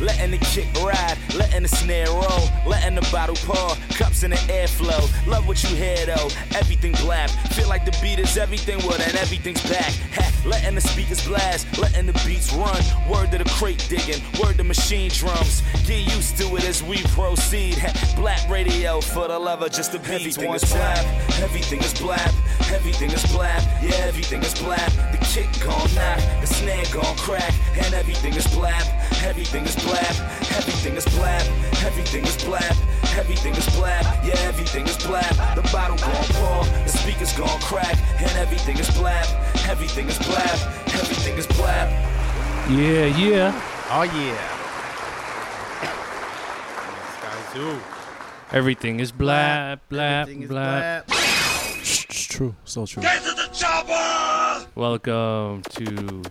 [0.00, 4.36] Letting the kick ride, letting the snare roll, letting the bottle pour, cups in the
[4.46, 5.02] airflow.
[5.26, 7.30] Love what you hear though, everything blab.
[7.54, 9.92] Feel like the beat is everything, well then everything's back.
[10.14, 12.80] Ha, letting the speakers blast, letting the beats run.
[13.10, 15.62] Word to the crate digging, word to machine drums.
[15.86, 17.78] Get used to it as we proceed.
[17.78, 20.38] Ha, black radio for the lover, just the beats.
[20.38, 21.06] Everything is blab,
[21.42, 22.32] everything is blab,
[22.70, 23.62] everything is blab.
[23.82, 25.17] Yeah, everything is blab.
[25.28, 28.82] The kick gon' knock, the snare gon' crack, and everything is blab.
[29.22, 30.16] Everything is blab,
[30.56, 31.42] everything is blab,
[31.84, 32.76] everything is blab,
[33.14, 35.34] everything is blab, yeah, everything is blab.
[35.54, 39.26] The bottle gon' pour, the speakers gon' crack, and everything is blab,
[39.68, 40.58] everything is blab,
[40.94, 41.90] everything is blab.
[42.70, 43.52] Yeah, yeah.
[43.90, 44.38] Oh yeah.
[47.52, 51.04] Sky Everything is blab, blab, Everything is blab.
[51.10, 52.54] It's true.
[52.64, 53.02] So true.
[53.60, 56.22] Welcome to,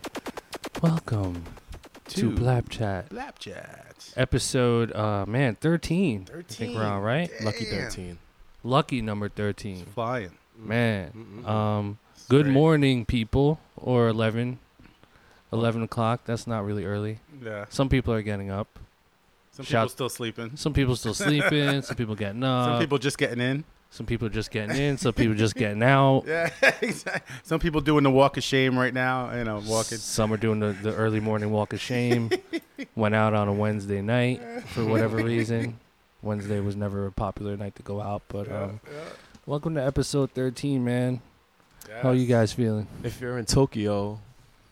[0.81, 1.43] welcome
[2.07, 4.13] to, To Blap Chat Blap chats.
[4.15, 4.95] episode.
[4.95, 6.27] Uh, man, thirteen.
[6.33, 7.29] I think we're on right.
[7.43, 8.17] Lucky 13.
[8.63, 9.85] Lucky number thirteen.
[9.87, 10.31] Flying.
[10.57, 11.97] Man, um,
[12.29, 13.59] good morning, people.
[13.75, 14.59] Or 11,
[15.51, 16.21] 11 o'clock.
[16.25, 17.19] That's not really early.
[17.43, 17.65] Yeah.
[17.67, 18.79] Some people are getting up.
[19.51, 20.51] Some Shout- people still sleeping.
[20.55, 21.81] Some people still sleeping.
[21.81, 22.69] some people getting up.
[22.69, 23.65] Some people just getting in.
[23.89, 24.97] Some people are just getting in.
[24.97, 26.23] Some people are just getting out.
[26.27, 26.49] Yeah,
[26.81, 27.35] exactly.
[27.43, 29.33] Some people doing the walk of shame right now.
[29.35, 29.97] You know, walking.
[29.97, 32.29] Some are doing the, the early morning walk of shame.
[32.95, 35.79] Went out on a Wednesday night for whatever reason.
[36.21, 38.79] Wednesday was never a popular night to go out, but um,
[39.45, 41.21] welcome to episode 13, man.
[42.01, 42.87] How are you guys feeling?
[43.03, 44.19] If you're in Tokyo,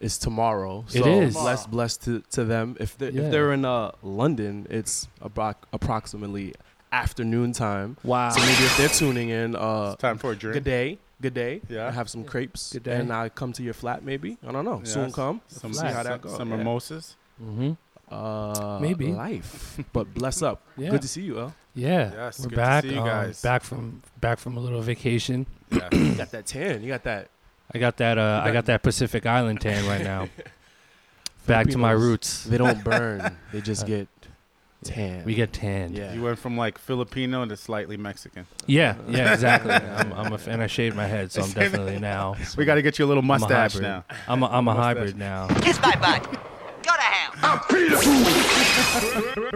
[0.02, 0.84] it's tomorrow.
[0.88, 1.34] So It is.
[1.36, 2.76] Bless, blessed to, to them.
[2.80, 3.22] If they're, Yeah.
[3.22, 6.54] if they're in uh, London, it's about approximately
[6.96, 7.98] afternoon time.
[8.04, 8.30] Wow.
[8.30, 10.54] So maybe if they're tuning in, uh, It's time for a drink.
[10.56, 10.98] good day.
[11.22, 11.62] Good day.
[11.70, 11.88] Yeah.
[11.88, 12.74] I have some crepes.
[12.74, 12.96] Good day.
[12.98, 14.38] And I come to your flat maybe.
[14.48, 14.82] I don't know.
[14.84, 15.42] Soon come.
[15.48, 16.36] Some, See how that goes.
[16.38, 16.58] some Yeah.
[16.58, 17.16] mimosas.
[17.42, 17.72] Mm-hmm.
[18.14, 19.08] Uh, Maybe.
[19.08, 19.80] life.
[19.92, 20.62] but bless up.
[20.78, 20.92] Yeah.
[20.92, 21.56] Good to see you, El.
[21.74, 22.12] Yeah.
[22.14, 22.84] Yes, We're good to back.
[22.84, 25.46] see you um, back from back from a little vacation.
[25.72, 25.90] Yeah.
[25.92, 26.81] You got that tan.
[26.84, 27.30] You got that.
[27.74, 28.18] I got that.
[28.18, 30.30] Uh, I got that Pacific Island tan right now.
[31.48, 32.44] back to my roots.
[32.46, 33.36] They don't burn.
[33.52, 34.08] they just get
[34.85, 35.25] tan.
[35.25, 35.97] We get tanned.
[35.97, 36.13] Yeah.
[36.13, 38.46] you went from like Filipino to slightly Mexican.
[38.68, 39.73] Yeah, yeah, exactly.
[39.73, 42.35] I'm, I'm a, and I shaved my head, so I'm definitely now.
[42.57, 44.06] We got to get you a little I'm a mustache now.
[44.28, 45.47] I'm a, I'm a hybrid now.
[45.62, 46.24] Kiss my butt.
[46.84, 47.66] Go to hell.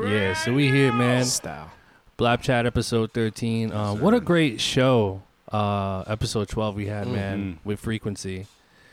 [0.08, 1.26] Yeah, so we here, man.
[1.26, 1.72] Style.
[2.18, 3.72] Blap Chat episode 13.
[3.72, 5.22] Uh, what a great show.
[5.52, 7.58] Uh, episode 12 we had, man, Mhm.
[7.66, 8.46] with frequency.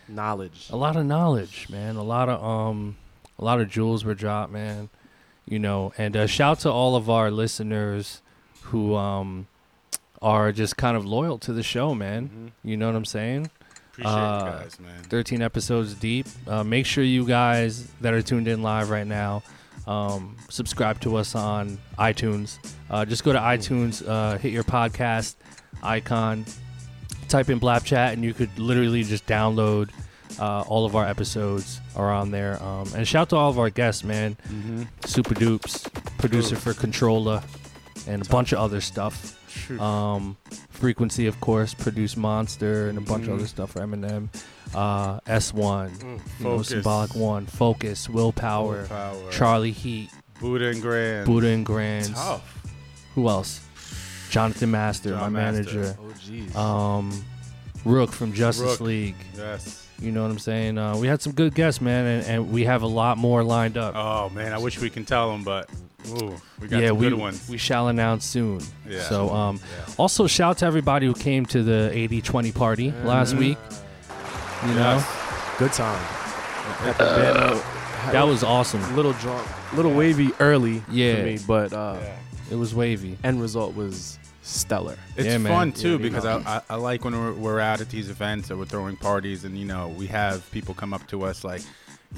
[0.08, 0.68] Knowledge.
[0.70, 1.96] A lot of knowledge, man.
[1.96, 2.96] A lot of um,
[3.38, 4.88] a lot of jewels were dropped, man.
[5.48, 8.20] You know, and uh, shout to all of our listeners
[8.62, 9.46] who um
[10.22, 12.28] are just kind of loyal to the show, man.
[12.64, 12.68] Mhm.
[12.68, 13.50] You know what I'm saying?
[13.92, 15.02] Appreciate Uh, you guys, man.
[15.04, 16.26] 13 episodes deep.
[16.48, 19.42] Uh, make sure you guys that are tuned in live right now
[19.86, 22.58] um, subscribe to us on iTunes.
[22.90, 25.36] Uh, just go to iTunes, uh, hit your podcast
[25.80, 26.44] icon,
[27.28, 29.90] type in Blap Chat, and you could literally just download
[30.38, 32.62] uh, all of our episodes are on there.
[32.62, 34.36] Um, and shout out to all of our guests, man.
[34.48, 34.82] Mm-hmm.
[35.02, 37.42] Supa Dups, producer for Controlla,
[38.06, 39.32] and a bunch of other stuff.
[39.80, 40.36] Um,
[40.70, 43.34] Frequency, of course, produced Monster and a bunch of Mhm.
[43.38, 44.28] other stuff for Eminem.
[44.74, 46.20] Uh, S1, Mm.
[46.38, 49.30] you know, Symbolic One, Focus, Willpower, Willpower.
[49.32, 51.24] Charlie Heat, Buddha and Grand.
[51.26, 51.64] Buddha and.
[52.14, 52.42] Tough.
[53.14, 53.60] Who else?
[54.28, 55.62] Jonathan Master, John my Master.
[55.74, 55.96] manager.
[55.98, 56.54] Oh, jeez.
[56.54, 57.24] Um,
[57.86, 58.80] Rook from Justice Rook.
[58.80, 59.14] League.
[59.36, 59.86] Yes.
[59.98, 60.76] You know what I'm saying?
[60.76, 63.78] Uh, we had some good guests, man, and, and we have a lot more lined
[63.78, 63.94] up.
[63.96, 65.70] Oh man, I wish we can tell them, but
[66.10, 67.48] ooh, we got yeah, some we, good ones.
[67.48, 68.60] we shall announce soon.
[68.86, 69.00] Yeah.
[69.04, 69.94] So, um, Yeah.
[69.96, 73.56] also shout to everybody who came to the 80-20 party last week.
[74.66, 75.02] You know,
[75.58, 76.02] Good time.
[76.84, 78.12] Got the banner.
[78.12, 78.82] that was awesome.
[78.84, 81.16] a little drunk, little wavy early Yeah.
[81.16, 82.16] for me, but uh, Yeah.
[82.50, 83.16] It was wavy.
[83.24, 84.96] end result was stellar.
[85.16, 87.80] It's Yeah, fun too Yeah, because you I, I, I like when we're, we're out
[87.80, 91.06] at these events or we're throwing parties and you know we have people come up
[91.08, 91.62] to us like,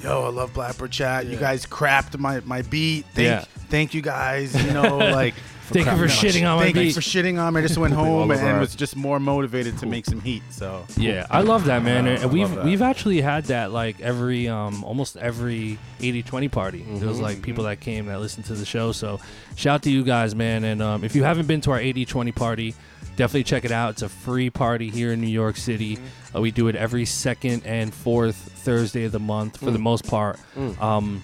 [0.03, 1.25] "Yo, I love Blapper Chat.
[1.25, 3.05] You guys crapped my, my beat.
[3.13, 3.45] Thank Yeah.
[3.69, 4.53] thank you guys.
[4.63, 5.33] You know like
[5.69, 6.93] Thank you for shitting on my thank you beat.
[6.95, 7.59] for shitting on me.
[7.59, 10.43] I just went home and, was just more motivated to make some heat.
[10.49, 12.07] So Yeah, I love that, man.
[12.07, 12.65] Uh, and we've love that.
[12.65, 16.85] we've actually had that like every um almost every 80-20 party.
[16.87, 17.21] There was Mhm.
[17.21, 18.91] like people that came that listened to the show.
[18.91, 19.19] So
[19.55, 20.63] shout out to you guys, man.
[20.63, 22.73] And um, if you haven't been to our 80-20 party,
[23.15, 23.91] definitely check it out.
[23.91, 25.97] It's a free party here in New York City.
[26.35, 30.07] Uh, we do it every second and fourth Thursday of the month for the most
[30.07, 30.39] part.
[30.57, 30.81] Mm.
[30.81, 31.23] Um,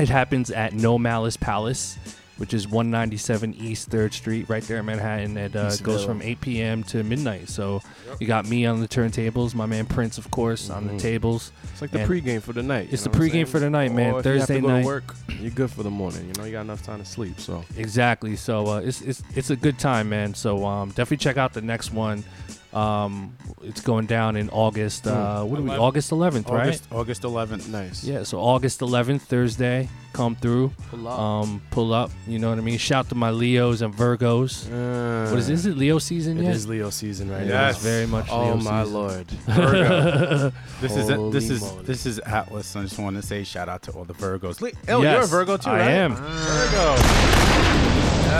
[0.00, 1.98] it happens at No Malice Palace
[2.38, 5.36] which is 197 East Third Street, right there in Manhattan.
[5.36, 6.82] It uh, goes from 8 p.m.
[6.84, 7.48] to midnight.
[7.48, 7.82] So
[8.18, 11.00] you got me on the turntables, my man Prince, of course, on the Mhm.
[11.00, 11.52] tables.
[11.72, 12.88] It's like the And pregame for the night.
[12.90, 13.46] it's the what I'm pregame saying?
[13.46, 14.14] for the night, man.
[14.14, 14.80] Or if you have Thursday to go night.
[14.82, 16.26] To work, you're good for the morning.
[16.28, 17.38] You know, you got enough time to sleep.
[17.40, 18.36] So Exactly.
[18.36, 20.34] So uh, it's it's it's a good time, man.
[20.34, 22.24] So um, definitely check out the next one.
[22.72, 25.06] Um, it's going down in August.
[25.06, 25.70] Uh, what are we?
[25.70, 25.80] 11th.
[25.80, 26.66] August 11th, right?
[26.68, 27.68] August August 11th.
[27.68, 28.04] nice.
[28.04, 28.22] Yeah.
[28.24, 29.88] So August 11th, Thursday.
[30.18, 30.72] Come through.
[30.90, 31.18] Pull up.
[31.18, 32.10] Um, pull up.
[32.26, 32.76] You know what I mean.
[32.76, 34.66] Shout to my Leos and Virgos.
[34.66, 35.60] Uh, What is this?
[35.60, 36.54] Is it Leo season It yet?
[36.56, 37.68] is Leo season right It now.
[37.68, 37.76] Yes.
[37.78, 38.26] is very much.
[38.28, 38.94] Oh Leo my season.
[38.98, 39.26] lord.
[39.46, 40.52] Virgo.
[40.80, 41.84] this is Holy this is moly.
[41.84, 42.74] this is Atlas.
[42.74, 44.60] I just want to say shout out to all the Virgos.
[44.60, 45.90] Le- Oh, you're a Virgo too, I right?
[45.90, 46.16] am.
[46.16, 46.96] Virgo.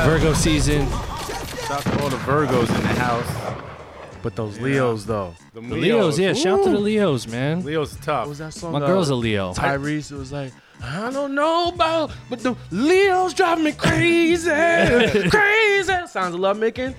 [0.05, 0.89] Virgo season.
[0.89, 3.63] Shout out to all the Virgos in the house.
[4.23, 4.65] But those Yeah.
[4.65, 5.35] Leos though.
[5.55, 6.33] The The Leos, yeah.
[6.33, 7.65] Shout out to the Leos, man.
[7.65, 8.23] Leo's tough.
[8.23, 8.73] What was that song?
[8.73, 9.53] My uh, girl's a Leo.
[9.55, 10.11] Tyrese.
[10.11, 10.53] It was like,
[10.83, 14.49] I don't know about, but the Leos driving me crazy,
[15.31, 15.93] crazy.
[16.09, 16.95] Sounds of love making.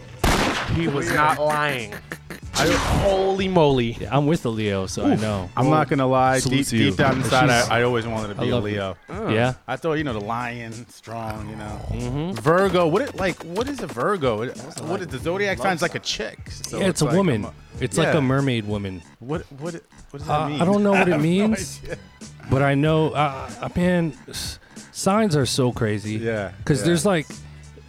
[0.76, 1.94] He was not lying.
[2.56, 2.68] I,
[3.04, 3.94] holy moly.
[3.94, 5.50] Yeah, I'm with the Leo, so I know.
[5.56, 6.42] I'm not gonna lie.
[6.42, 8.98] Deep, deep down inside, I, I always wanted to be a love Leo.
[9.10, 9.54] Yeah.
[9.66, 11.50] I thought you know the lion, strong.
[11.50, 12.32] You know, Mm-hmm.
[12.42, 12.86] Virgo.
[12.88, 13.42] What it like?
[13.44, 14.42] What is a Virgo?
[14.42, 16.52] It- What is the zodiac sign's like a chick?
[16.52, 17.46] So yeah, it's, a like woman.
[17.46, 19.02] I'm it's like a mermaid woman.
[19.20, 20.62] What what what does that Uh, mean?
[20.62, 21.80] I don't know what it have no means.
[21.84, 21.98] idea.
[22.50, 24.14] But I know, uh, uh, man,
[24.92, 26.16] signs are so crazy.
[26.16, 26.86] Yeah, Because yeah.
[26.88, 27.28] there's like,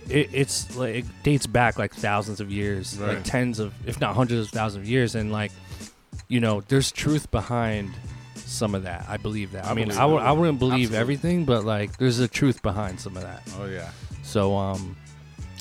[0.09, 4.15] it, it's like it dates back like thousands of years, like tens of, if not
[4.15, 5.53] hundreds of thousands of years, and like,
[6.29, 7.91] you know, there's truth behind
[8.35, 9.07] some of that.
[9.09, 9.65] I believe that.
[9.67, 10.09] I, I mean, believe I, it.
[10.09, 10.99] w- I wouldn't believe Absolutely.
[10.99, 13.43] everything, but like, there's a truth behind some of that.
[13.59, 13.91] Oh yeah.
[14.23, 14.97] So, um,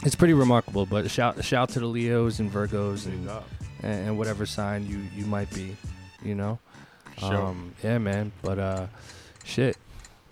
[0.03, 0.85] it's pretty remarkable.
[0.85, 3.29] But shout shout to the Leos and Virgos and
[3.83, 5.75] and, and whatever sign you you might be,
[6.23, 6.59] you know.
[7.19, 7.35] Sure.
[7.47, 8.31] Um, yeah, man.
[8.41, 8.87] But uh,
[9.43, 9.77] shit,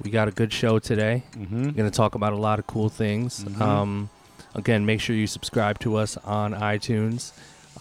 [0.04, 1.24] we got a good show today.
[1.34, 1.66] mm-hmm.
[1.66, 3.44] We're gonna talk about a lot of cool things.
[3.44, 3.62] Mhm.
[3.62, 4.10] Um,
[4.56, 7.31] again, make sure you subscribe to us on iTunes,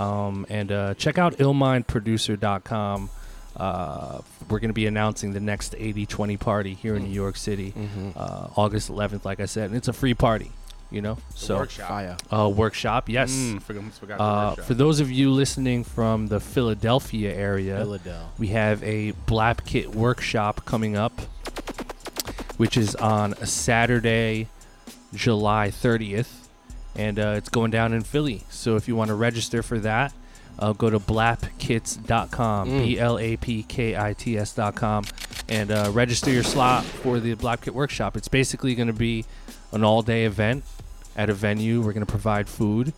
[0.00, 3.10] um, and uh, check out illmindproducer.com.
[3.56, 4.20] Uh,
[4.50, 8.10] we're gonna be announcing the next 80-20 party here in New York City, Mm-hmm.
[8.16, 9.24] uh, August 11th.
[9.24, 10.50] Like I said, and it's a free party.
[10.90, 11.88] You know, so workshop.
[11.88, 12.16] Fire.
[12.30, 13.08] uh, workshop.
[13.08, 13.32] Yes.
[13.32, 14.64] Mm, forgot, forgot Uh, workshop.
[14.66, 18.28] for those of you listening from the Philadelphia area, Philadelphia.
[18.38, 21.12] we have a Blap Kit workshop coming up,
[22.56, 24.46] which is on a Saturday,
[25.12, 26.46] July 30th,
[26.94, 28.44] and uh, it's going down in Philly.
[28.48, 30.12] So if you want to register for that,
[30.58, 32.78] uh, go to blapkits.com, Mm.
[32.84, 35.04] B L A P K I T S.com,
[35.48, 38.16] and uh, register your slot for the Blap Kit workshop.
[38.16, 39.24] It's basically going to be
[39.72, 40.64] an all day event
[41.16, 41.80] at a venue.
[41.80, 42.92] We're going to provide food.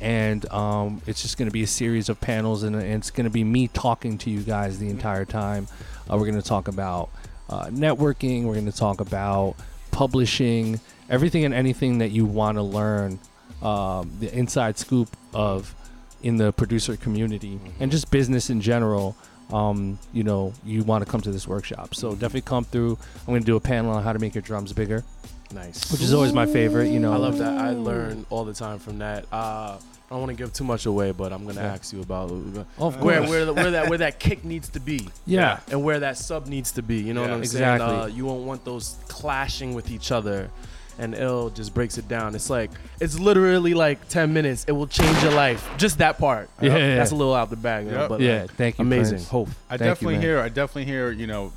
[0.00, 3.24] And um, it's just going to be a series of panels, and, and it's going
[3.24, 5.68] to be me talking to you guys the entire time.
[6.10, 7.10] Uh, we're going to talk about
[7.50, 8.44] uh, networking.
[8.44, 9.56] We're going to talk about
[9.90, 10.80] publishing,
[11.10, 13.18] everything and anything that you want to learn,
[13.60, 15.74] um, the inside scoop of
[16.22, 19.16] in the producer community and just business in general.
[19.52, 21.94] Um, you know, you want to come to this workshop.
[21.94, 22.96] So definitely come through.
[23.20, 25.04] I'm going to do a panel on how to make your drums bigger,
[25.52, 25.90] Nice.
[25.90, 26.88] which is always my favorite.
[26.90, 27.52] You know, I love that.
[27.58, 29.24] I learn all the time from that.
[29.32, 31.72] Uh, I don't want to give too much away, but I'm gonna Yeah.
[31.72, 33.30] ask you about Of where course.
[33.30, 35.08] where the- where that where that kick needs to be.
[35.26, 35.60] Yeah.
[35.70, 36.96] and where that sub needs to be.
[36.96, 37.28] You know Yeah.
[37.28, 37.86] what I'm Exactly.
[37.88, 38.00] saying?
[38.00, 40.50] Uh, you won't want those clashing with each other.
[40.98, 42.34] And ill just breaks it down.
[42.34, 42.70] It's like
[43.00, 44.66] it's literally like ten minutes.
[44.68, 45.66] It will change your life.
[45.78, 46.50] Just that part.
[46.60, 47.86] Yeah, yeah, that's a little out the bag.
[47.86, 48.42] You know, but yeah.
[48.42, 48.82] like, Thank you.
[48.84, 49.14] amazing.
[49.18, 49.28] Prince.
[49.28, 49.48] Hope.
[49.70, 50.22] I Thank you, definitely man.
[50.22, 50.40] hear.
[50.40, 51.10] I definitely hear.
[51.10, 51.52] You know,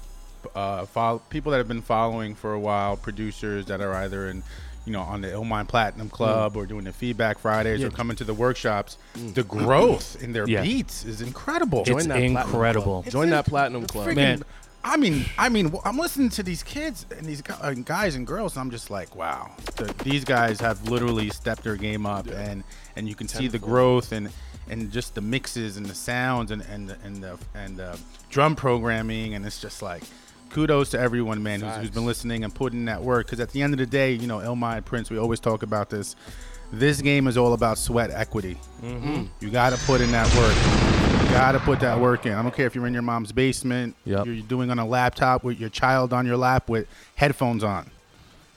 [0.55, 4.43] uh, follow, people that have been following for a while, producers that are either in,
[4.85, 7.87] you know, on the Illmind Platinum Club or doing the Feedback Fridays Yeah.
[7.87, 8.97] or coming to the workshops.
[9.15, 10.61] The growth in their Yeah.
[10.61, 11.81] beats is incredible.
[11.81, 13.01] It's Join that platinum incredible.
[13.03, 13.11] club.
[13.11, 14.07] Join that platinum club.
[14.09, 14.43] Freaking- Man.
[14.85, 18.61] I mean, I mean, I'm listening to these kids and these guys and girls, and
[18.61, 22.65] I'm just like, wow, the, these guys have literally stepped their game up, and
[22.97, 23.71] and you can see the Tenfold.
[23.71, 24.29] growth and
[24.69, 27.97] and just the mixes and the sounds and and and the and the
[28.29, 30.03] drum programming, and it's just like.
[30.53, 31.89] Kudos to everyone, man, who's, who's Facts.
[31.95, 33.25] been listening and putting in that work.
[33.25, 35.63] Because at the end of the day, you know, Elmai and Prince, we always talk
[35.63, 36.15] about this.
[36.71, 38.57] This game is all about sweat equity.
[38.81, 39.25] Mm-hmm.
[39.41, 41.23] You got to put in that work.
[41.23, 42.33] You got to put that work in.
[42.33, 44.25] I don't care if you're in your mom's basement, Yep.
[44.25, 47.89] you're doing on a laptop with your child on your lap with headphones on.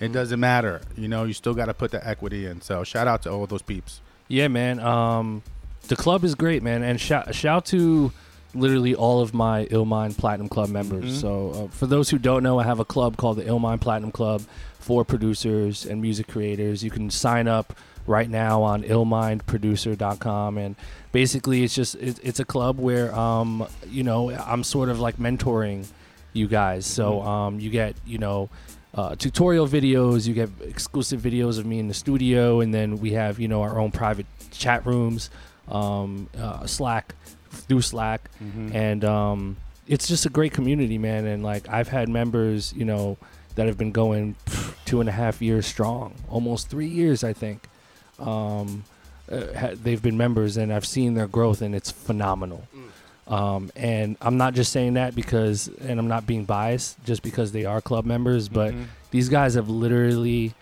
[0.00, 0.82] It doesn't matter.
[0.96, 2.60] You know, you still got to put the equity in.
[2.60, 4.00] So shout out to all those peeps.
[4.28, 4.78] Yeah, man.
[4.80, 5.42] Um,
[5.88, 8.12] the club is great, man, and shout shout to
[8.56, 11.20] literally all of my Illmind Platinum Club members.
[11.20, 14.12] So, uh, for those who don't know, I have a club called the Illmind Platinum
[14.12, 14.42] Club
[14.78, 16.82] for producers and music creators.
[16.82, 20.76] You can sign up right now on illmindproducer.com and
[21.10, 25.16] basically it's just it, it's a club where um you know i'm sort of like
[25.16, 25.84] mentoring
[26.32, 28.48] you guys so um you get you know
[28.96, 30.26] uh, tutorial videos.
[30.26, 33.62] You get exclusive videos of me in the studio, and then we have you know
[33.62, 35.30] our own private chat rooms,
[35.68, 37.14] um, uh, Slack
[37.60, 38.30] through Slack,
[38.74, 41.26] and um, it's just a great community, man.
[41.26, 43.16] And like I've had members, you know,
[43.54, 44.36] that have been going
[44.84, 47.68] two and a half years strong, almost three years, I think.
[48.18, 48.84] Um,
[49.30, 52.66] uh, ha- they've been members, and I've seen their growth, and it's phenomenal.
[53.28, 57.50] Um, and I'm not just saying that because, and I'm not being biased just because
[57.50, 58.72] they are club members, but
[59.10, 60.54] these guys have literally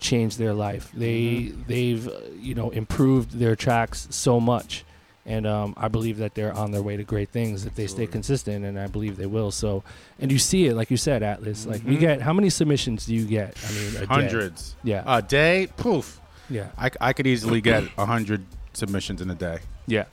[0.00, 0.90] changed their life.
[0.92, 4.84] They they've uh, you know improved their tracks so much,
[5.24, 8.06] and um, I believe that they're on their way to great things if they stay
[8.06, 9.50] consistent, and I believe they will.
[9.50, 9.84] So,
[10.18, 11.66] and you see it like you said, Atlas.
[11.66, 13.56] Like we get how many submissions do you get?
[13.68, 14.06] I mean, a day?
[14.06, 14.74] Hundreds.
[14.82, 15.02] Yeah.
[15.06, 16.18] A day, poof.
[16.50, 19.58] Yeah, I, I could easily get a hundred submissions in a day.
[19.86, 20.04] yeah.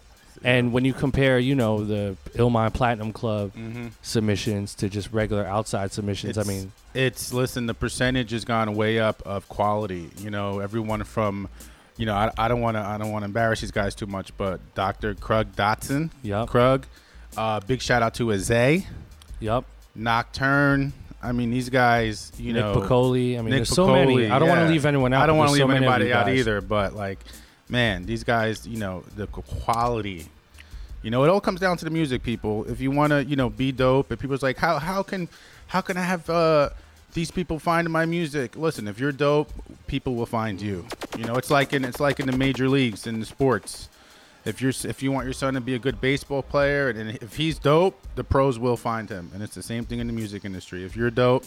[0.42, 3.52] And when you compare, you know, the Illmind Platinum Club
[4.02, 7.66] submissions to just regular outside submissions, I mean, It's listen.
[7.66, 10.10] The percentage has gone way up of quality.
[10.18, 11.50] You know, everyone from,
[12.00, 14.08] you know, I, I don't want to I don't want to embarrass these guys too
[14.08, 15.16] much, but Dr.
[15.16, 16.86] Krug Dotson, yeah, Krug,
[17.36, 18.86] uh, big shout out to Azay,
[19.42, 20.94] yep, Nocturne.
[21.22, 22.74] I mean, these guys, you know.
[22.74, 23.38] Nick know, Piccoli.
[23.38, 24.30] I mean, Nick there's so many.
[24.30, 25.24] I don't want to leave anyone out.
[25.24, 27.20] I don't want to leave so anybody out either, but like,
[27.68, 30.26] man, these guys, you know, the quality.
[31.02, 32.64] You know, it all comes down to the music, people.
[32.70, 35.28] If you want to, you know, be dope, and people's like, how how can
[35.68, 36.70] how can I have uh,
[37.14, 38.56] these people find my music?
[38.56, 39.52] Listen, if you're dope,
[39.88, 40.86] people will find you.
[41.18, 43.90] You know, it's like in it's like in the major leagues in the sports.
[44.46, 47.36] If you're if you want your son to be a good baseball player, and if
[47.36, 50.46] he's dope, the pros will find him, and it's the same thing in the music
[50.46, 50.86] industry.
[50.86, 51.46] If you're dope,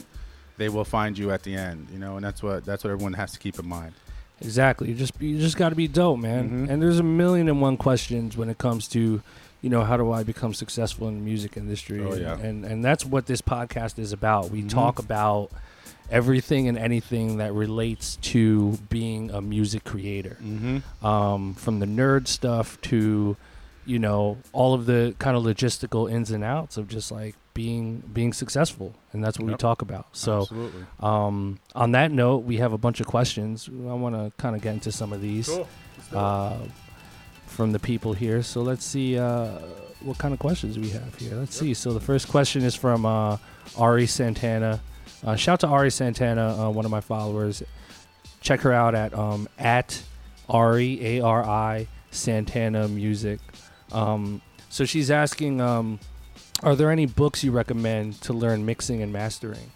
[0.59, 1.89] they will find you at the end.
[1.93, 3.95] You know, and that's what that's what everyone has to keep in mind.
[4.41, 4.89] Exactly.
[4.89, 6.67] You just you just got to be dope, man.
[6.67, 6.71] Mhm.
[6.71, 9.23] And there's a million and one questions when it comes to,
[9.63, 12.01] you know, how do I become successful in the music industry?
[12.05, 12.37] Oh, yeah.
[12.39, 14.51] And and that's what this podcast is about.
[14.51, 14.69] We Mhm.
[14.69, 15.51] talk about
[16.11, 20.37] everything and anything that relates to being a music creator.
[20.43, 21.07] Mm-hmm.
[21.07, 23.37] Um, from the nerd stuff to,
[23.87, 28.03] you know, all of the kind of logistical ins and outs of just like being
[28.13, 28.95] being successful.
[29.13, 30.07] And that's what we talk about.
[30.13, 30.49] So
[31.01, 33.69] um, on that note, we have a bunch of questions.
[33.71, 35.49] I want to kind of get into some of these
[36.13, 36.59] uh,
[37.53, 38.43] from the people here.
[38.43, 39.59] So let's see uh,
[40.01, 41.35] what kind of questions we have here.
[41.37, 41.75] Let's see.
[41.75, 43.37] So the first question is from uh,
[43.77, 44.81] Ari Santana.
[45.25, 47.63] Uh, shout to Ari Santana, uh, one of my followers.
[48.41, 50.03] Check her out at um, at
[50.49, 53.39] Ari A R I Santana Music.
[53.93, 56.01] Um, so she's asking, um,
[56.63, 59.71] are there any books you recommend to learn mixing and mastering?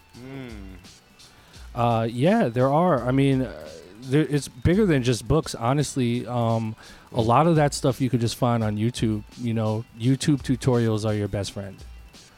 [1.74, 3.06] Uh, yeah, there are.
[3.06, 3.68] I mean, uh,
[4.00, 5.54] there, it's bigger than just books.
[5.54, 6.74] Honestly, um,
[7.12, 9.22] a lot of that stuff you could just find on YouTube.
[9.38, 11.76] You know, YouTube tutorials are your best friend.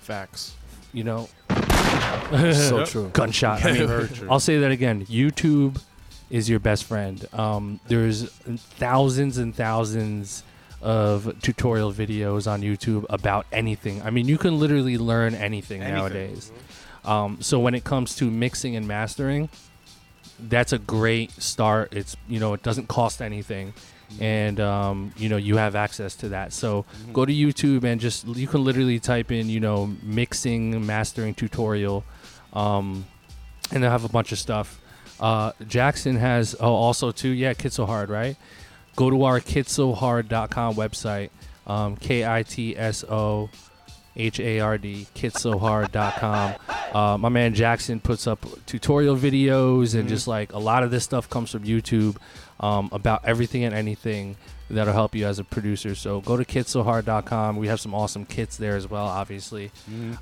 [0.00, 0.54] Facts.
[0.92, 1.28] You know,
[2.52, 3.10] so true.
[3.12, 3.64] gunshot.
[3.64, 5.04] I mean, I'll say that again.
[5.06, 5.82] YouTube
[6.30, 7.26] is your best friend.
[7.32, 10.42] Um, there's thousands and thousands
[10.80, 14.00] of tutorial videos on YouTube about anything.
[14.02, 15.96] I mean, you can literally learn anything, Anything.
[15.98, 16.52] nowadays.
[17.04, 19.48] Um, so when it comes to mixing and mastering,
[20.38, 21.92] that's a great start.
[21.92, 23.75] It's you know it doesn't cost anything,
[24.20, 26.52] and um, you know you have access to that.
[26.52, 31.34] So go to YouTube and just you can literally type in you know mixing mastering
[31.34, 32.04] tutorial,
[32.52, 33.04] um,
[33.72, 34.80] and they'll have a bunch of stuff.
[35.20, 38.36] Uh, Jackson has oh also too yeah Kit So Hard right.
[38.96, 41.30] Go to our kitsohard.com website.
[41.66, 43.50] Um, K I T S O
[44.16, 46.54] H A R D, kitsohard.com.
[46.92, 51.04] Uh, my man Jackson puts up tutorial videos and just like a lot of this
[51.04, 52.16] stuff comes from YouTube
[52.60, 54.36] um, about everything and anything
[54.70, 55.94] that'll help you as a producer.
[55.94, 57.56] So go to kitsohard.com.
[57.56, 59.70] We have some awesome kits there as well, obviously.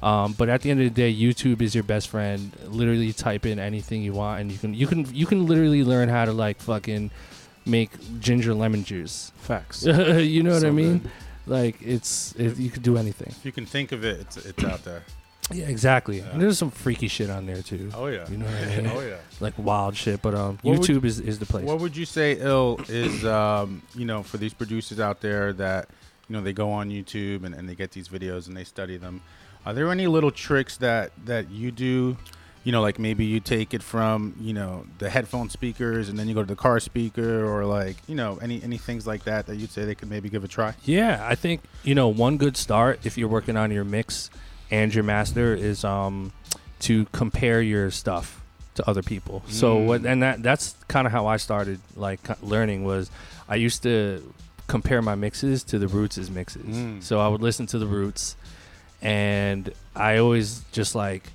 [0.02, 2.52] Um, but at the end of the day, YouTube is your best friend.
[2.66, 6.08] Literally type in anything you want, and you can you can you can literally learn
[6.08, 7.10] how to like fucking
[7.64, 7.90] make
[8.20, 9.32] ginger lemon juice.
[9.36, 9.84] Facts.
[9.84, 10.98] you know what I mean?
[10.98, 11.10] good.
[11.46, 13.28] Like it's it, you could do anything.
[13.28, 15.04] If you can think of it, it's, it's out there.
[15.52, 16.18] Yeah, exactly.
[16.18, 16.30] Yeah.
[16.32, 17.90] And there's some freaky shit on there too.
[17.94, 18.28] Oh yeah.
[18.28, 18.86] You know what I mean?
[18.88, 19.16] oh yeah.
[19.40, 20.20] Like wild shit.
[20.22, 21.64] But um, What would- YouTube is, is the place.
[21.64, 25.88] What would you say, ill is um, you know for these producers out there that
[26.28, 28.96] you know they go on YouTube and, and they get these videos and they study
[28.96, 29.22] them.
[29.64, 32.16] Are there any little tricks that that you do?
[32.64, 36.26] You know, like maybe you take it from you know the headphone speakers and then
[36.26, 39.46] you go to the car speaker, or like you know any any things like that
[39.46, 40.74] that you'd say they could maybe give a try.
[40.84, 44.30] Yeah, I think you know one good start if you're working on your mix
[44.70, 46.32] and your master is um
[46.80, 48.40] to compare your stuff
[48.74, 49.42] to other people.
[49.48, 49.86] So Mm.
[49.86, 53.10] what and that that's kind of how I started like learning was
[53.48, 54.22] I used to
[54.66, 56.76] compare my mixes to the Roots' mixes.
[56.76, 57.02] Mm.
[57.02, 58.36] So I would listen to the Roots
[59.02, 61.32] and I always just like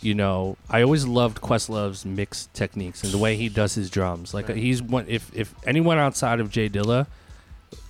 [0.00, 4.32] you know, I always loved Questlove's mix techniques and the way he does his drums.
[4.32, 5.06] Like he's one.
[5.08, 7.08] If if anyone outside of Jay Dilla,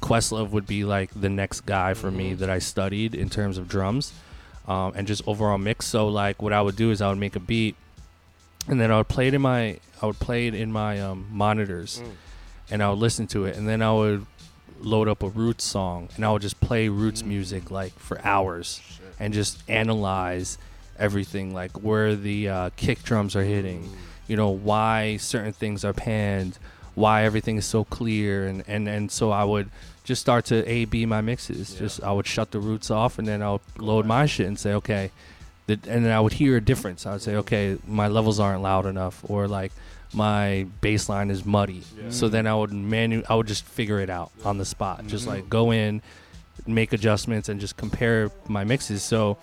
[0.00, 3.68] Questlove would be like the next guy for me that I studied in terms of
[3.68, 4.12] drums,
[4.68, 5.87] um, and just overall mix.
[5.87, 7.75] So like, what I would do is I would make a beat,
[8.68, 11.26] and then I would play it in my I would play it in my um,
[11.32, 12.00] monitors,
[12.70, 14.26] and I would listen to it, and then I would
[14.80, 18.80] load up a roots song, and I would just play roots music like for hours,
[19.18, 20.56] and just analyze
[20.98, 23.88] everything, like where the uh, kick drums are hitting,
[24.28, 26.58] you know, why certain things are panned,
[26.98, 29.70] why everything is so clear, and and and so I would
[30.04, 31.74] just start to A B my mixes.
[31.74, 34.58] Just I would shut the roots off, and then I would load my shit and
[34.58, 35.10] say, okay,
[35.68, 37.06] and then I would hear a difference.
[37.06, 39.72] I would say, okay, my levels aren't loud enough, or like
[40.12, 41.82] my bass line is muddy.
[42.10, 45.06] So then I would manu I would just figure it out on the spot.
[45.06, 45.34] Just mm-hmm.
[45.34, 46.02] like go in,
[46.66, 49.02] make adjustments, and just compare my mixes.
[49.02, 49.36] So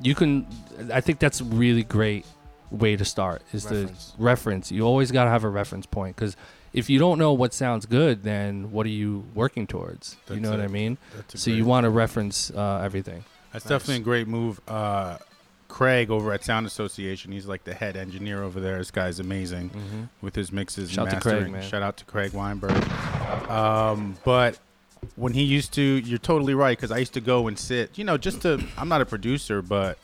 [0.00, 0.46] you can.
[0.92, 2.24] I think that's a really great
[2.70, 3.42] way to start.
[3.52, 4.12] Is Reference.
[4.16, 4.72] the reference.
[4.72, 6.36] You always got to have a reference point because.
[6.72, 10.16] If you don't know what sounds good, then what are you working towards?
[10.28, 10.60] you That's know what.
[10.60, 10.98] I mean?
[11.34, 13.24] So you want to reference uh, everything.
[13.52, 14.60] That's definitely a great move.
[14.68, 15.18] Uh,
[15.66, 18.78] Craig over at Sound Association, he's like the head engineer over there.
[18.78, 20.90] This guy's amazing with his mixes.
[20.90, 21.52] Shout and to Craig, mastering.
[21.52, 21.62] man.
[21.62, 22.72] Shout out to Craig Weinberg.
[23.48, 24.58] Um, but
[25.16, 27.96] when he used to, you're totally right because I used to go and sit.
[27.98, 28.62] You know, just to.
[28.76, 29.98] I'm not a producer, but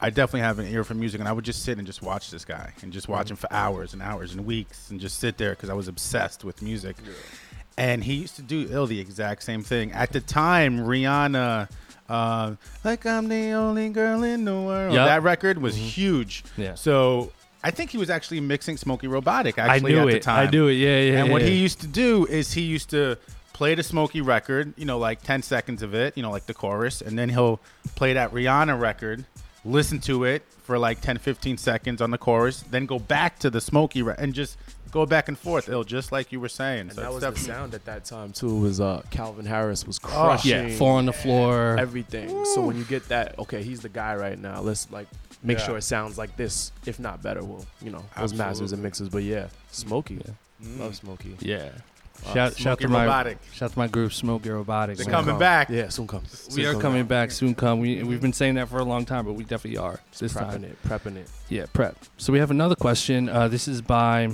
[0.00, 2.30] I definitely have an ear for music, and I would just sit and just watch
[2.30, 5.38] this guy and just watch him for hours and hours and weeks and just sit
[5.38, 6.96] there because I was obsessed with music.
[7.76, 9.92] And he used to do ill the exact same thing.
[9.92, 11.70] At the time, Rihanna,
[12.08, 14.94] uh, like I'm the only girl in the world.
[14.94, 15.06] Yep.
[15.06, 16.44] That record was huge.
[16.56, 16.74] Yeah.
[16.74, 17.32] So
[17.64, 19.58] I think he was actually mixing Smokey Robotic.
[19.58, 20.22] I Actually, knew at the it.
[20.22, 20.48] time.
[20.48, 20.74] I knew it.
[20.74, 21.22] Yeah, yeah.
[21.22, 21.48] And what yeah.
[21.48, 23.16] he used to do is he used to
[23.54, 26.52] play the Smokey record, you know, like 10 seconds of it, you know, like the
[26.52, 27.60] chorus, and then he'll
[27.94, 29.24] play that Rihanna record,
[29.64, 33.50] listen to it for like 10, 15 seconds on the chorus, then go back to
[33.50, 34.56] the Smokey re- and just
[34.90, 36.80] go back and forth, It'll just like you were saying.
[36.82, 38.54] And so that it's was the sound at that time too.
[38.60, 41.76] Was uh Calvin Harris was crushing yeah, four on the floor.
[41.78, 42.44] everything.
[42.54, 44.60] So when you get that, okay, he's the guy right now.
[44.60, 45.08] Let's like
[45.42, 45.64] make Yeah.
[45.66, 47.42] sure it sounds like this, if not better.
[47.44, 49.08] Well, you know, those masters and mixes.
[49.08, 50.20] But yeah, Smokey,
[50.62, 50.78] Mm.
[50.78, 51.36] love Smokey.
[51.40, 51.70] Yeah.
[52.26, 53.38] Uh, Shout, shout to my Robotic.
[53.52, 54.98] shout to my group Smokey Robotics.
[55.02, 55.38] They're coming come.
[55.38, 55.68] back.
[55.68, 56.22] Yeah, soon come.
[56.54, 56.80] We are come.
[56.82, 57.54] coming back soon.
[57.54, 57.80] Come.
[57.80, 60.50] We we've been saying that for a long time, but we definitely are this prepping
[60.50, 60.64] time.
[60.64, 61.28] it, prepping it.
[61.50, 61.96] Yeah, prep.
[62.16, 63.28] So we have another question.
[63.28, 64.30] Uh, this is by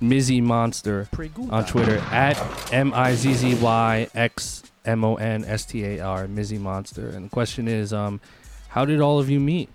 [0.00, 1.08] Mizzy Monster
[1.50, 2.38] on Twitter at
[2.72, 7.08] M I Z Z Y X M O N S T A R Mizzy Monster.
[7.08, 8.20] And the question is, um,
[8.68, 9.68] how did all of you meet?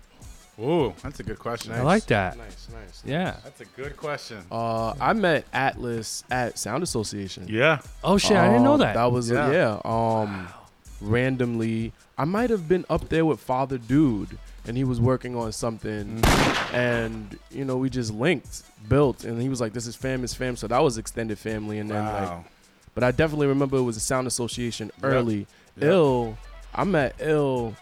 [0.60, 1.72] Ooh, that's a good question.
[1.72, 2.36] I like that.
[2.36, 3.02] Nice, nice.
[3.04, 3.36] Yeah.
[3.42, 4.38] That's a good question.
[4.50, 7.46] Uh, I met Atlas at Sound Association.
[7.48, 7.78] Yeah.
[8.04, 8.94] Oh shit, I didn't know Um, that.
[8.94, 9.50] That was Yeah.
[9.50, 9.80] yeah.
[9.84, 10.48] um,
[11.00, 14.36] randomly, I might have been up there with Father Dude,
[14.66, 16.74] and he was working on something, Mm-hmm.
[16.76, 20.34] and you know we just linked, built, and he was like, "This is fam, is
[20.34, 22.44] fam." So that was extended family, and then like, Wow.
[22.94, 25.04] but I definitely remember it was a Sound Association Yep.
[25.12, 25.46] early.
[25.76, 25.84] Yep.
[25.90, 26.38] Ill,
[26.74, 27.74] I met Ill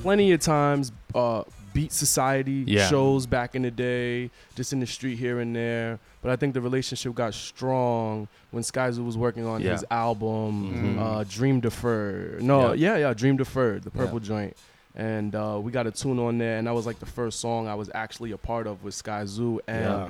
[0.00, 0.90] plenty of times.
[1.14, 2.86] Uh, Beat Society Yeah.
[2.88, 5.98] shows back in the day, just in the street here and there.
[6.20, 9.72] But I think the relationship got strong when Skyzoo was working on Yeah.
[9.72, 11.00] his album, Mhm.
[11.00, 12.42] uh, Dream Deferred.
[12.42, 12.96] No, Yeah.
[12.96, 14.02] yeah, yeah, Dream Deferred, the Yeah.
[14.04, 14.54] purple joint.
[14.94, 17.66] And uh, we got a tune on there, and that was like the first song
[17.66, 19.60] I was actually a part of with Skyzoo.
[19.66, 20.08] And Yeah.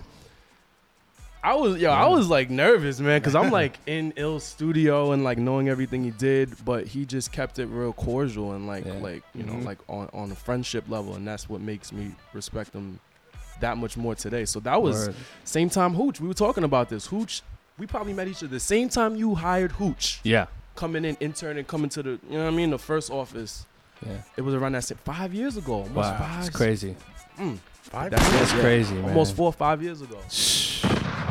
[1.45, 5.25] I was, yo, I was like nervous, man, because I'm like in Ill's studio and
[5.25, 8.93] like knowing everything he did, but he just kept it real cordial and like, Yeah.
[8.95, 9.47] like you Mhm.
[9.59, 13.01] know, like on on a friendship level, and that's what makes me respect him
[13.61, 14.45] that much more today.
[14.45, 15.15] So that was Word.
[15.45, 16.21] same time Hooch.
[16.21, 17.07] We were talking about this.
[17.07, 17.43] Hooch,
[17.79, 20.47] we probably met each other the same time you hired Hooch Yeah.
[20.77, 23.67] coming in, intern and coming to the, you know what I mean, the first office.
[24.07, 24.13] Yeah.
[24.37, 25.75] It was around that same five years ago.
[25.75, 26.19] Almost Wow.
[26.19, 26.47] five.
[26.47, 26.95] It's crazy.
[27.39, 28.61] Mm, Five that's That's yeah.
[28.61, 29.05] crazy, man.
[29.11, 30.19] Almost four or five years ago.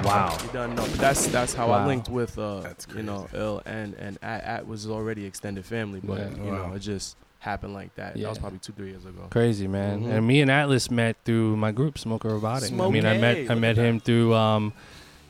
[0.04, 0.38] Wow.
[0.44, 0.84] You done know.
[0.84, 2.64] But that's that's how I linked with uh
[2.96, 6.44] you know Ill and and at, at was already extended family, but Yeah.
[6.44, 6.68] you Wow.
[6.70, 8.16] know it just happened like that.
[8.16, 9.28] That was probably two three years ago.
[9.30, 10.12] Crazy man, Mhm.
[10.14, 12.72] and me and Atlas met through my group, Smokey Robotic.
[12.72, 14.74] I mean, I met I met at him through, um,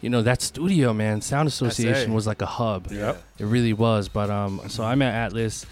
[0.01, 1.21] you know, that studio, man.
[1.21, 2.91] Sound Association was like a hub.
[2.91, 3.21] Yep.
[3.39, 4.09] It really was.
[4.09, 5.65] But um, so I met Atlas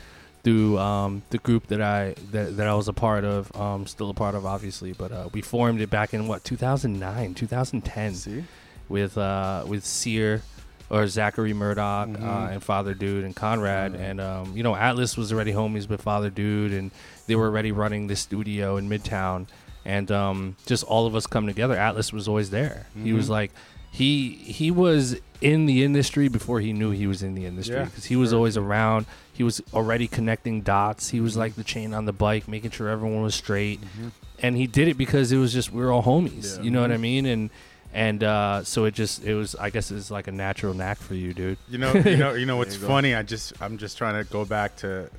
[0.44, 4.10] through um the group that I that, that I was a part of, um, still
[4.10, 4.94] a part of, obviously.
[4.94, 8.44] But uh, we formed it back in what 2009, 2010 See,
[8.90, 10.42] with uh with Sear
[10.90, 12.52] or Zachary Murdoch uh, Mhm.
[12.54, 14.00] and Father Dude and Conrad Mhm.
[14.00, 16.90] and um, you know Atlas was already homies with Father Dude and
[17.28, 19.46] they were already running this studio in Midtown
[19.86, 21.76] and um, just all of us come together.
[21.76, 22.88] Atlas was always there.
[23.04, 23.30] He was Mhm.
[23.30, 23.52] like
[23.92, 27.86] he he was in the industry before he knew he was in the industry Yeah,
[27.86, 28.38] because he was sure.
[28.38, 29.06] always around.
[29.32, 31.10] He was already connecting dots.
[31.10, 33.80] He was like the chain on the bike, making sure everyone was straight.
[34.42, 36.58] and he did it because it was just we are all homies.
[36.58, 36.64] Yeah.
[36.64, 37.26] You know what I mean?
[37.26, 37.50] And
[37.94, 41.16] and uh, so it just it was I guess it's like a natural knack for
[41.16, 41.58] you, dude.
[41.70, 43.16] You know, you know, you know what's you funny?
[43.16, 45.10] I just, I'm just trying to go back to.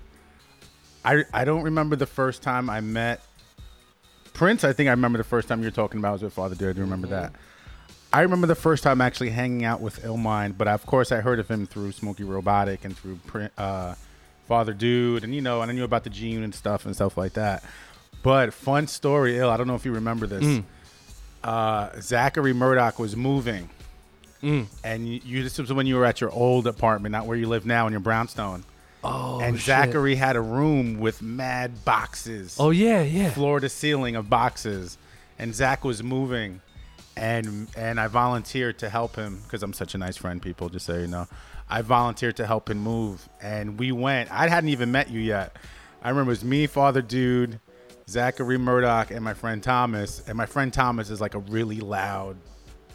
[1.05, 3.23] I, I don't remember the first time I met
[4.35, 4.65] Prince.
[4.65, 6.71] I think I remember the first time you're talking about was with Father Dude.
[6.71, 7.33] I do remember that.
[8.13, 11.39] I remember the first time actually hanging out with Illmind, but of course I heard
[11.39, 13.95] of him through Smokey Robotic and through Prin- uh,
[14.49, 17.17] Father Dude, and you know, and I knew about the Gene and stuff and stuff
[17.17, 17.65] like that.
[18.23, 19.49] But fun story, ill.
[19.49, 20.63] I don't know if you remember this.
[21.43, 23.69] Uh, Zachary Murdoch was moving
[24.43, 27.47] and you, you this was when you were at your old apartment, not where you
[27.49, 28.65] live now in your brownstone.
[29.03, 29.67] Oh, and shit.
[29.67, 33.31] Zachary had a room with mad boxes, Oh yeah, yeah.
[33.31, 34.99] floor to ceiling of boxes,
[35.39, 36.61] and Zach was moving,
[37.17, 40.41] and and I volunteered to help him because I'm such a nice friend.
[40.41, 41.27] People, just so you know,
[41.69, 44.31] I volunteered to help him move, and we went.
[44.31, 45.57] I hadn't even met you yet.
[46.03, 47.59] I remember it was me, Father Dude,
[48.11, 50.23] Zachary Murdoch, and my friend Thomas.
[50.27, 52.37] And my friend Thomas is like a really loud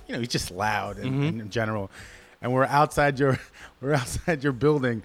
[0.08, 1.40] you know, he's just loud in, mm-hmm.
[1.42, 1.90] in general.
[2.42, 3.40] And we're outside your
[3.82, 5.04] we're outside your building.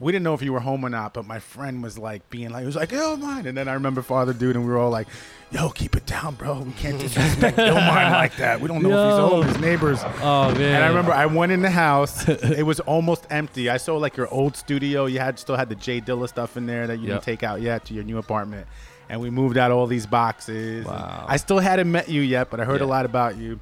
[0.00, 2.50] We didn't know if you were home or not, but my friend was like being
[2.50, 3.46] like, he was like, Illmind.
[3.46, 5.08] And then I remember Father Dude, and we were all like,
[5.50, 6.60] yo, keep it down, bro.
[6.60, 8.60] We can't disrespect Illmind like that.
[8.60, 9.28] We don't know if he's Yo.
[9.28, 9.98] home, his neighbors.
[10.22, 10.60] Oh man.
[10.60, 12.28] And I remember I went in the house.
[12.28, 13.68] it was almost empty.
[13.68, 15.06] I saw like your old studio.
[15.06, 17.14] You had still had the Jay Dilla stuff in there that you Yep.
[17.16, 18.68] didn't take out yet to your new apartment.
[19.10, 20.84] And we moved out all these boxes.
[20.84, 21.24] Wow.
[21.28, 23.58] I still hadn't met you yet, but I heard a lot about you.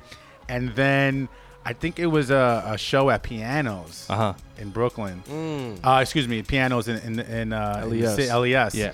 [0.48, 1.28] And then
[1.64, 4.34] I think it was a, a show at Pianos Uh huh.
[4.58, 5.22] in Brooklyn.
[5.84, 8.16] Uh, excuse me, Pianos in in, in uh, LES.
[8.16, 8.74] Ci- LES.
[8.74, 8.92] Yeah.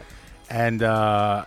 [0.51, 1.45] And uh,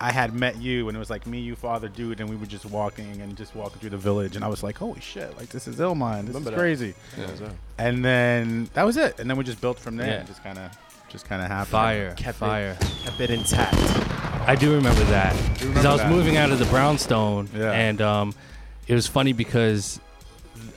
[0.00, 2.46] I had met you, and it was like me, you, Father Dude, and we were
[2.46, 5.48] just walking and just walking through the village, and I was like, holy shit, like
[5.50, 6.26] this is Illmind.
[6.26, 6.94] This Remember is that.
[6.94, 6.94] crazy.
[7.18, 7.48] Yeah.
[7.78, 9.18] And then that was it.
[9.20, 10.06] And then we just built from there.
[10.08, 10.18] Yeah.
[10.20, 10.70] And just kind of,
[11.08, 11.68] just kind of happened.
[11.70, 12.10] Fire.
[12.16, 12.76] Kept it- fire.
[13.04, 13.76] Kept it intact.
[14.48, 16.10] I do remember that because I was that.
[16.10, 17.72] moving out of the brownstone, Yeah.
[17.72, 18.34] and um,
[18.86, 20.00] it was funny because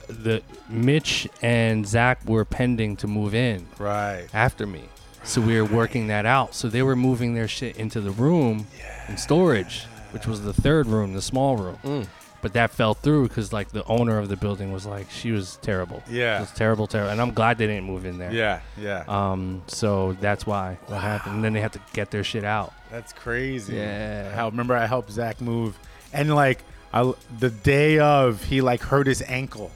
[0.08, 4.26] the Mitch and Zach were pending to move in Right.
[4.34, 4.82] after me,
[5.22, 6.54] so we were working that out.
[6.54, 8.66] So they were moving their shit into the room
[9.08, 11.78] in storage, which was the third room, the small room.
[11.84, 12.06] Mm.
[12.42, 15.56] But that fell through because like the owner of the building was like she was
[15.60, 16.02] terrible.
[16.08, 16.38] Yeah.
[16.38, 18.32] it was terrible, terrible, and I'm glad they didn't move in there.
[18.32, 18.60] Yeah.
[18.78, 19.04] Yeah.
[19.08, 21.36] Um, so that's why what happened.
[21.36, 22.72] And then they had to get their shit out.
[22.90, 23.76] That's crazy.
[23.76, 24.34] Yeah.
[24.34, 25.78] How remember I helped Zach move,
[26.14, 26.62] and like
[26.94, 29.70] I, the day of, he like hurt his ankle,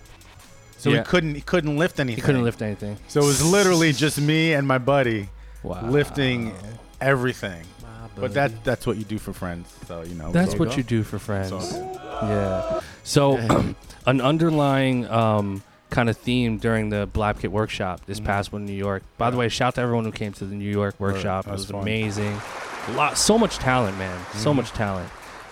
[0.79, 0.99] so Yeah.
[1.01, 2.17] he couldn't he couldn't lift anything.
[2.17, 2.97] He couldn't lift anything.
[3.09, 5.29] So it was literally just me and my buddy
[5.63, 5.87] Wow.
[5.91, 6.55] lifting
[7.01, 7.65] everything.
[8.17, 9.73] But that that's what you do for friends.
[9.87, 10.31] So you know.
[10.33, 11.49] That's so- what you do for friends.
[11.51, 12.81] So- Yeah.
[13.03, 13.37] So,
[14.07, 18.67] an underlying um, kind of theme during the Blap Kit workshop this past one in
[18.67, 19.03] New York.
[19.19, 21.45] By the way, shout out to everyone who came to the New York workshop.
[21.45, 21.83] that It was was fun.
[21.83, 22.41] amazing.
[22.89, 24.19] A lot, so much talent, man.
[24.35, 25.11] So much talent.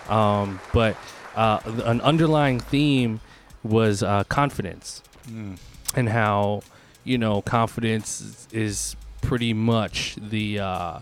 [0.09, 0.95] Um, but
[1.35, 3.19] uh, an underlying theme
[3.63, 5.57] was uh, confidence Mm.
[5.95, 6.61] and how
[7.05, 10.99] you know confidence is pretty much the uh,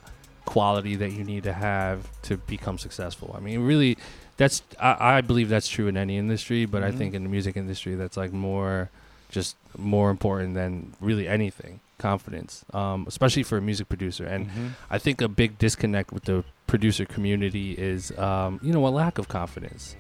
[0.52, 3.34] quality that you need to have to become successful.
[3.38, 3.98] I mean, really,
[4.36, 6.98] that's I, I believe that's true in any industry, but I Mhm.
[6.98, 8.90] think in the music industry, that's like more
[9.30, 11.80] just more important than really anything.
[11.98, 14.72] Confidence, um, especially for a music producer, and Mhm.
[14.90, 19.20] I think a big disconnect with the producer community is, um, you know, a lack
[19.20, 19.96] of confidence,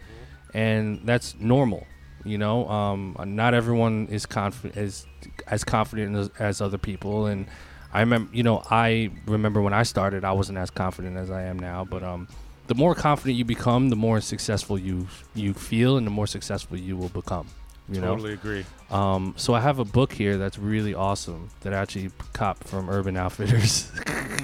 [0.54, 1.86] and that's normal.
[2.26, 5.06] You know, um, not everyone is confident as
[5.48, 7.46] as confident as, as other people, and
[7.94, 11.44] I remember, you know, I remember when I started, I wasn't as confident as I
[11.44, 12.28] am now, but um,
[12.68, 16.78] the more confident you become, the more successful you you feel, and the more successful
[16.78, 17.48] you will become.
[17.90, 18.66] You know, totally agree.
[18.90, 22.90] um, so I have a book here that's really awesome that I actually copped from
[22.90, 23.92] Urban Outfitters.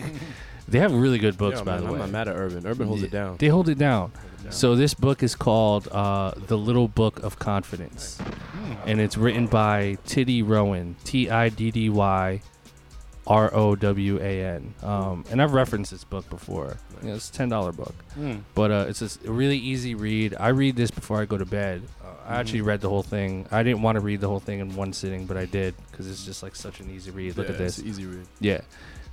[0.67, 1.89] they have really good books, Yo, by man, the way.
[1.93, 1.99] I'm way.
[1.99, 2.67] not mad at Urban.
[2.67, 3.37] Urban holds it down.
[3.37, 4.09] They hold it down.
[4.09, 4.51] Hold it down.
[4.51, 8.19] So this book is called uh, "The Little Book of Confidence,"
[8.85, 12.41] and it's written by Tiddy Rowan, T I D D Y
[13.27, 14.73] R O W A N.
[14.81, 16.77] Um, and I've referenced this book before.
[17.03, 18.41] You know, it's a ten dollar book, Mm.
[18.55, 20.35] but uh, it's a really easy read.
[20.39, 21.83] I read this before I go to bed.
[22.03, 23.45] Uh, I actually read the whole thing.
[23.51, 26.09] I didn't want to read the whole thing in one sitting, but I did because
[26.09, 27.37] it's just like such an easy read.
[27.37, 27.77] Look Yeah, at this.
[27.79, 28.25] It's easy read.
[28.39, 28.61] Yeah.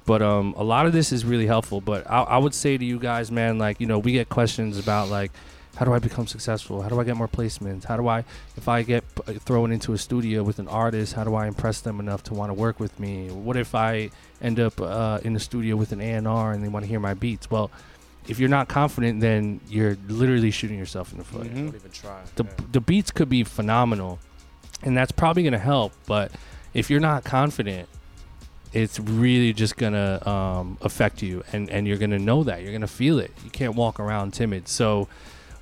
[0.07, 1.81] But um, a lot of this is really helpful.
[1.81, 4.79] But I, I would say to you guys, man, like you know, we get questions
[4.79, 5.33] about like,
[5.76, 6.82] how do I become successful?
[6.82, 7.84] How do I get more placements?
[7.84, 8.24] How do I,
[8.56, 11.80] if I get p- thrown into a studio with an artist, how do I impress
[11.80, 13.28] them enough to want to work with me?
[13.30, 14.10] What if I
[14.40, 16.88] end up uh, in a studio with an A and R and they want to
[16.88, 17.50] hear my beats?
[17.50, 17.70] Well,
[18.28, 21.54] if you're not confident, then you're literally shooting yourself in the foot Mhm.
[21.66, 22.20] Don't even try.
[22.37, 24.18] the, the beats could be phenomenal
[24.82, 26.30] and that's probably going to help but
[26.72, 27.88] if you're not confident
[28.72, 32.88] it's really just gonna um, affect you, and and you're gonna know that you're gonna
[32.88, 33.30] feel it.
[33.44, 34.66] You can't walk around timid.
[34.66, 35.06] So,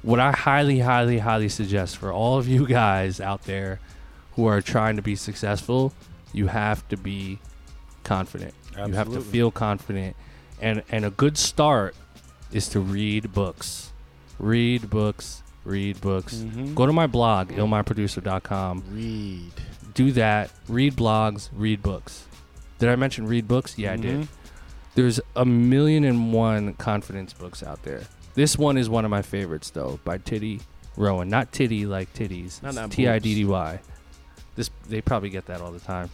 [0.02, 3.80] what I highly, highly, highly suggest for all of you guys out there
[4.32, 5.92] who are trying to be successful,
[6.32, 7.38] you have to be
[8.04, 8.54] confident.
[8.70, 8.90] Absolutely.
[8.92, 10.16] You have to feel confident,
[10.60, 11.94] and and a good start
[12.52, 13.92] is to read books.
[14.38, 15.42] Read books.
[15.64, 16.36] Read books.
[16.36, 16.74] Mhm.
[16.74, 18.82] Go to my blog, illmindproducer.com.
[18.90, 19.52] Read.
[19.94, 20.50] Do that.
[20.68, 21.50] Read blogs.
[21.52, 22.24] Read books.
[22.78, 23.78] Did I mention read books?
[23.78, 24.22] Yeah, I did.
[24.22, 24.28] Mhm.
[24.94, 28.02] There's a million and one confidence books out there.
[28.34, 30.60] This one is one of my favorites, though, by Titty
[30.96, 31.28] Rowan.
[31.28, 32.60] Not Titty like titties.
[32.90, 33.80] T I D D Y.
[34.54, 36.10] This they probably get that all the time,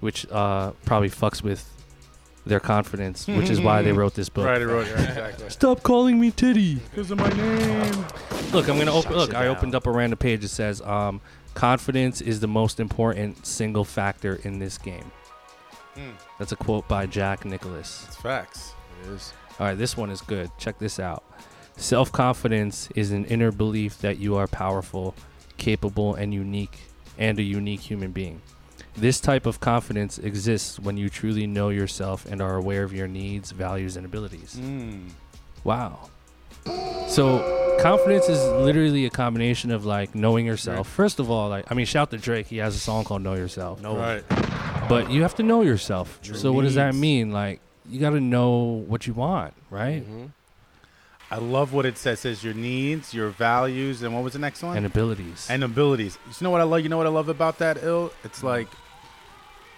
[0.00, 1.68] which uh, probably fucks with
[2.46, 4.46] their confidence, which is why they wrote this book.
[4.46, 5.50] Right, right, right, exactly.
[5.50, 6.76] Stop calling me Titty.
[6.76, 8.06] Because of my name.
[8.52, 9.14] Look, I'm gonna open.
[9.14, 11.20] Look, I opened up a random page that says, um,
[11.54, 15.10] "Confidence is the most important single factor in this game."
[15.96, 16.12] Mm.
[16.38, 18.04] That's a quote by Jack Nicklaus.
[18.06, 18.72] It's facts.
[19.02, 19.32] It is.
[19.58, 20.50] All right, this one is good.
[20.58, 21.24] Check this out.
[21.76, 25.14] Self confidence is an inner belief that you are powerful,
[25.56, 26.78] capable, and unique,
[27.18, 28.40] and a unique human being.
[28.96, 33.06] This type of confidence exists when you truly know yourself and are aware of your
[33.06, 34.56] needs, values, and abilities.
[34.60, 35.10] Mm.
[35.62, 36.10] Wow.
[37.06, 40.88] So confidence is literally a combination of like knowing yourself.
[40.88, 42.48] First of all, like I mean, shout to Drake.
[42.48, 43.96] He has a song called "Know Yourself." No.
[43.96, 44.24] Right.
[44.88, 46.18] But you have to know yourself.
[46.24, 47.30] Your so what does that mean?
[47.30, 50.06] Like you got to know what you want, right?
[50.08, 50.30] Mhm.
[51.30, 52.18] I love what it says.
[52.20, 54.76] It says your needs, your values, and what was the next one?
[54.76, 55.46] And abilities.
[55.50, 56.18] and abilities.
[56.26, 56.80] You know what I love?
[56.80, 57.78] You know what I love about that?
[57.82, 58.12] Ill.
[58.24, 58.68] It's like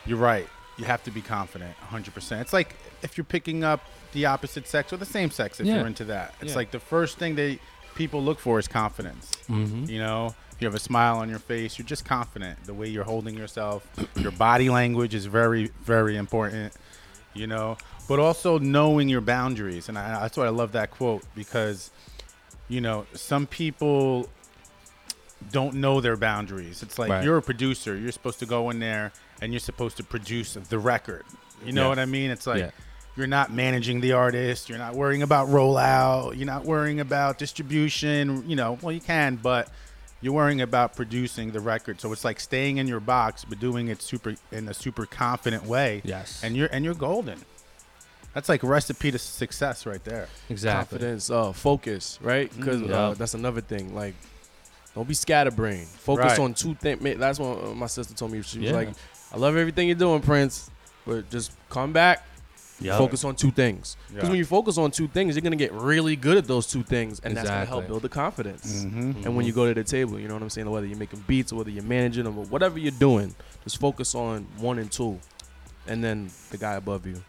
[0.07, 0.49] you're right.
[0.77, 2.15] You have to be confident, 100.
[2.15, 3.81] percent It's like if you're picking up
[4.13, 5.61] the opposite sex or the same sex.
[5.61, 5.77] If Yeah.
[5.77, 6.57] you're into that, it's Yeah.
[6.57, 7.59] like the first thing they
[7.97, 9.31] people look for is confidence.
[9.47, 12.65] hmm You know, you have a smile on your face, you're just confident.
[12.65, 16.73] The way you're holding yourself, your body language is very, very important.
[17.33, 21.23] You know, but also knowing your boundaries, and I, that's why I love that quote
[21.37, 21.91] because,
[22.69, 24.29] you know, some people
[25.53, 26.83] don't know their boundaries.
[26.83, 27.25] It's like Right.
[27.25, 30.79] you're a producer, you're supposed to go in there and you're supposed to produce the
[30.79, 31.25] record.
[31.65, 31.89] You know Yeah.
[31.89, 32.31] what I mean?
[32.31, 32.71] It's like Yeah.
[33.17, 38.45] you're not managing the artist, you're not worrying about rollout, you're not worrying about distribution,
[38.49, 39.69] you know, well you can, but
[40.23, 42.01] you're worrying about producing the record.
[42.01, 45.65] So it's like staying in your box but doing it super in a super confident
[45.67, 46.03] way.
[46.05, 46.43] Yes.
[46.45, 47.41] And you're and you're golden.
[48.35, 50.29] That's like recipe to success right there.
[50.49, 50.99] exactly.
[50.99, 52.49] Confidence, uh, focus, right?
[52.57, 53.93] Because Mm, uh, that's another thing.
[53.95, 54.15] Like,
[54.95, 55.89] don't be scatterbrained.
[55.89, 56.39] Focus Right.
[56.39, 57.01] on two things.
[57.19, 58.43] That's what uh, my sister told me.
[58.43, 58.77] She was Yeah.
[58.77, 58.89] like,
[59.33, 60.71] "I love everything you're doing, Prince,
[61.07, 62.25] but just come back.
[62.81, 62.99] Yup.
[62.99, 63.97] Focus on two things.
[64.09, 64.29] Because Yeah.
[64.31, 67.21] when you focus on two things, you're gonna get really good at those two things,
[67.23, 68.85] and that's gonna help build the confidence.
[68.85, 69.25] Mm-hmm.
[69.25, 70.71] And when you go to the table, you know what I'm saying?
[70.71, 74.15] Whether you're making beats or whether you're managing them or whatever you're doing, just focus
[74.15, 75.19] on one and two,
[75.87, 77.23] and then the guy above you,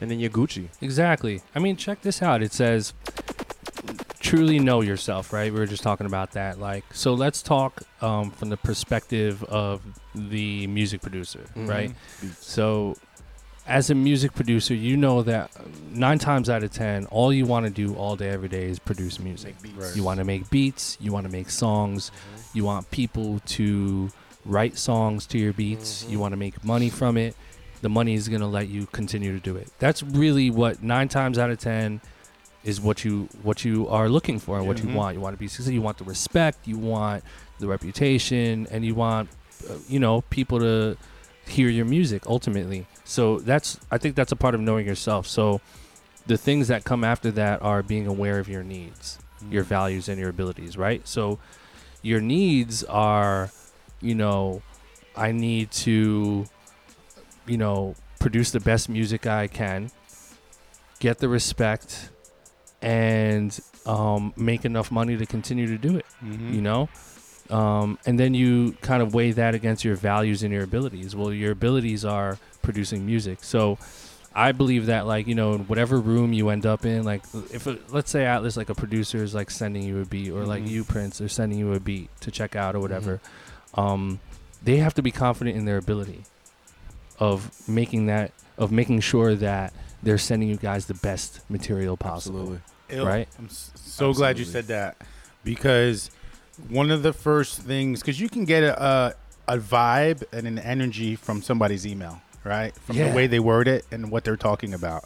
[0.00, 0.68] and then you're Gucci.
[0.80, 1.42] Exactly.
[1.54, 2.42] I mean, check this out.
[2.42, 2.94] It says
[4.20, 5.52] truly know yourself, right?
[5.52, 6.58] We were just talking about that.
[6.58, 9.80] Like, so let's talk um, from the perspective of
[10.14, 11.94] the music producer, right?
[12.38, 12.96] So,
[13.68, 15.50] as a music producer, you know that
[15.92, 18.78] nine times out of ten, all you want to do all day, every day is
[18.78, 19.54] produce music.
[19.76, 19.94] Right.
[19.94, 22.10] You want to make beats, you want to make songs,
[22.54, 24.10] you want people to
[24.46, 27.36] write songs to your beats, you want to make money from it.
[27.82, 29.68] The money is going to let you continue to do it.
[29.78, 32.00] That's really what 9 times out of 10
[32.64, 34.94] is what you what you are looking for and what you Mhm.
[34.94, 35.14] want.
[35.14, 37.22] You want to be successful, you want the respect, you want
[37.60, 39.28] the reputation and you want
[39.70, 40.96] uh, you know people to
[41.48, 42.86] hear your music ultimately.
[43.04, 45.26] So that's I think that's a part of knowing yourself.
[45.26, 45.60] So
[46.26, 49.18] the things that come after that are being aware of your needs
[49.50, 51.06] your values and your abilities, right?
[51.06, 51.38] So
[52.02, 53.50] your needs are,
[54.00, 54.62] you know,
[55.16, 56.46] I need to,
[57.46, 59.92] you know, produce the best music I can,
[60.98, 62.10] get the respect,
[62.82, 66.52] and um, make enough money to continue to do it, Mhm.
[66.54, 66.88] you know?
[67.50, 71.16] Um, and then you kind of weigh that against your values and your abilities.
[71.16, 73.38] Well, your abilities are producing music.
[73.42, 73.78] So,
[74.34, 77.66] I believe that like you know in whatever room you end up in, like if
[77.66, 80.62] a, let's say Atlas like a producer is like sending you a beat or like
[80.62, 80.68] Mhm.
[80.68, 83.20] you Prince are sending you a beat to check out or whatever,
[83.74, 84.20] um,
[84.62, 86.22] they have to be confident in their ability
[87.18, 92.60] of making that of making sure that they're sending you guys the best material possible.
[92.90, 93.06] Absolutely.
[93.10, 93.28] Right?
[93.38, 94.96] I'm s- so glad you said that
[95.42, 96.10] because
[96.68, 99.14] one of the first things because you can get a, a
[99.50, 102.74] a vibe and an energy from somebody's email, right?
[102.74, 103.08] From Yeah.
[103.08, 105.04] the way they word it and what they're talking about.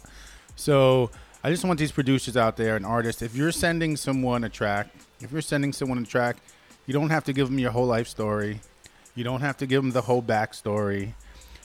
[0.57, 1.11] So
[1.43, 3.21] I just want these producers out there and artists.
[3.21, 4.89] If you're sending someone a track,
[5.21, 6.37] if you're sending someone a track,
[6.85, 8.59] you don't have to give them your whole life story.
[9.15, 11.13] You don't have to give them the whole backstory.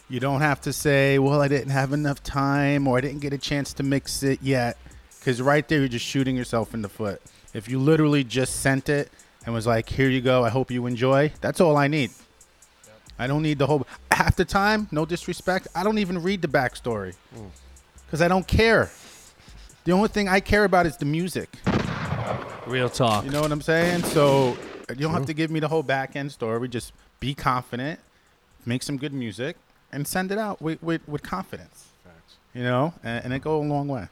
[0.08, 3.32] You don't have to say, "Well, I didn't have enough time," or "I didn't get
[3.32, 4.76] a chance to mix it yet,"
[5.18, 7.20] because right there you're just shooting yourself in the foot.
[7.52, 9.10] If you literally just sent it
[9.48, 10.44] and was like, "Here you go.
[10.44, 12.10] I hope you enjoy," that's all I need.
[13.18, 13.86] I don't need the whole.
[14.12, 17.46] Half the time, no disrespect, I don't even read the backstory hmm.
[18.04, 18.90] because I don't care.
[19.84, 21.48] The only thing I care about is the music.
[22.66, 23.24] Real talk.
[23.24, 24.02] You know what I'm saying?
[24.02, 24.54] So
[24.90, 25.38] you don't have to hmm.
[25.38, 26.68] give me the whole back end story.
[26.68, 28.00] Just be confident,
[28.66, 29.56] make some good music,
[29.92, 31.86] and send it out with, with, with confidence.
[32.52, 34.08] You know, and, and it go a long way.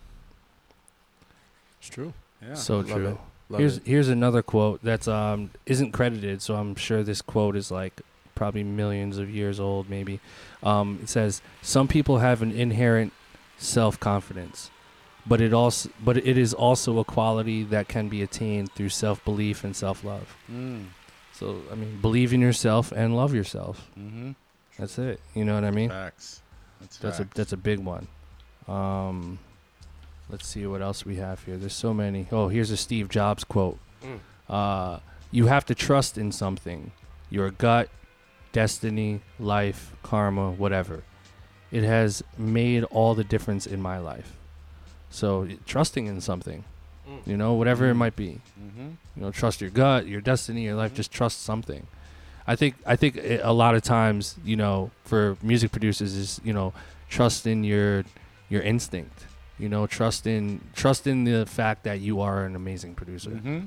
[1.79, 2.15] It's true.
[2.41, 2.55] Yeah.
[2.55, 3.09] so Love true.
[3.09, 3.17] it.
[3.49, 3.83] Love here's it.
[3.87, 8.01] here's another quote that's um isn't credited, so I'm sure this quote is like
[8.35, 10.21] probably millions of years old, maybe.
[10.63, 13.13] Um, it says some people have an inherent
[13.57, 14.71] self confidence,
[15.27, 19.25] but it also but it is also a quality that can be attained through self
[19.25, 20.37] belief and self love.
[20.51, 20.87] Mm.
[21.33, 23.91] So I mean, believe in yourself and love yourself.
[23.99, 24.33] Mm-hmm.
[24.79, 25.21] That's it.
[25.35, 25.91] You know what I mean?
[25.91, 26.43] Facts.
[26.81, 28.07] That's, That's a that's a big one.
[28.69, 29.39] Um,
[30.29, 31.57] let's see what else we have here.
[31.57, 32.27] There's so many.
[32.33, 33.79] Oh, here's a Steve Jobs quote.
[34.03, 34.19] Mm.
[34.49, 34.99] Uh,
[35.31, 36.93] you have to trust in something,
[37.31, 37.89] your gut,
[38.53, 41.03] destiny, life, karma, whatever.
[41.71, 44.37] It has made all the difference in my life.
[45.11, 46.65] So y- trusting in something,
[47.09, 47.27] Mm.
[47.27, 47.99] you know, whatever it Mm.
[47.99, 48.41] might be.
[48.61, 48.89] Mm-hmm.
[49.17, 50.95] You know, trust your gut, your destiny, your life.
[50.95, 51.87] Just trust something.
[52.47, 56.53] I think I think a lot of times, you know, for music producers is you
[56.53, 56.73] know,
[57.09, 58.05] trust in your
[58.49, 59.27] your instinct.
[59.59, 63.31] You know, trust in trust in the fact that you are an amazing producer.
[63.31, 63.61] Mm-hmm.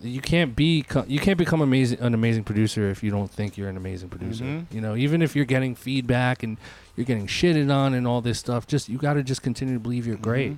[0.00, 3.68] You can't be you can't become amazing an amazing producer if you don't think you're
[3.68, 4.44] an amazing producer.
[4.44, 4.66] Mhm.
[4.70, 6.56] You know, even if you're getting feedback and
[6.94, 9.80] you're getting shitted on and all this stuff, just you got to just continue to
[9.80, 10.56] believe you're great.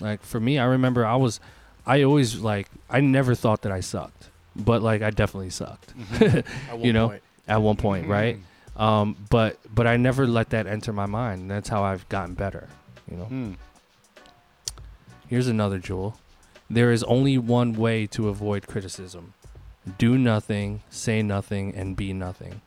[0.00, 1.40] Like for me, I remember I was,
[1.86, 6.44] I always like, I never thought that I sucked, but like I definitely sucked one
[6.82, 7.22] you know, point.
[7.48, 8.38] at one point, right?
[8.76, 11.50] Um, but but I never let that enter my mind.
[11.50, 12.68] That's how I've gotten better.
[13.10, 13.24] You know.
[13.30, 13.56] Mm.
[15.28, 16.18] Here's another jewel.
[16.70, 19.34] There is only one way to avoid criticism:
[19.98, 22.60] do nothing, say nothing, and be nothing.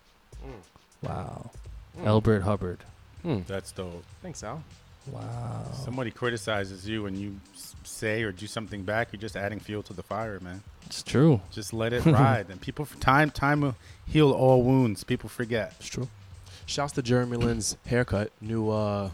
[0.43, 1.07] Mm.
[1.07, 1.51] Wow.
[1.99, 2.07] Mm.
[2.07, 2.79] Albert Hubbard.
[3.25, 3.45] Mm.
[3.45, 4.03] That's dope.
[4.21, 4.63] Thanks, Al.
[5.07, 5.63] Wow.
[5.83, 7.39] Somebody criticizes you and you
[7.83, 10.61] say or do something back, you're just adding fuel to the fire, man.
[10.85, 11.41] It's true.
[11.51, 12.49] Just let it ride.
[12.49, 15.03] And people, time, time will heal all wounds.
[15.03, 15.73] People forget.
[15.79, 16.07] It's true.
[16.65, 18.31] Shouts to Jeremy Lin's haircut.
[18.39, 19.09] New uh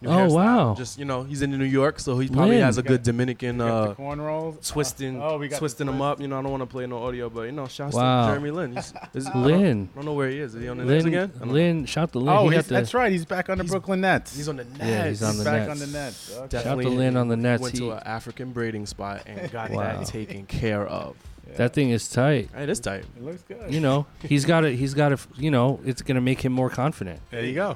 [0.00, 0.32] new Oh, hairstyle.
[0.34, 0.74] wow.
[0.76, 2.62] Just you know, he's in New York, so he probably Lin.
[2.64, 4.68] has a good Dominican We got uh the cornrows.
[4.68, 6.20] twisting Oh, we got the twisting them up.
[6.20, 8.26] You know, I don't want to play no audio, but you know, shouts Wow.
[8.26, 8.76] to Jeremy Lin.
[8.76, 9.88] He's, is, I don't- Lin.
[9.92, 10.54] I don't know where he is.
[10.54, 11.32] Is he on the Nets Lin, again?
[11.34, 11.54] I don't know.
[11.54, 12.28] Lin, shout to Lin.
[12.28, 13.10] Oh, he he's, got the, that's right.
[13.12, 14.36] He's back on the Brooklyn Nets.
[14.36, 14.78] He's on the Nets.
[14.80, 15.70] Yeah, he's on He's the back Nets.
[15.70, 16.36] on the Nets.
[16.36, 16.48] Okay.
[16.48, 17.62] Definitely Shout to Lin on the Nets.
[17.62, 19.82] Went He- to an African braiding spot and got Wow.
[19.82, 21.16] that taken care of.
[21.56, 22.50] That thing is tight.
[22.56, 23.04] It is tight.
[23.16, 23.72] It looks good.
[23.72, 24.76] You know, he's got it.
[24.76, 25.20] He's got it.
[25.38, 27.20] You know, it's gonna make him more confident.
[27.30, 27.74] There you go.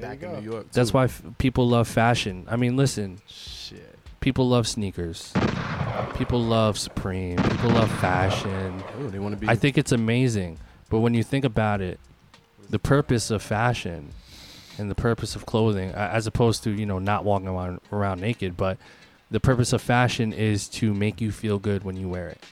[0.00, 0.32] There Back in.
[0.44, 0.70] New York.
[0.72, 2.46] That's why f- people love fashion.
[2.48, 3.98] I mean, listen, Shit.
[4.20, 5.32] people love sneakers.
[6.16, 7.36] People love Supreme.
[7.36, 8.82] People love fashion.
[9.00, 9.48] Ooh, they want to be.
[9.48, 10.58] I think it's amazing.
[10.90, 11.98] But when you think about it,
[12.70, 14.10] the purpose of fashion
[14.78, 18.56] and the purpose of clothing, as opposed to, you know, not walking around, around naked,
[18.56, 18.76] but
[19.30, 22.44] the purpose of fashion is to make you feel good when you wear it,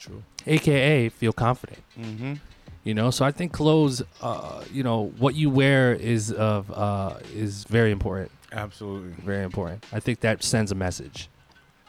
[0.00, 0.22] true.
[0.46, 1.78] aka feel confident.
[2.00, 2.34] Mm-hmm.
[2.86, 7.14] You know, so I think clothes, uh, you know, what you wear is of uh,
[7.34, 8.30] is very important.
[8.52, 9.10] Absolutely.
[9.24, 9.84] Very important.
[9.92, 11.28] I think that sends a message.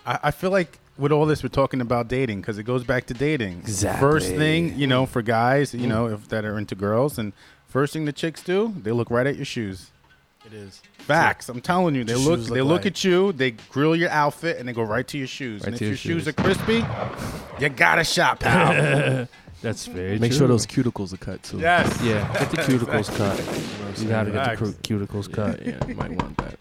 [0.07, 3.05] I, I feel like with all this, we're talking about dating because it goes back
[3.05, 3.59] to dating.
[3.59, 3.99] Exactly.
[3.99, 7.31] First thing, you know, for guys, you know, if that are into girls, and
[7.67, 9.91] first thing the chicks do, they look right at your shoes.
[10.47, 10.81] It is.
[10.97, 11.47] Facts.
[11.47, 12.39] I'm telling you, they Your look.
[12.39, 13.33] They look look like- at you.
[13.33, 15.61] They grill your outfit, and they go right to your shoes.
[15.61, 16.27] Right and if your your shoes shoes.
[16.27, 16.83] are crispy,
[17.59, 19.27] you got to shop, pal.
[19.61, 20.39] That's very Make true.
[20.39, 21.57] sure those cuticles are cut too.
[21.59, 21.99] yes.
[22.03, 23.37] Yeah, get the cuticles cut.
[23.39, 24.77] You, know what I'm You gotta get the Facts.
[24.87, 25.65] cuticles cut.
[25.65, 26.57] Yeah, yeah, you might want that.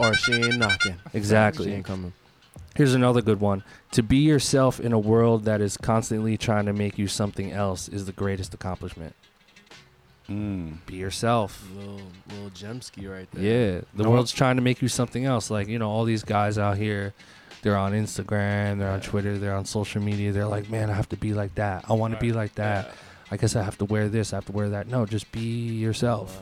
[0.00, 0.96] or she ain't knocking.
[1.12, 1.72] She Exactly.
[1.72, 2.12] ain't coming.
[2.76, 3.64] Here's another good one.
[3.92, 7.88] To be yourself in a world that is constantly trying to make you something else
[7.88, 9.14] is the greatest accomplishment.
[10.28, 10.76] Mm.
[10.86, 11.66] Be yourself.
[11.74, 13.42] Little little Jemsky right there.
[13.42, 14.10] Yeah, the No.
[14.10, 15.50] world's trying to make you something else.
[15.50, 17.12] Like you know, all these guys out here,
[17.62, 20.32] they're on Instagram, they're on Twitter, they're on social media.
[20.32, 21.84] They're like, man, I have to be like that.
[21.88, 22.92] I want to be like that.
[23.30, 24.32] I guess I have to wear this.
[24.32, 24.88] I have to wear that.
[24.88, 26.40] No, just be yourself.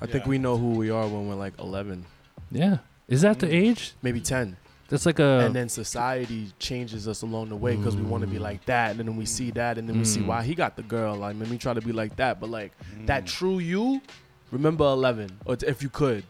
[0.00, 2.04] I think we know who we are when we're like 11,
[2.52, 2.78] Yeah.
[3.08, 3.94] Is that the age?
[4.02, 4.56] maybe 10.
[4.90, 5.40] That's like a.
[5.44, 8.90] and then society changes us along the way because we want to be like that,
[8.92, 10.26] and then we see that, and then we see Mm.
[10.26, 11.16] why he got the girl.
[11.16, 13.06] Like, let me try to be like that, but like Mm.
[13.06, 14.00] that true you.
[14.50, 16.24] Remember 11, or t- if you could.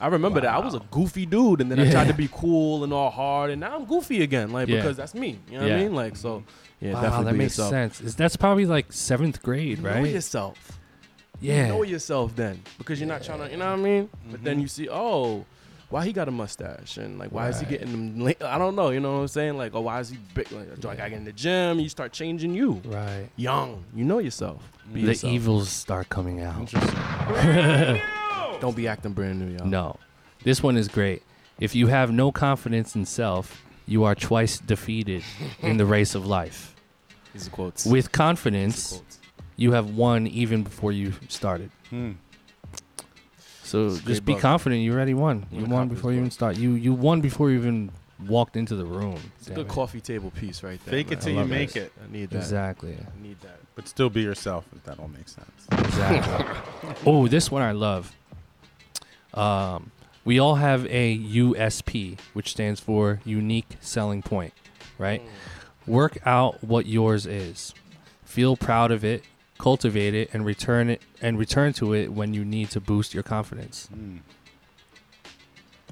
[0.00, 2.84] I remember that I was a goofy dude, and then I tried to be cool
[2.84, 4.76] and all hard, and now I'm goofy again, like Yeah.
[4.76, 5.38] because that's me.
[5.50, 5.94] You know what I mean?
[5.94, 6.42] Like so,
[6.80, 7.70] yeah, wow, definitely that makes yourself.
[7.70, 8.00] sense.
[8.00, 10.06] Is that's probably like seventh grade, Know right?
[10.06, 10.78] yourself.
[11.40, 11.66] Yeah.
[11.66, 14.08] You know yourself then because you're not trying to, you know what I mean?
[14.30, 14.62] But then mm-hmm.
[14.62, 15.44] you see, oh,
[15.90, 18.20] why he got a mustache and like why is he getting them?
[18.20, 18.90] la- I don't know.
[18.90, 19.56] You know what I'm saying?
[19.58, 20.50] Like, oh, why is he big?
[20.52, 21.80] Like, do I gotta get in the gym?
[21.80, 22.80] You start changing you.
[22.84, 23.28] Right.
[23.36, 24.62] Young, you know yourself.
[24.92, 25.32] Be The yourself.
[25.32, 26.72] evils start coming out.
[28.60, 29.66] Don't be acting brand new, y'all.
[29.66, 29.96] No.
[30.44, 31.22] This one is great.
[31.58, 35.22] If you have no confidence in self, you are twice defeated
[35.60, 36.74] in the race of life.
[37.32, 37.86] These are quotes.
[37.86, 39.18] With confidence, quotes.
[39.56, 41.70] you have won even before you started.
[41.90, 42.12] Hmm.
[43.62, 44.42] So It's just be book.
[44.42, 44.82] confident.
[44.82, 45.46] You already won.
[45.52, 46.32] You won before you even book.
[46.32, 46.56] start.
[46.56, 47.92] You you won before you even
[48.26, 49.18] walked into the room.
[49.38, 49.68] It's a good it.
[49.68, 50.92] coffee table piece right there.
[50.92, 51.20] Fake it man.
[51.20, 51.82] till you make that.
[51.84, 51.92] it.
[52.02, 52.38] I need that.
[52.38, 52.96] Exactly.
[52.98, 53.60] I need that.
[53.76, 55.86] But still be yourself, if that all makes sense.
[55.86, 56.92] Exactly.
[57.06, 58.14] oh, this one I love.
[59.34, 59.90] Um,
[60.24, 64.52] we all have a USP, which stands for unique selling point,
[64.98, 65.22] right?
[65.86, 67.74] Work out what yours is.
[68.24, 69.24] Feel proud of it,
[69.58, 73.22] cultivate it, and return it and return to it when you need to boost your
[73.22, 73.88] confidence.
[73.92, 74.18] Hmm.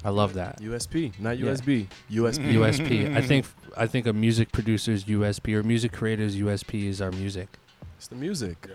[0.04, 0.60] I love that.
[0.60, 1.46] USP, not Yeah.
[1.52, 1.88] USB.
[2.10, 2.52] USP.
[2.54, 3.16] USP.
[3.16, 7.48] I think I think a music producer's USP or music creator's USP is our music.
[7.96, 8.68] It's the music.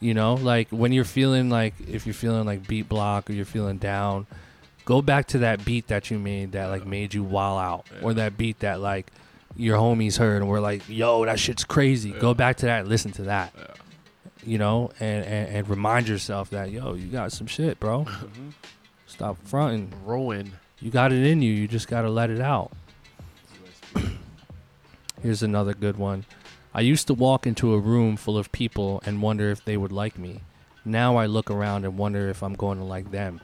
[0.00, 3.44] You know, like when you're feeling like if you're feeling like beat block or you're
[3.44, 4.26] feeling down,
[4.86, 8.14] go back to that beat that you made that like made you wall out, or
[8.14, 9.08] that beat that like
[9.56, 13.12] your homies heard and were like, "Yo, that shit's crazy." Go back to that, listen
[13.12, 13.52] to that.
[14.42, 18.06] You know, and, and and remind yourself that yo, you got some shit, bro.
[19.06, 19.92] Stop fronting.
[20.06, 20.52] Rowan.
[20.80, 21.52] You got it in you.
[21.52, 22.72] You just got to let it out.
[25.22, 26.24] Here's another good one.
[26.72, 29.90] I used to walk into a room full of people and wonder if they would
[29.90, 30.42] like me.
[30.84, 33.40] Now I look around and wonder if I'm going to like them.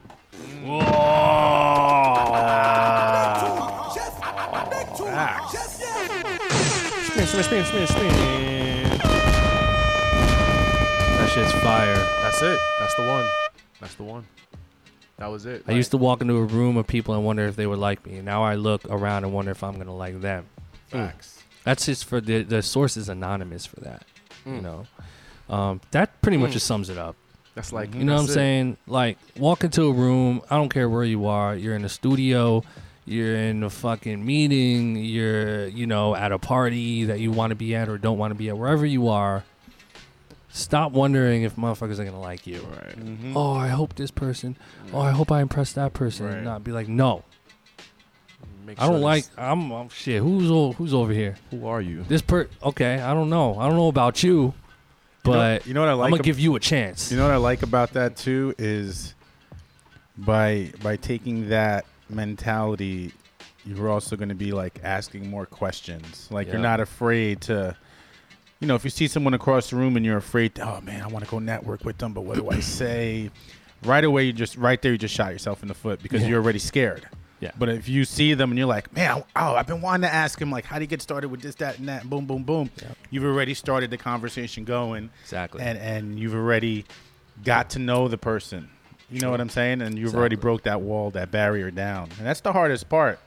[7.07, 8.09] Spin, spin, spin, spin, spin.
[11.19, 11.97] That shit's fire.
[11.97, 12.59] That's it.
[12.79, 13.27] That's the one.
[13.81, 14.25] That's the one.
[15.19, 15.65] That was it.
[15.67, 18.07] I used to walk into a room of people and wonder if they would like
[18.07, 18.21] me.
[18.21, 20.47] Now I look around and wonder if I'm going to like them.
[20.89, 21.36] Facts.
[21.67, 24.05] That's just for the the source is anonymous for that.
[24.47, 24.63] You Mm.
[24.63, 24.87] know,
[25.55, 26.55] um, that pretty much Mm.
[26.55, 27.17] just sums it up.
[27.57, 28.33] That's like You know what I'm it.
[28.33, 28.77] saying?
[28.87, 30.43] Like, walk into a room.
[30.49, 31.57] I don't care where you are.
[31.57, 32.63] You're in a studio.
[33.05, 34.95] You're in a fucking meeting.
[34.97, 38.31] You're, you know, at a party that you want to be at or don't want
[38.31, 38.57] to be at.
[38.59, 39.43] Wherever you are,
[40.51, 42.61] stop wondering if motherfuckers are gonna like you.
[42.71, 42.99] Right.
[42.99, 43.33] Mhm.
[43.35, 44.57] Oh, I hope this person.
[44.93, 46.27] Oh, I hope I impress that person.
[46.27, 46.43] Right.
[46.43, 47.25] Not be like, no,
[48.67, 49.25] Make I don't sure like.
[49.25, 50.21] this- I'm, I'm shit.
[50.23, 51.37] Who's o- who's over here?
[51.51, 52.03] Who are you?
[52.09, 52.49] This per.
[52.63, 53.59] Okay, I don't know.
[53.59, 54.53] I don't know about you, You know-
[55.25, 56.05] but you know what I like?
[56.07, 57.11] I'm gonna ab- give you a chance.
[57.11, 59.15] You know what I like about that too is
[60.19, 63.13] by by taking that mentality,
[63.65, 66.29] you're also going to be like asking more questions.
[66.31, 67.77] Like you're not afraid to,
[68.61, 71.09] you know, if you see someone across the room and you're afraid, oh man, I
[71.09, 73.31] want to go network with them, but what do I say?
[73.83, 76.29] Right away, you just right there, you just shot yourself in the foot because Yeah.
[76.29, 77.07] you're already scared.
[77.47, 77.53] Yeah.
[77.59, 80.41] But if you see them and you're like, man, oh, I've been wanting to ask
[80.41, 82.43] him, like, how do you get started with this, that, and that, and boom, boom,
[82.43, 82.71] boom.
[82.83, 82.97] Yep.
[83.11, 85.63] You've already started the conversation going exactly.
[85.63, 86.85] and and you've already
[87.45, 88.69] got to know the person.
[89.11, 89.83] You know what I'm saying?
[89.83, 92.09] And you've already broke that wall, that barrier down.
[92.19, 93.21] And that's the hardest part.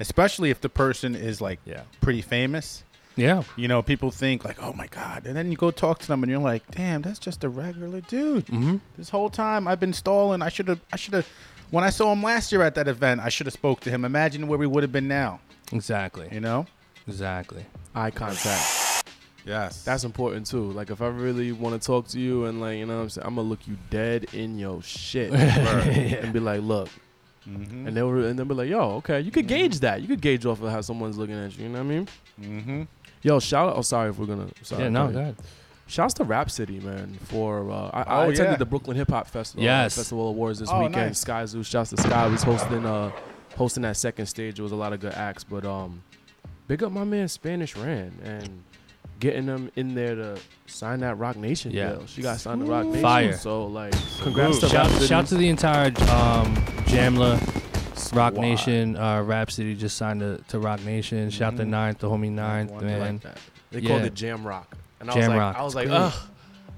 [0.00, 1.82] Especially if the person is like Yeah.
[2.00, 2.82] pretty famous.
[3.16, 3.44] yeah.
[3.56, 6.24] You know, people think like, "Oh my god." And then you go talk to them
[6.24, 8.78] and you're like, "Damn, that's just a regular dude." Mm-hmm.
[8.98, 10.42] This whole time I've been stalling.
[10.42, 11.28] I should have I should have
[11.70, 14.04] when I saw him last year at that event, I should have spoke to him.
[14.04, 15.40] Imagine where we would have been now,
[15.72, 16.28] Exactly.
[16.32, 16.66] you know?
[17.06, 17.64] Exactly.
[17.94, 19.04] Eye contact.
[19.44, 19.84] Yes.
[19.84, 20.70] That's important too.
[20.72, 23.10] Like if I really want to talk to you and like you know what I'm
[23.10, 26.88] saying, I'm gonna look you dead in your shit and be like, look.
[27.46, 27.86] Mhm.
[27.86, 30.00] And they'll and they'll be like, yo, okay, you could gauge that.
[30.00, 31.64] You could gauge off of how someone's looking at you.
[31.64, 32.08] You know what I mean?
[32.40, 32.86] Mhm.
[33.22, 33.76] Yo, shout out.
[33.76, 34.48] Oh, sorry if we're gonna.
[34.62, 34.88] Sorry, yeah.
[34.88, 35.08] No.
[35.08, 35.36] go Go ahead.
[35.86, 35.90] Ahead.
[35.92, 38.56] Shouts to Rapsody, man, for uh, I, I Oh, attended yeah.
[38.56, 39.62] the Brooklyn Hip Hop Festival.
[39.62, 39.96] Yes.
[39.96, 40.94] Festival Awards this Oh, weekend.
[40.96, 41.18] nice.
[41.18, 43.10] Sky Zoo, shouts to Sky was hosting uh
[43.56, 44.58] hosting that second stage.
[44.58, 46.02] It was a lot of good acts, but um,
[46.66, 48.62] big up my man Spanish Rand and
[49.20, 51.90] getting them in there to sign that Roc Nation Yeah.
[51.90, 52.06] deal.
[52.06, 53.02] She got signed to Roc Nation.
[53.02, 53.36] Fire.
[53.36, 55.06] So like, congrats to Shout, Rapsody.
[55.06, 56.56] shout to the entire um,
[56.86, 58.34] Jamla Rock Squad.
[58.34, 58.96] Nation.
[58.96, 61.30] Uh, Rapsody just signed to, to Roc Nation.
[61.30, 61.68] Shout to Mhm.
[61.68, 63.00] Ninth, the homie Ninth, I I man.
[63.00, 63.38] like that.
[63.70, 64.06] They called Yeah.
[64.06, 65.56] it Jam Rock, and I Jam was like, Rock.
[65.56, 65.96] I was It's like, great.
[65.96, 66.12] ugh.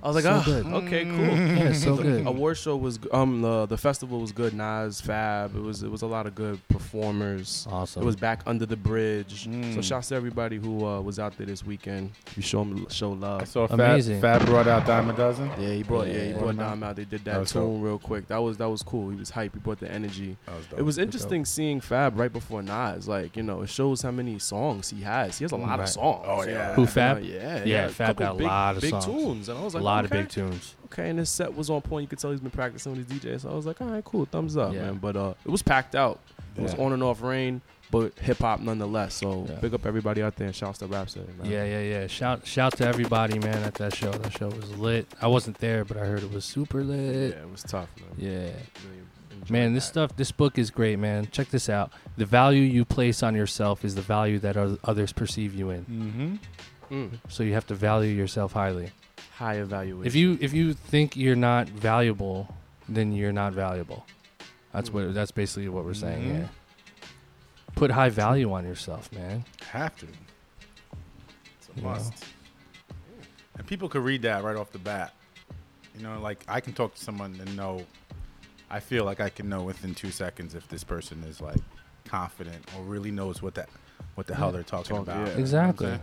[0.02, 0.44] I was like, So ugh.
[0.44, 0.66] good.
[0.66, 1.18] Okay, cool.
[1.18, 2.26] Yeah, it's so good.
[2.26, 4.54] Award show was g- um the the festival was good.
[4.54, 5.56] Nas, Fab.
[5.56, 7.66] It was it was a lot of good performers.
[7.70, 8.02] Awesome.
[8.02, 9.44] It was back under the bridge.
[9.44, 9.82] So Mm.
[9.84, 12.12] shouts to everybody who uh, was out there this weekend.
[12.36, 13.22] You show 'em- show love.
[13.22, 13.48] I love.
[13.48, 14.20] saw Fab, Amazing.
[14.20, 15.50] Fab brought out Dime a Dozen.
[15.58, 16.96] Yeah, he brought yeah, he brought Dom out.
[16.96, 17.84] They did That that tune dope.
[17.84, 18.28] real quick.
[18.28, 19.10] That was that was cool.
[19.10, 19.54] He was hype.
[19.54, 20.36] He brought the energy.
[20.46, 20.78] That was dope.
[20.78, 21.04] It was dope.
[21.04, 23.08] interesting seeing Fab right before Nas.
[23.08, 25.38] Like you know, it shows how many songs he has.
[25.38, 25.80] He has a lot Right.
[25.80, 26.24] of songs.
[26.28, 26.74] Oh, yeah.
[26.74, 27.22] Who, Fab?
[27.22, 29.04] Yeah, Yeah, a Fab couple got a big, lot of big songs.
[29.06, 30.74] tunes, and I was like, lot of big tunes.
[30.86, 32.02] okay, and his set was on point.
[32.04, 33.40] You could tell he's been practicing with his DJ.
[33.40, 34.82] So I was like, all right, cool, thumbs up, Yeah.
[34.82, 34.94] man.
[34.96, 36.20] But uh, it was packed out.
[36.56, 37.60] It was on and off rain,
[37.90, 39.14] but hip hop nonetheless.
[39.14, 39.56] So Yeah.
[39.56, 41.50] big up everybody out there and shouts to Rapsody, man.
[41.50, 42.06] Yeah, yeah, yeah.
[42.06, 44.10] Shout shout to everybody, man, at that show.
[44.10, 45.06] That show was lit.
[45.20, 47.34] I wasn't there, but I heard it was super lit.
[47.36, 48.08] Yeah, it was tough, man.
[48.16, 48.30] Yeah.
[48.38, 49.02] Really
[49.50, 49.92] Man, this that.
[49.92, 51.28] stuff, this book is great, man.
[51.30, 51.92] Check this out.
[52.16, 55.84] The value you place on yourself is the value that others perceive you in.
[56.90, 56.94] Mm-hmm.
[56.94, 57.10] Mm.
[57.28, 58.90] So you have to value yourself highly.
[59.36, 60.06] High evaluation.
[60.06, 62.54] If you if you think you're not valuable,
[62.88, 64.04] then you're not valuable.
[64.72, 66.36] That's what that's basically what we're saying Mhm.
[66.36, 66.50] here.
[67.74, 69.44] Put high value on yourself, man.
[69.70, 70.06] Have to.
[70.06, 71.88] It's a You know.
[71.90, 72.24] must.
[73.58, 75.12] And people could read that right off the bat.
[75.96, 77.84] You know, like I can talk to someone and know.
[78.70, 81.60] I feel like I can know within two seconds if this person is like
[82.04, 83.68] confident or really knows what that,
[84.16, 85.26] what the hell they're talking Talk- about.
[85.28, 85.36] yeah.
[85.38, 85.98] You know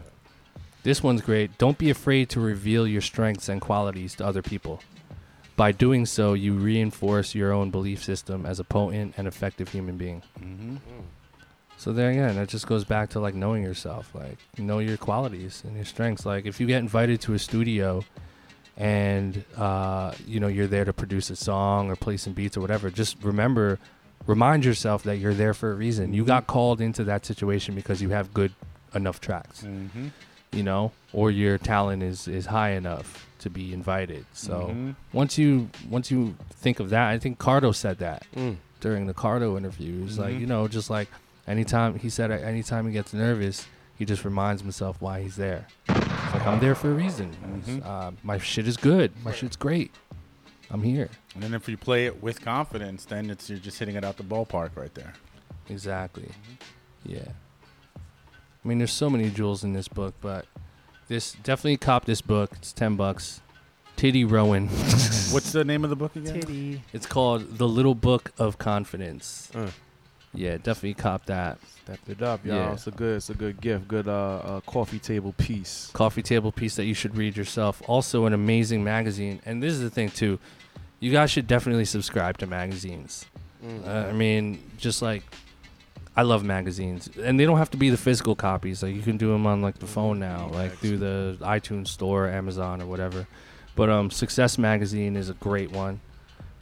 [0.83, 1.57] This one's great.
[1.57, 4.81] Don't be afraid to reveal your strengths and qualities to other people.
[5.55, 9.97] By doing so, you reinforce your own belief system as a potent and effective human
[9.97, 10.23] being.
[10.41, 10.79] Mhm.
[11.77, 15.61] So there again, that just goes back to like knowing yourself, like know your qualities
[15.65, 16.25] and your strengths.
[16.25, 18.03] Like if you get invited to a studio
[18.77, 22.61] and uh, you know you're there to produce a song or play some beats or
[22.61, 23.79] whatever, just remember,
[24.25, 26.13] remind yourself that you're there for a reason.
[26.13, 28.53] You got called into that situation because you have good
[28.95, 30.11] enough tracks, Mhm.
[30.53, 34.25] You know, or your talent is is high enough to be invited.
[34.33, 34.95] So Mhm.
[35.11, 38.57] once you once you think of that, I think Cardo said that Mm.
[38.79, 39.97] during the Cardo interview.
[39.99, 41.09] He was like, you know, just like
[41.47, 45.67] anytime he said, anytime he gets nervous, he just reminds himself why he's there.
[45.89, 47.31] It's like I'm there for a reason.
[47.67, 47.85] Mhm.
[47.85, 49.11] Uh, my shit is good.
[49.23, 49.91] My shit's great.
[50.71, 51.09] I'm here.
[51.35, 54.17] And then if you play it with confidence, then it's you're just hitting it out
[54.17, 55.13] the ballpark right there.
[55.69, 56.29] Exactly.
[57.05, 57.33] Yeah.
[58.63, 60.45] I mean, there's so many jewels in this book, but
[61.07, 62.51] this definitely cop this book.
[62.53, 63.41] It's ten bucks.
[63.95, 64.67] Titty Rowan.
[65.31, 66.33] What's the name of the book again?
[66.33, 66.81] Titty.
[66.93, 69.51] It's called The Little Book of Confidence.
[69.53, 69.69] Uh.
[70.33, 71.59] Yeah, definitely cop that.
[71.83, 72.55] Step it up, y'all.
[72.55, 72.73] Yeah.
[72.73, 73.87] It's a good, it's a good gift.
[73.87, 75.91] Good uh, uh coffee table piece.
[75.93, 77.83] coffee table piece that you should read yourself.
[77.85, 79.41] Also, an amazing magazine.
[79.45, 80.39] And this is the thing too,
[80.99, 83.25] you guys should definitely subscribe to magazines.
[83.63, 83.87] Mm.
[83.87, 85.23] Uh, I mean, just like
[86.15, 88.83] I love magazines, and they don't have to be the physical copies.
[88.83, 92.27] Like you can do them on like the phone now, like through the iTunes Store,
[92.27, 93.25] Amazon, or whatever.
[93.75, 95.99] But um, Success Magazine is a great one.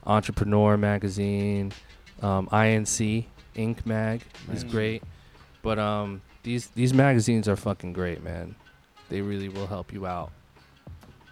[0.06, 1.74] Entrepreneur Magazine,
[2.22, 3.26] um, INC
[3.56, 3.86] Inc.
[3.86, 4.22] Mag
[4.54, 4.72] is Mm.
[4.72, 5.04] great.
[5.62, 8.56] But um, these these magazines are fucking great, man.
[9.10, 10.32] They really will help you out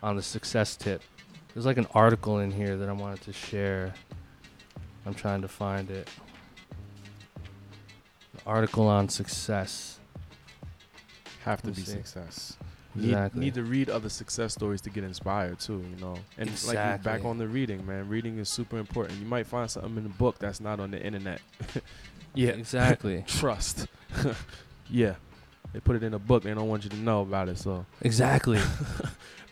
[0.03, 1.01] on the success tip.
[1.53, 3.93] There's like an article in here that I wanted to share.
[5.05, 6.09] I'm trying to find it.
[8.45, 9.99] Article on success.
[11.43, 11.91] Have to be see.
[11.91, 12.57] success.
[12.95, 13.39] Need, Exactly.
[13.39, 16.15] need to read other success stories to get inspired too, you know.
[16.37, 18.09] And like back on the reading, man.
[18.09, 19.19] Reading is super important.
[19.19, 21.41] You might find something in the book that's not on the internet.
[22.33, 23.23] yeah, Exactly.
[23.27, 23.87] trust.
[24.89, 25.15] yeah,
[25.71, 26.43] they put it in a book.
[26.43, 27.59] They don't want you to know about it.
[27.59, 28.59] So exactly.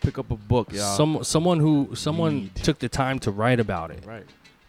[0.00, 0.96] pick up a book, y'all.
[0.96, 2.54] Some someone who someone Read.
[2.56, 4.26] took the time to write about it right.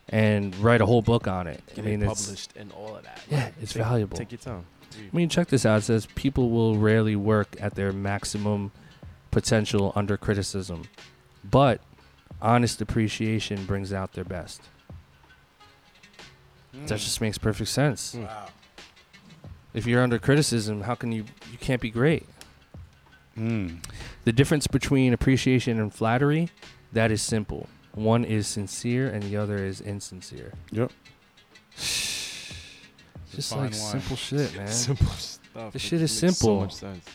[0.10, 1.62] And write a whole book on it.
[1.78, 3.22] I mean, it it's published and all of that.
[3.30, 4.18] yeah, Like, it's take- valuable.
[4.18, 4.66] Take your time.
[4.98, 5.78] I mean, check this out.
[5.80, 8.72] It says people will rarely work at their maximum
[9.32, 10.84] potential under criticism,
[11.50, 11.80] but
[12.42, 14.62] honest appreciation brings out their best.
[16.74, 18.16] That just makes perfect sense.
[18.16, 18.24] Mm.
[18.26, 18.46] Wow.
[19.74, 22.26] If you're under criticism, how can you you can't be great?
[23.38, 23.84] Mm.
[24.26, 26.50] The difference between appreciation and flattery,
[26.94, 27.68] that is simple.
[27.94, 30.54] One is sincere and the other is insincere.
[30.72, 30.92] Yep.
[31.76, 33.74] Just like line.
[33.74, 34.68] simple shit, man.
[34.90, 35.74] Simple stuff.
[35.74, 36.36] This It shit is simple.
[36.38, 37.06] So much sense.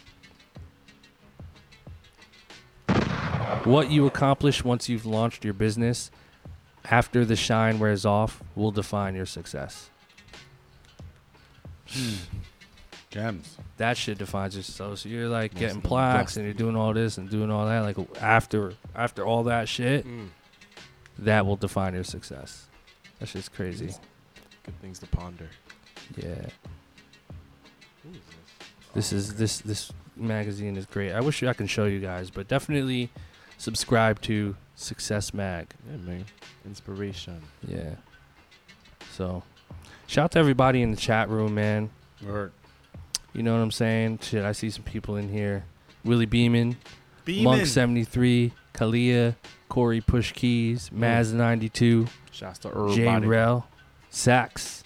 [3.64, 6.10] What you accomplish once you've launched your business
[6.84, 9.90] after the shine wears off will define your success.
[13.10, 13.56] Gems.
[13.78, 14.98] That shit defines yourself.
[15.00, 17.80] So you're like Most getting plaques and you're doing all this and doing all that.
[17.80, 20.28] Like after after all that shit, Mm.
[21.18, 22.66] That will define your success.
[23.18, 23.94] That's just crazy.
[24.64, 25.48] Good things to ponder.
[26.16, 26.46] Yeah.
[28.02, 28.20] Who is
[28.94, 31.12] this is this this magazine is great.
[31.12, 33.10] I wish I can show you guys, but definitely
[33.58, 35.68] subscribe to Success Mag.
[35.90, 36.24] Yeah, man.
[36.64, 37.42] Inspiration.
[37.66, 37.96] Yeah.
[39.12, 39.42] So,
[40.06, 41.90] shout out to everybody in the chat room, man.
[42.26, 42.52] Or
[43.32, 44.20] You know what I'm saying?
[44.22, 45.64] Shit, I see some people in here.
[46.04, 46.76] Willie Beeman,
[47.24, 47.44] Beeman.
[47.44, 49.34] Monk 73, Kalia,
[49.74, 53.26] Corey Push Keys, Maz 92, Shouts to J everybody.
[53.26, 53.66] Rel,
[54.08, 54.84] Sax.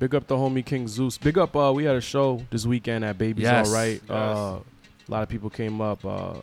[0.00, 1.16] Big up the homie King Zeus.
[1.18, 1.54] Big up.
[1.54, 3.68] Uh, we had a show this weekend at Baby's Yes.
[3.68, 4.00] All Right.
[4.02, 4.10] Yes.
[4.10, 4.58] Uh,
[5.06, 6.04] a lot of people came up.
[6.04, 6.34] Uh,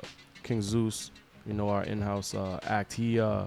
[0.42, 1.12] King Zeus
[1.46, 2.94] you know, our in-house uh, act.
[2.94, 3.46] He uh,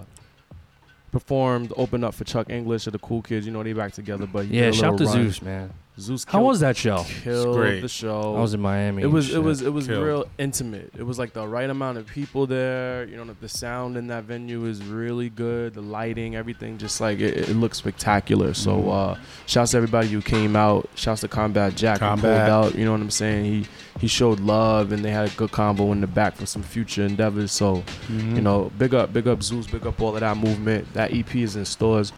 [1.11, 3.47] performed, opened up for Chuck English or the Cool Kids.
[3.47, 5.23] You know, they back together, but he Yeah, did a shout to little run.
[5.31, 5.73] Zeus, man.
[6.01, 6.25] Zeus.
[6.25, 7.05] How killed- was that show?
[7.23, 7.81] Killed great.
[7.81, 8.35] the show.
[8.35, 9.03] I was in Miami.
[9.03, 10.03] It was it was it was Killed.
[10.05, 10.91] real intimate.
[10.97, 13.05] It was like the right amount of people there.
[13.07, 15.73] You know, the sound in that venue is really good.
[15.73, 18.53] The lighting, everything, just like it, it looks spectacular.
[18.53, 18.89] So, Mm-hmm.
[18.89, 20.89] uh, shouts to everybody who came out.
[20.95, 22.75] Shouts to Combat Jack who pulled out.
[22.75, 23.45] You know what I'm saying?
[23.45, 23.67] He
[23.99, 27.03] he showed love and they had a good combo in the back for some future
[27.05, 27.51] endeavors.
[27.51, 28.35] So, Mm-hmm.
[28.35, 30.91] you know, big up, big up Zeus, big up all of that movement.
[30.93, 32.11] That EP is in stores.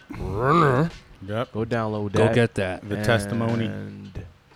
[1.28, 1.51] Yep.
[1.53, 2.17] Go download that.
[2.30, 2.88] Go get that.
[2.88, 3.65] The testimony.
[3.65, 4.11] And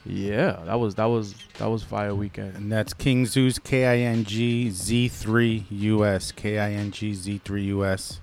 [0.06, 2.56] yeah, that was that was that was fire weekend.
[2.56, 6.32] And that's King Zeus, K I N G Z 3 US.
[6.32, 8.22] K I N G Z 3 US.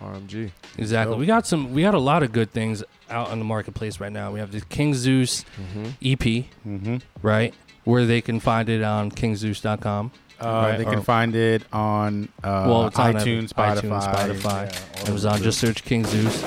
[0.00, 0.50] RMG.
[0.76, 1.12] Exactly.
[1.14, 1.20] Dope.
[1.20, 1.72] We got some.
[1.72, 4.32] We got a lot of good things out on the marketplace right now.
[4.32, 5.84] We have the King Zeus Mm-hmm.
[6.02, 6.96] EP, Mm-hmm.
[7.22, 7.54] right?
[7.84, 10.10] Where they can find it on kingzeus.com.
[10.40, 14.40] Uh, Right, They can or- find it on uh, Well, it's on iTunes, Spotify, iTunes,
[14.42, 14.72] Spotify,
[15.04, 15.42] yeah, Amazon.
[15.42, 16.42] Just search King Zeus.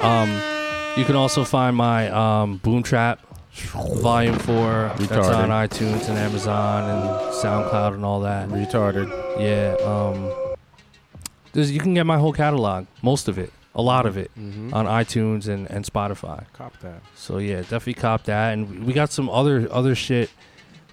[0.00, 0.30] Um,
[0.96, 3.20] you can also find my um, Boom Trap
[3.52, 4.92] Volume Four.
[4.98, 8.48] That's on iTunes and Amazon and SoundCloud and all that.
[8.48, 9.08] retarded.
[9.40, 9.76] Yeah.
[9.84, 10.54] Um,
[11.52, 14.72] there's, you can get my whole catalog, most of it, a lot of it, Mm-hmm.
[14.72, 16.44] on iTunes and, and Spotify.
[16.54, 17.02] Cop that.
[17.14, 18.52] So yeah, definitely cop that.
[18.54, 20.30] And we got some other other shit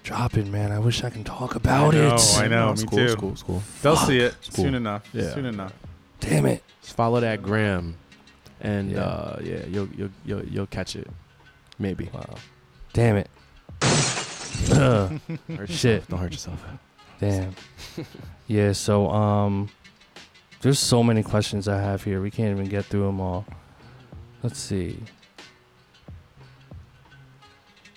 [0.02, 0.70] dropping, man.
[0.72, 2.36] I wish I can talk about I know, it.
[2.38, 3.04] I know, it's me cool, too.
[3.04, 3.32] It's cool.
[3.32, 3.62] It's cool.
[3.82, 4.64] They'll see it cool.
[4.64, 5.08] soon enough.
[5.12, 5.32] Yeah.
[5.34, 5.72] Soon enough.
[6.20, 6.62] Damn it.
[6.82, 7.96] Just follow that gram,
[8.60, 9.00] and Yeah.
[9.00, 11.08] uh, yeah, you'll you'll you'll you'll catch it.
[11.78, 12.10] Maybe.
[12.12, 12.34] Wow.
[12.92, 13.28] Damn it.
[14.72, 15.20] Ugh,
[15.56, 16.02] Hurt Shit.
[16.02, 16.08] yourself.
[16.08, 16.64] Don't hurt yourself.
[17.18, 17.54] damn.
[18.46, 18.72] Yeah.
[18.72, 19.70] So um,
[20.60, 22.20] there's so many questions I have here.
[22.20, 23.46] We can't even get through them all.
[24.42, 24.98] Let's see.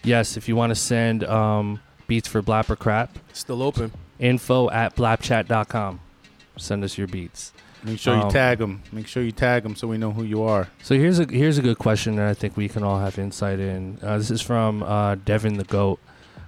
[0.03, 3.91] Yes, if you want to send um beats for Blap or Crap, Still open.
[4.19, 5.99] info at blapchat.com.
[6.57, 7.53] Send us your beats.
[7.83, 8.81] Make sure you Um, tag them.
[8.91, 10.69] Make sure you tag them so we know who you are.
[10.81, 13.59] So here's a here's a good question that I think we can all have insight
[13.59, 13.99] in.
[14.01, 15.99] Uh, this is from uh, Devon the Goat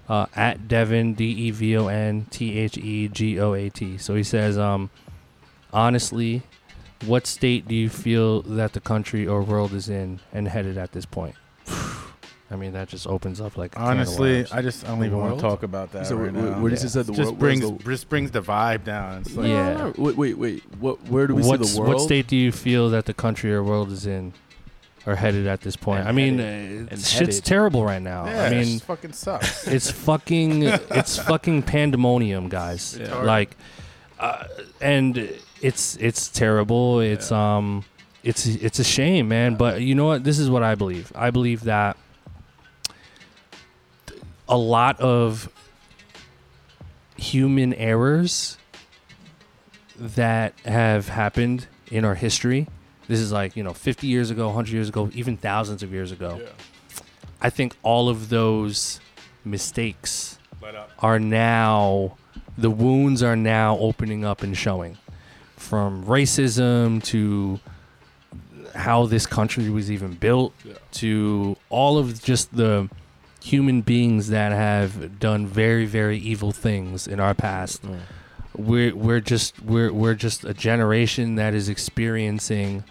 [0.07, 3.97] uh, at Devon D E V O N T H E G O A T.
[3.97, 4.89] So he says, um,
[5.73, 6.43] honestly,
[7.05, 10.93] what state do you feel that the country or world is in and headed at
[10.93, 11.35] this point?
[12.51, 14.51] I mean, that just opens up like a can of Honestly, worms.
[14.51, 15.39] I just I don't The even want world?
[15.41, 16.59] to talk about that So right where, now.
[16.61, 16.87] where does Yeah.
[16.87, 17.41] it say the just world?
[17.41, 19.21] Where's brings the- just brings the vibe down.
[19.21, 19.91] It's like, Yeah.
[19.97, 20.63] Wait, wait, wait.
[20.79, 21.01] What?
[21.09, 21.93] Where do we What's, see the world?
[21.95, 24.33] what state do you feel that the country or world is in
[25.07, 26.01] or headed at this point?
[26.01, 26.87] And I mean, headed.
[26.87, 27.45] uh, And shit's headed.
[27.45, 28.25] terrible right now.
[28.27, 29.67] yeah, I it mean, just fucking sucks.
[29.75, 33.15] it's fucking it's fucking pandemonium guys Yeah.
[33.23, 33.57] like
[34.19, 34.43] uh,
[34.81, 35.29] and
[35.61, 37.83] it's it's terrible it's um
[38.23, 41.29] it's it's a shame man but you know what this is what i believe i
[41.31, 41.97] believe that
[44.47, 45.49] a lot of
[47.17, 48.57] human errors
[49.97, 52.67] that have happened in our history.
[53.07, 56.11] This is like you know 50 years ago 100 years ago even thousands of years
[56.11, 56.41] ago.
[57.41, 58.99] I think all of those
[59.43, 60.39] mistakes
[60.99, 62.17] are now
[62.57, 64.97] the wounds are now opening up and showing.
[65.57, 67.59] From racism to
[68.73, 70.73] how this country was even built Yeah.
[70.93, 72.89] to all of just the
[73.45, 77.83] human beings that have done very very evil things in our past.
[77.83, 77.99] Mm.
[78.57, 82.83] we're we're just we're we're just a generation that is experiencing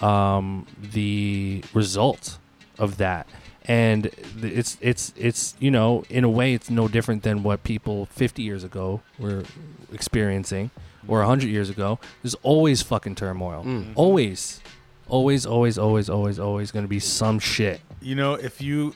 [0.00, 2.38] um, the result
[2.78, 3.26] of that.
[3.64, 4.10] And
[4.42, 8.42] it's it's it's you know in a way it's no different than what people 50
[8.42, 9.44] years ago were
[9.92, 10.70] experiencing
[11.08, 11.98] or 100 years ago.
[12.22, 13.64] There's always fucking turmoil.
[13.64, 13.92] Mm.
[13.94, 14.60] always.
[15.08, 17.80] Always always always always always going to be some shit.
[18.00, 18.94] You know, if you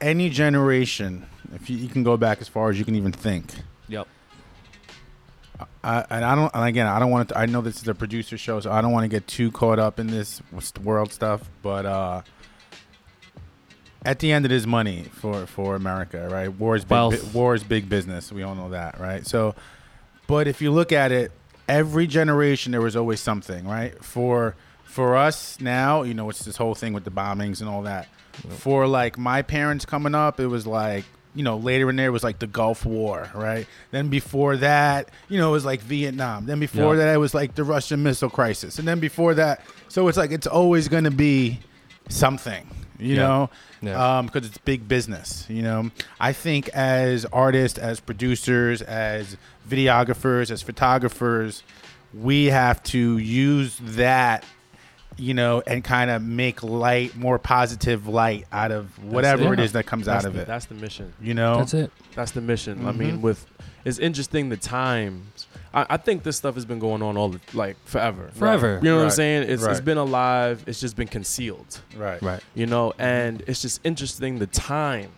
[0.00, 3.52] any generation, if you, you can go back as far as you can even think.
[3.88, 4.06] yep
[5.82, 6.54] I, and I don't.
[6.54, 7.38] And again, I don't want to.
[7.38, 9.78] I know this is a producer show, so I don't want to get too caught
[9.78, 10.42] up in this
[10.82, 11.48] world stuff.
[11.62, 12.22] But uh,
[14.04, 16.48] at the end, it is money for for America, right?
[16.48, 17.22] War is big.
[17.32, 18.32] War is big business.
[18.32, 19.26] We all know that, right?
[19.26, 19.54] So,
[20.26, 21.32] but if you look at it,
[21.68, 24.02] every generation there was always something, right?
[24.04, 27.82] For for us now, you know, it's this whole thing with the bombings and all
[27.82, 28.08] that.
[28.58, 31.04] For like my parents coming up, it was like
[31.34, 33.66] you know later in there was like the Gulf War, right?
[33.90, 36.46] Then before that, you know, it was like Vietnam.
[36.46, 37.04] Then before Yeah.
[37.06, 40.30] that, it was like the Russian missile crisis, and then before that, so it's like
[40.32, 41.60] it's always going to be
[42.08, 42.66] something,
[42.98, 43.20] you Yeah.
[43.22, 43.50] know,
[43.82, 44.18] Yeah.
[44.18, 45.44] um, because it's big business.
[45.48, 49.36] You know, I think as artists, as producers, as
[49.68, 51.62] videographers, as photographers,
[52.12, 54.44] we have to use that,
[55.20, 59.64] you know, and kind of make light, more positive light out of whatever it it.
[59.64, 60.46] is that comes That's out of the- it.
[60.46, 61.12] That's the mission.
[61.20, 62.86] You know, that's it That's the mission.
[62.86, 62.96] I Mhm.
[62.96, 63.46] mean, with
[63.84, 65.46] it's interesting the times.
[65.72, 68.30] I, I think this stuff has been going on all the, like forever.
[68.34, 68.80] Forever.
[68.82, 69.42] You know what I'm saying?
[69.44, 69.84] It's, it's Right.
[69.84, 70.64] been alive.
[70.66, 71.80] It's just been concealed.
[71.96, 72.20] Right.
[72.20, 72.40] Right.
[72.54, 75.10] You know, and it's just interesting the time.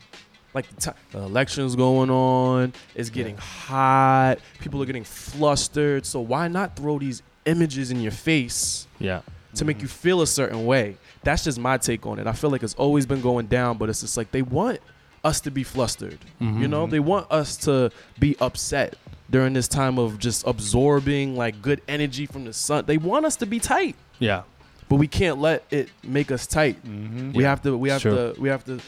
[0.55, 4.37] Like the, ti- the elections going on, it's getting hot.
[4.61, 6.05] People are getting flustered.
[6.05, 9.23] So why not throw these images in your face Yeah.
[9.55, 9.95] To make you mm-hmm.
[9.99, 10.97] feel a certain way?
[11.23, 12.27] That's just my take on it.
[12.27, 14.81] I feel like it's always been going down, but it's just like they want
[15.25, 16.19] us to be flustered.
[16.41, 16.93] Mm-hmm, you know, mm-hmm.
[16.93, 18.97] they want us to be upset
[19.31, 22.85] during this time of just absorbing like good energy from the sun.
[22.87, 24.43] They want us to be tight Yeah.
[24.89, 26.77] but we can't let it make us tight.
[26.85, 28.35] We have to we have True.
[28.35, 28.79] to we have to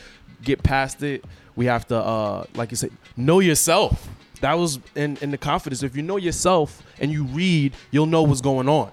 [0.43, 1.25] get past it.
[1.57, 4.09] We have to uh like you said, know yourself.
[4.41, 5.83] That was in in the confidence.
[5.83, 8.91] If you know yourself and you read, you'll know what's going on.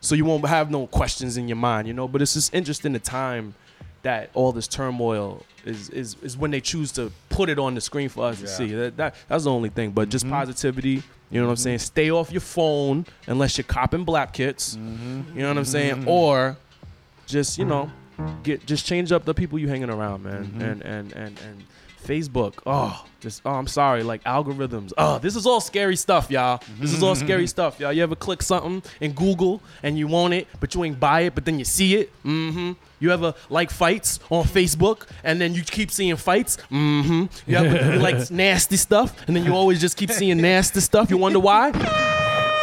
[0.00, 2.08] So you won't have no questions in your mind, you know.
[2.08, 3.54] But it's just interesting the time
[4.02, 7.80] that all this turmoil is is is when they choose to put it on the
[7.80, 8.68] screen for us to see.
[8.68, 9.90] That, that that's the only thing.
[9.90, 10.34] But just mm-hmm.
[10.34, 11.02] positivity.
[11.30, 11.62] You know what I'm mm-hmm.
[11.62, 11.78] saying?
[11.78, 14.76] Stay off your phone unless you're copping Blap Kits.
[14.76, 15.36] Mm-hmm.
[15.36, 16.08] You know what I'm saying?
[16.08, 16.56] Or
[17.26, 17.90] just you know
[18.42, 20.50] get just change up the people you hanging around, man.
[20.60, 21.64] And and and and
[22.02, 22.54] Facebook.
[22.66, 24.02] Oh, just oh, I'm sorry.
[24.02, 24.92] Like algorithms.
[24.96, 26.62] Oh, this is all scary stuff, y'all.
[26.78, 27.92] This is all scary stuff, y'all.
[27.92, 31.34] You ever click something in Google and you want it, but you ain't buy it,
[31.34, 32.12] but then you see it?
[32.24, 32.72] Mm-hmm.
[32.98, 36.58] You ever like fights on Facebook and then you keep seeing fights?
[36.70, 37.50] Mm-hmm.
[37.50, 41.10] You ever like nasty stuff and then you always just keep seeing nasty stuff?
[41.10, 41.72] You wonder why?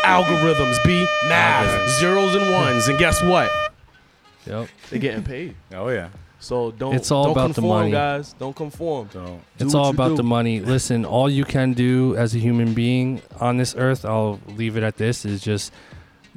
[0.04, 1.06] Algorithms, B.
[1.28, 1.90] Math.
[2.00, 2.88] Zeros and ones.
[2.88, 3.52] And guess what?
[4.46, 4.70] Yep.
[4.90, 5.56] They're getting paid.
[5.74, 6.10] Oh yeah.
[6.40, 6.94] So don't.
[6.94, 7.92] It's all don't about the money.
[7.92, 8.34] guys.
[8.34, 9.10] Don't conform.
[9.12, 10.18] So Do It's what all about do.
[10.18, 10.60] the money.
[10.60, 14.84] Listen, all you can do as a human being on this earth, I'll leave it
[14.84, 15.74] at this, is just,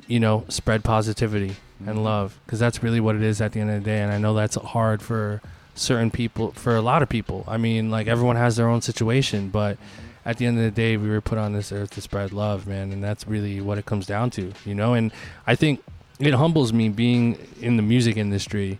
[0.07, 2.05] you know, spread positivity and mm-hmm.
[2.05, 2.39] love.
[2.47, 4.01] Because that's really what it is at the end of the day.
[4.01, 5.43] And I know that's hard for
[5.75, 7.45] certain people, for a lot of people.
[7.47, 9.51] I mean, like, everyone has their own situation.
[9.51, 9.77] But
[10.25, 12.67] at the end of the day, we were put on this earth to spread love,
[12.67, 12.91] man.
[12.91, 14.95] And that's really what it comes down to, you know?
[14.95, 15.13] And
[15.47, 15.83] I think
[16.19, 18.79] it humbles me being in the music industry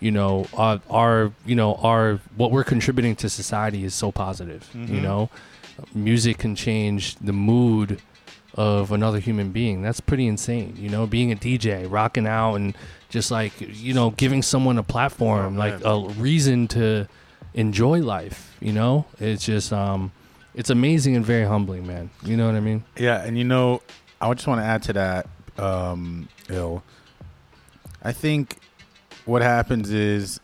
[0.00, 4.68] you know uh, our you know our what we're contributing to society is so positive
[4.74, 5.28] you know?
[5.94, 8.00] Music can change the mood
[8.54, 9.82] of another human being.
[9.82, 11.06] That's pretty insane you know?
[11.06, 12.76] Being a dj rocking out and
[13.08, 17.08] just like you know giving someone a platform like a reason to
[17.54, 19.06] enjoy life you know?
[19.20, 20.12] It's just um
[20.54, 22.10] it's amazing and very humbling man.
[22.24, 22.82] You know what i mean?
[22.96, 23.80] Yeah, and you know,
[24.20, 26.82] I just want to add to that, um, ill.
[28.02, 28.58] I think
[29.28, 30.40] what happens is,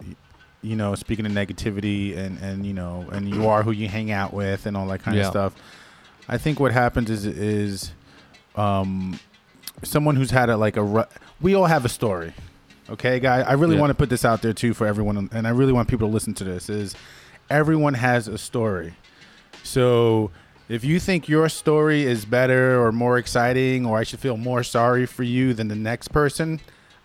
[0.62, 4.10] you know, speaking of negativity and and you know, and you are who you hang
[4.10, 5.24] out with and all that kind Yeah.
[5.24, 5.54] of stuff.
[6.28, 7.92] I think what happens is is,
[8.56, 9.18] um,
[9.82, 10.82] someone who's had a like a.
[10.82, 11.04] ru-
[11.40, 12.32] We all have a story.
[12.88, 13.40] Okay, guy.
[13.40, 13.80] I really Yeah.
[13.80, 16.12] want to put this out there too for everyone, and I really want people to
[16.14, 16.68] listen to this.
[16.68, 16.94] Is
[17.50, 18.94] everyone has a story.
[19.62, 20.30] So
[20.68, 24.62] if you think your story is better or more exciting, or I should feel more
[24.62, 26.60] sorry for you than the next person,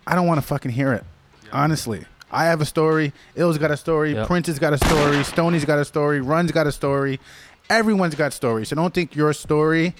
[0.07, 1.03] I don't want to fucking hear it.
[1.51, 3.13] Honestly, I have a story.
[3.35, 4.13] Ill's got a story.
[4.13, 4.27] Yep.
[4.27, 5.23] Prince has got a story.
[5.23, 6.21] Stoney's got a story.
[6.21, 7.19] Run's got a story.
[7.69, 8.69] Everyone's got stories.
[8.69, 9.93] So don't think your story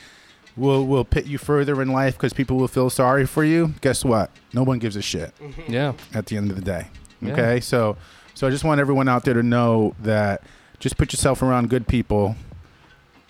[0.58, 3.74] will will pit you further in life because people will feel sorry for you.
[3.82, 4.32] Guess what?
[4.54, 5.34] No one gives a shit
[5.68, 6.88] yeah at the end of the day.
[7.22, 7.34] Yeah.
[7.34, 7.98] Okay, so
[8.34, 10.44] so I just want everyone out there to know that
[10.80, 12.36] just put yourself around good people.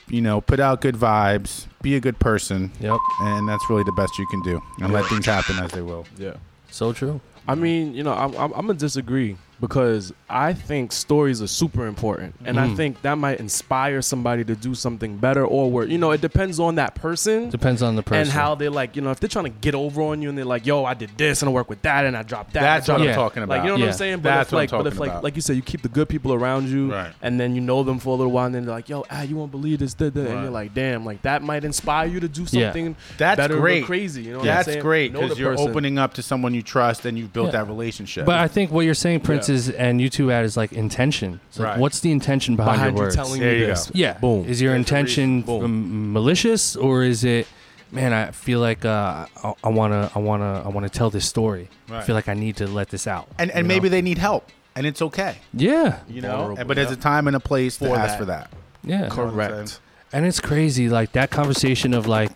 [0.08, 3.92] You know, put out good vibes, be a good person, yep and that's really the
[3.92, 4.60] best you can do.
[4.82, 6.06] And let things happen as they will.
[6.18, 6.34] Yeah.
[6.72, 11.42] so true I mean, you know, I'm, I'm, I'm gonna disagree because I think stories
[11.42, 12.76] are super important, and I Mm.
[12.78, 15.90] think that might inspire somebody to do something better or worse.
[15.90, 17.50] You know, it depends on that person.
[17.50, 19.76] depends on the person And how they're like, you know, if they're trying to get
[19.76, 22.06] over on you and they're like, yo, I did this and I work with that
[22.06, 22.62] and I dropped that.
[22.62, 23.16] That's I what I'm Yeah.
[23.16, 23.58] talking about.
[23.58, 24.18] Like, you know what I'm saying?
[24.18, 25.24] But That's if what I'm like, but if talking like, about.
[25.24, 27.12] like you said, you keep the good people around you, Right.
[27.22, 29.22] and then you know them for a little while, and then they're like, yo, ah,
[29.24, 32.20] you won't believe this, da, da, and you're like, damn, like that might inspire you
[32.20, 32.68] to do Yeah.
[32.68, 33.86] something That's better or great.
[33.86, 34.24] crazy.
[34.24, 35.70] You know what I'm That's great Know the because you're person.
[35.70, 37.64] opening up to someone you trust and you've built Yeah.
[37.64, 38.26] that relationship.
[38.26, 39.49] But I think what you're saying, Prince, Yeah.
[39.50, 41.40] Is and you two add is like intention.
[41.50, 41.80] It's like, Right.
[41.80, 43.16] what's the intention behind, behind your you words?
[43.16, 43.88] telling There you you this.
[43.88, 43.92] go.
[43.96, 44.14] yeah.
[44.14, 44.46] Boom.
[44.46, 45.42] Is your There's the intention reason.
[45.42, 45.64] Boom.
[45.66, 47.48] um, malicious or is it,
[47.92, 48.14] man?
[48.14, 51.68] I feel like uh, I- I wanna, I wanna, I wanna tell this story.
[51.90, 52.04] I Right.
[52.06, 53.28] feel like I need to let this out.
[53.38, 53.92] and and you maybe know?
[53.96, 55.36] they need help, and it's okay.
[55.54, 58.14] yeah, You know, Vulnerable, And- but there's a time and a place to For ask
[58.14, 58.20] that.
[58.20, 58.52] for that.
[58.84, 59.08] yeah.
[59.10, 59.80] Correct.
[60.12, 62.32] And it's crazy, like that conversation of like,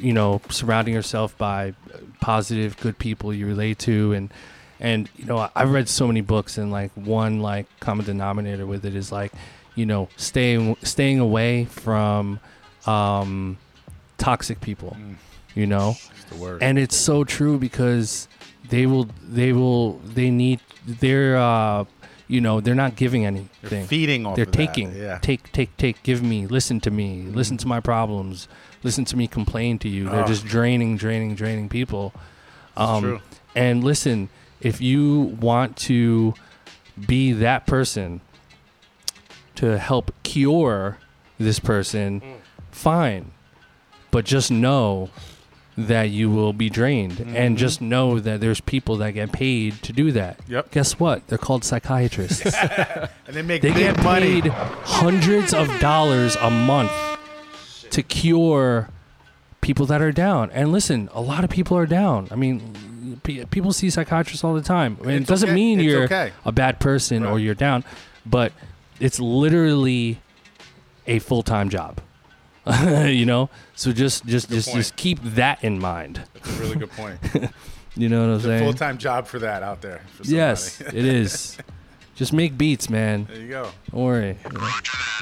[0.00, 1.74] you know, surrounding yourself by
[2.20, 4.30] positive, good people you relate to, and
[4.80, 8.66] and you know, I- I've read so many books, and like one like common denominator
[8.66, 9.32] with it is like,
[9.74, 12.40] you know, staying staying away from
[12.86, 13.58] um,
[14.18, 14.96] toxic people,
[15.54, 16.62] you know, It's the word.
[16.62, 18.28] and it's so true because
[18.68, 21.84] they will they will they need they're uh
[22.28, 23.86] you know they're not giving anything.
[23.86, 24.94] feeding off They're of that, taking.
[24.94, 25.18] yeah.
[25.22, 26.02] Take, take, take.
[26.02, 26.46] Give me.
[26.46, 27.22] Listen to me.
[27.22, 28.48] Listen to my problems.
[28.82, 30.08] Listen to me complain to you.
[30.10, 32.12] They're just draining, draining, draining people.
[32.76, 33.20] Um, true.
[33.56, 34.28] And listen,
[34.60, 36.34] if you want to
[37.06, 38.20] be that person
[39.56, 40.98] to help cure
[41.38, 42.34] this person, Mm.
[42.70, 43.30] fine.
[44.10, 45.10] But just know
[45.76, 49.92] that you will be drained, and just know that there's people that get paid to
[49.92, 50.38] do that.
[50.38, 50.52] Mm-hmm.
[50.54, 50.70] Yep.
[50.72, 51.28] Guess what?
[51.28, 52.42] They're called psychiatrists.
[53.28, 54.40] And they make They get money.
[54.42, 56.90] paid hundreds of dollars a month
[57.90, 58.88] to cure
[59.60, 60.50] people that are down.
[60.52, 62.26] And listen, a lot of people are down.
[62.30, 62.74] I mean,
[63.22, 64.98] people see psychiatrists all the time.
[65.02, 65.54] I mean, it doesn't okay.
[65.54, 66.32] mean It's you're okay.
[66.44, 67.84] a bad person or you're down,
[68.26, 68.52] but
[69.00, 70.20] it's literally
[71.06, 72.00] a full time job.
[73.06, 74.76] you know, so just just just point.
[74.76, 76.22] just keep that in mind.
[76.34, 77.18] That's a really good point.
[77.98, 78.62] You know what I'm saying?
[78.62, 80.00] full time job for that out there.
[80.14, 80.22] For.
[80.22, 81.58] Yes, it is.
[82.14, 83.26] Just make beats, man.
[83.26, 83.70] there you go.
[83.92, 84.36] Don't worry.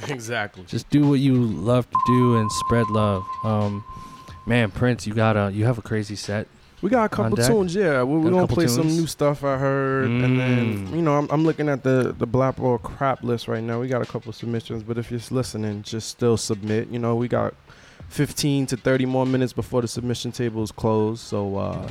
[0.09, 0.64] Exactly.
[0.66, 3.22] just do what you love to do and spread love.
[3.45, 3.85] Um,
[4.47, 6.49] man, Prince, you got a you have a crazy set.
[6.87, 8.05] We got a couple tunes, yeah.
[8.05, 10.91] We're, we're gonna couple play some new stuff I heard, and then Mm.
[10.95, 13.80] you know I'm, I'm looking at the the Blap or Crap list right now.
[13.80, 16.87] We got a couple submissions, but if you're listening, just still submit.
[16.89, 17.55] You know, we got
[18.11, 21.89] 15 to 30 more minutes before the submission table is closed, so uh,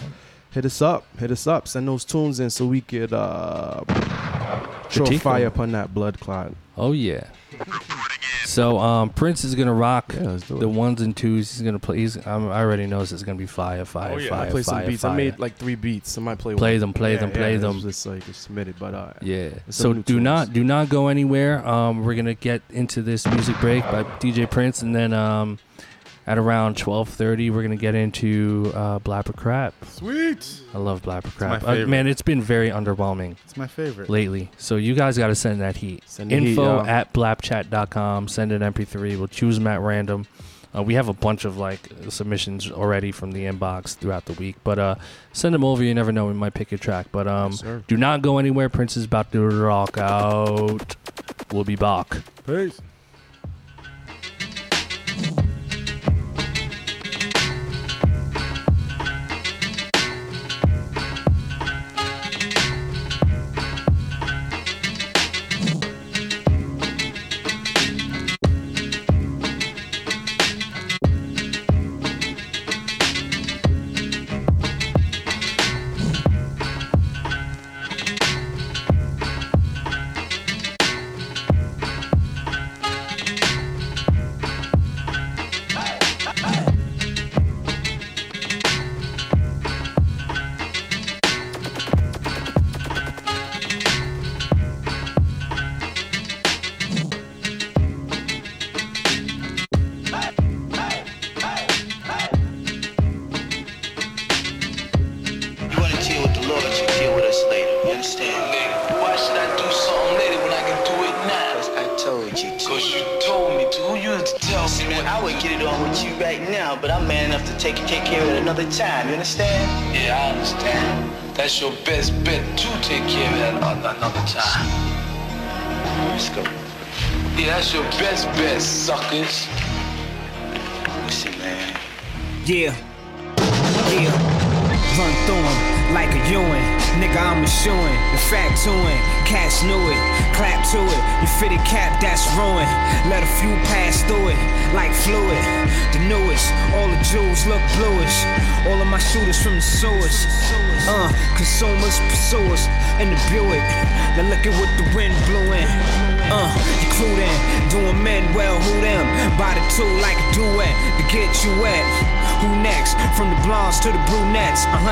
[0.51, 3.81] hit us up, hit us up, send those tunes in so we could uh,
[4.89, 6.53] throw fire upon that blood clot.
[6.77, 7.25] Oh yeah.
[8.45, 11.51] So um, Prince is gonna rock Yeah, the ones and twos.
[11.51, 11.97] He's gonna play.
[11.97, 14.29] He's um, I already knows it's gonna be fire, fire, Oh, yeah.
[14.29, 15.01] fire, I play some beats.
[15.01, 15.11] fire.
[15.11, 16.17] I made like three beats.
[16.17, 16.79] I might play play one.
[16.81, 17.79] them, play Yeah, them, yeah, play it's them.
[17.81, 19.49] Just so you can submit it, but uh, Yeah.
[19.69, 20.23] So do tunes.
[20.23, 21.65] not do not go anywhere.
[21.67, 25.57] Um, we're gonna get into this music break by DJ Prince, and then um,
[26.27, 29.73] at around twelve thirty, we're gonna get into uh, Blap or Crap.
[29.85, 30.61] Sweet.
[30.73, 31.63] I love Blapper my Crap.
[31.67, 34.09] Uh, man, it's been very underwhelming It's my favorite.
[34.09, 34.49] lately.
[34.57, 36.03] So you guys got to send that heat.
[36.07, 38.27] Send the heat, Info at blapchat.com.
[38.27, 39.17] Send an MP3.
[39.17, 40.25] We'll choose them at random.
[40.75, 44.57] Uh, we have a bunch of like submissions already from the inbox throughout the week,
[44.65, 44.95] but uh,
[45.31, 45.81] send them over.
[45.81, 47.07] You never know, we might pick a track.
[47.13, 48.67] But um, Yes, do not go anywhere.
[48.67, 50.95] Prince is about to rock out.
[51.53, 52.17] We'll be back.
[52.45, 52.81] Peace.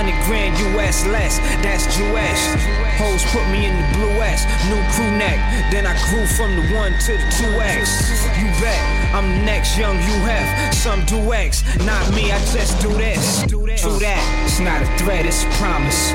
[0.03, 2.41] Hundred grand US less, that's Jewish.
[2.99, 5.39] Hoes put me in the blue S, new crew neck.
[5.71, 8.27] Then I grew from the one to the two X.
[8.35, 8.83] You bet,
[9.15, 10.73] I'm the next young UF.
[10.73, 13.45] Some do X, not me, I just do this.
[13.47, 16.11] True that, it's not a threat, it's a promise.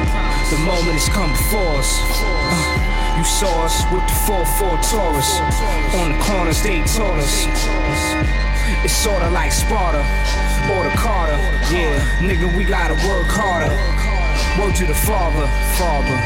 [0.53, 1.97] The moment has come before us.
[2.21, 5.41] Uh, you saw us with the 4-4 Taurus.
[5.97, 7.47] On the corners, they taught us.
[8.85, 10.05] It's sorta like Sparta
[10.71, 11.39] or the Carter.
[11.71, 13.73] Yeah, nigga, we gotta work harder.
[14.61, 15.47] Word to the father,
[15.79, 16.19] father.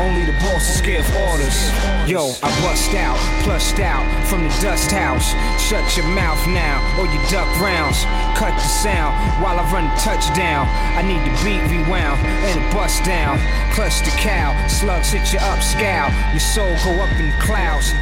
[0.00, 1.68] Only the bosses give orders.
[2.08, 5.36] Yo, I bust out, plushed out from the dust house.
[5.60, 8.04] Shut your mouth now, or you duck rounds.
[8.32, 9.12] Cut the sound
[9.42, 10.64] while I run the touchdown.
[10.96, 12.18] I need the beat rewound
[12.48, 13.36] and a bust down.
[13.74, 16.08] Clutch the cow, slugs hit you up, scowl.
[16.32, 17.92] Your soul go up in the clouds.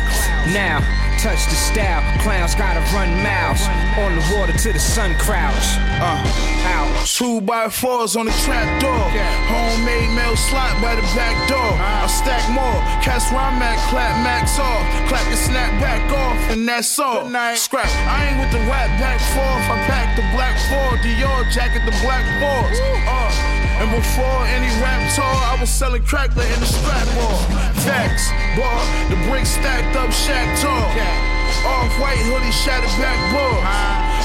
[0.55, 0.78] Now,
[1.18, 2.07] touch the style.
[2.22, 3.62] Clowns gotta run miles
[3.98, 5.78] on the water to the sun crouch.
[6.02, 6.18] Uh,
[6.66, 7.06] out.
[7.06, 9.06] Two by fours on the trap door.
[9.50, 11.72] Homemade mail slot by the back door.
[11.78, 12.78] I stack more.
[13.02, 14.84] Cast where I'm at, clap max off.
[15.08, 17.26] Clap and snap back off, and that's all.
[17.54, 17.88] Scrap.
[18.06, 19.64] I ain't with the rap back forth.
[19.70, 20.98] I pack the black four.
[21.02, 22.78] Dior jacket, the black fours.
[23.06, 27.38] Uh, and before any rap tour, I was selling crack in the strap mall.
[27.86, 28.78] Facts, boy.
[29.08, 31.28] The bricks stacked up, shack tall.
[31.68, 33.60] Off white hoodie, shattered backboard.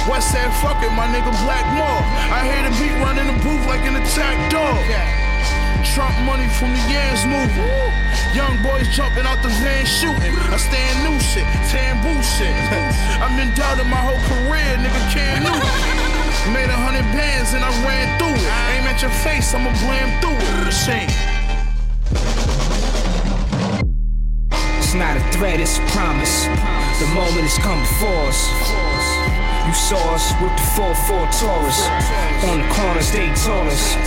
[0.07, 2.03] West said, fuck it, my nigga Blackmore.
[2.31, 4.79] I hear the beat running the booth like an attack dog.
[5.93, 7.67] Trump money from the years moving.
[8.33, 10.33] Young boys jumping out the van shooting.
[10.49, 12.49] I stay in new shit, tearing shit.
[13.21, 16.53] I've been doubting my whole career, nigga can't new.
[16.53, 18.53] Made a hundred bands and I ran through it.
[18.73, 20.71] Aim at your face, I'ma blam through it.
[20.73, 21.32] Shame.
[24.93, 26.45] It's not a threat, it's a promise.
[27.01, 28.45] The moment has come before us.
[29.65, 31.81] You saw us with the 4-4 Taurus.
[32.45, 33.97] On the corners, they told us.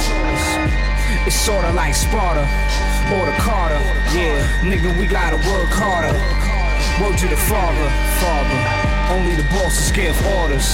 [1.26, 2.46] It's sorta like Sparta
[3.18, 3.82] or the Carter.
[4.14, 6.14] Yeah, nigga, we gotta work harder.
[7.02, 7.90] Word to the father,
[8.22, 8.58] father.
[9.10, 10.70] Only the bosses give orders.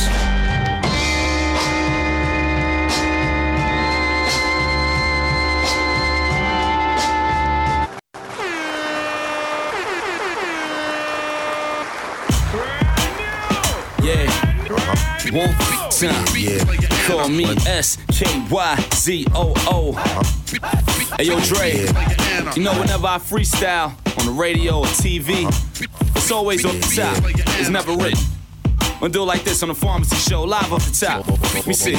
[15.33, 16.65] Yeah.
[17.07, 19.93] Call me S K Y Z O O.
[21.17, 21.87] Hey yo, Dre.
[22.55, 25.47] You know, whenever I freestyle on the radio or TV,
[26.15, 27.25] it's always on the top.
[27.59, 28.32] It's never written.
[29.03, 31.27] Gonna do it like this on a pharmacy show, live off the top.
[31.55, 31.97] Let me see.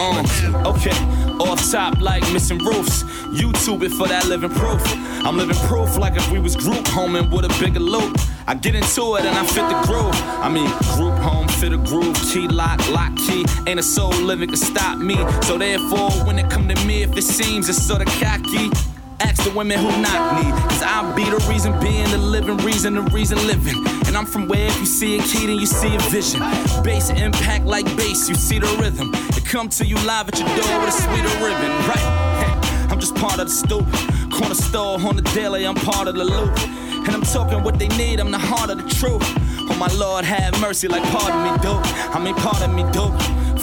[0.00, 0.26] Um,
[0.66, 0.90] okay,
[1.38, 3.04] off top like missing roofs.
[3.30, 4.82] YouTube it for that living proof.
[5.24, 8.18] I'm living proof like if we was group homing with a bigger loop.
[8.48, 10.20] I get into it and I fit the groove.
[10.42, 13.46] I mean, group home, fit a groove, key lock, lock key.
[13.68, 15.14] Ain't a soul living can stop me.
[15.42, 18.72] So therefore, when it come to me, if it seems it's sorta cocky.
[19.20, 22.94] Ask the women who knock me, cause I be the reason being, the living reason,
[22.94, 23.86] the reason living.
[24.06, 26.40] And I'm from where if you see a key, then you see a vision.
[26.84, 29.10] Bass impact like bass, you see the rhythm.
[29.36, 32.88] It come to you live at your door with a sweeter ribbon, right?
[32.90, 33.86] I'm just part of the stoop.
[34.30, 36.58] Corner store on the daily, I'm part of the loop.
[37.06, 39.22] And I'm talking what they need, I'm the heart of the truth.
[39.68, 41.82] Oh my lord, have mercy, like pardon me, dope.
[42.14, 43.14] I mean, pardon me, dope.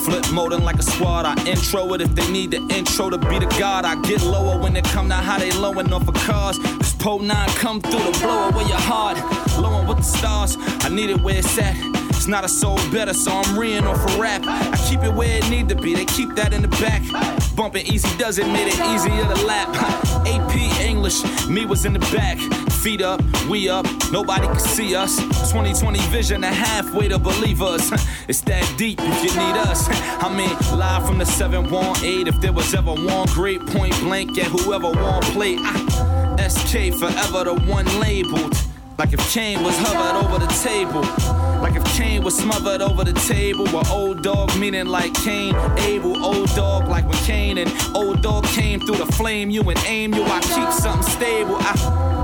[0.03, 3.39] Flip moding like a squad, I intro it if they need the intro to be
[3.39, 3.85] the god.
[3.85, 6.59] I get lower when they come to how they lowing off of cars.
[6.59, 9.17] This po 9 come through to blow away your heart.
[9.57, 11.75] Lowing with the stars, I need it where it's at.
[12.09, 14.43] It's not a soul better, so I'm reeing off a rap.
[14.45, 17.01] I keep it where it need to be, they keep that in the back.
[17.55, 19.69] Bumping easy does it, made it easier to lap.
[20.27, 22.37] AP English, me was in the back.
[22.83, 25.15] Feet up, we up, nobody can see us.
[25.15, 27.89] 2020 vision, and halfway to believe us.
[28.27, 29.87] It's that deep if you need us.
[30.21, 32.27] I mean, live from the 718.
[32.27, 36.35] If there was ever one great point blank at whoever won play, ah.
[36.37, 38.53] I, SK forever the one labeled.
[38.97, 41.01] Like if Kane was hovered over the table.
[41.61, 43.63] Like if Kane was smothered over the table.
[43.63, 46.23] With old dog meaning like Cain, Abel.
[46.23, 49.49] Old dog like when Cain and old dog came through the flame.
[49.49, 51.55] You and aim you, I keep something stable.
[51.59, 52.22] I,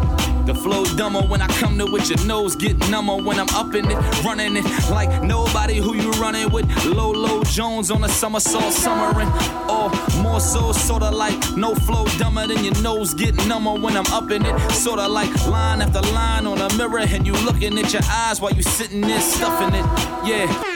[0.54, 3.76] the flow dumber when I come to with your nose get number when I'm up
[3.76, 6.66] in it, running it like nobody who you running with.
[6.86, 9.30] Lolo Jones on a somersault summering,
[9.70, 9.92] or
[10.24, 14.32] more so, sorta like no flow dumber than your nose get number when I'm up
[14.32, 14.72] in it.
[14.72, 18.54] Sorta like line after line on a mirror, and you looking at your eyes while
[18.54, 19.86] you sitting there stuffing it.
[20.26, 20.70] Yeah.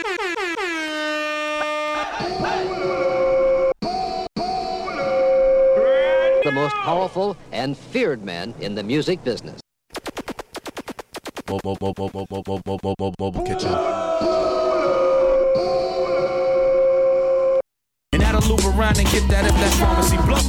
[6.44, 9.63] the most powerful and feared man in the music business.
[11.48, 11.76] Mobile,
[13.44, 13.74] kitchen.
[18.12, 20.40] And that'll loop around and get that if that pharmacy blow.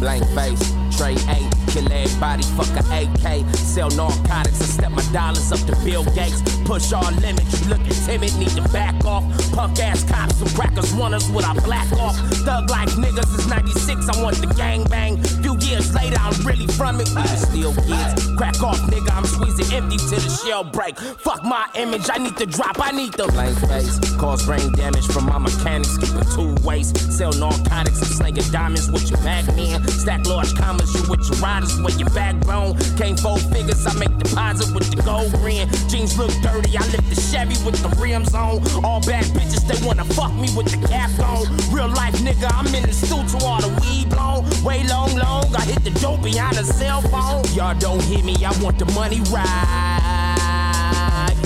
[0.00, 3.44] Blank face, Trade eight, kill everybody, fuck a AK.
[3.54, 6.40] Sell narcotics and step my dollars up to Bill Gates.
[6.64, 9.24] Push all limits, you looking timid, need to back off.
[9.52, 12.16] Punk ass cops and crackers want us with our black off.
[12.46, 15.22] Thug life niggas is 96, I want the gang bang.
[15.42, 17.08] Few years later, I'm really from it.
[17.10, 18.36] We was still kids.
[18.36, 20.98] Crack off, nigga, I'm squeezing empty till the shell break.
[20.98, 23.98] Fuck my image, I need to drop, I need the blank face.
[24.16, 26.88] Cause brain damage from my mechanics, keep it two ways.
[27.14, 29.86] Sell narcotics and slinging diamonds with your back man.
[29.88, 32.76] Stack large commas, you with your riders with your backbone.
[32.96, 35.68] Came four figures, I make deposit with the gold grin.
[35.88, 38.60] Jeans look dirty, I lift the Chevy with the rims on.
[38.84, 41.46] All bad bitches, they wanna fuck me with the cap on.
[41.72, 44.44] Real life nigga, I'm in the to all the weed blown.
[44.64, 47.44] Way long, long, I hit the dope behind a cell phone.
[47.54, 49.46] Y'all don't hear me, I want the money right.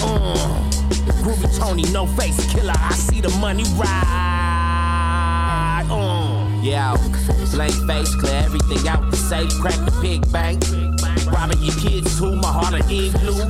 [0.03, 0.71] Uh.
[1.23, 4.30] Groovy Tony, no face killer, I see the money ride.
[6.63, 6.95] Yeah,
[7.53, 10.63] blank face, clear everything out the safe, crack the big bank.
[11.33, 13.49] Robbing your kids too, my heart an igloo.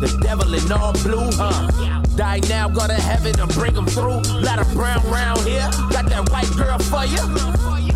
[0.00, 1.68] The devil in all blue, huh?
[2.16, 4.22] Die now, go to heaven and bring them through.
[4.40, 7.20] Lot of brown round here, got that white girl for you.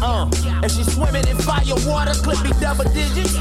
[0.02, 0.28] Uh,
[0.62, 3.36] and she swimming in fire water, clip double digits.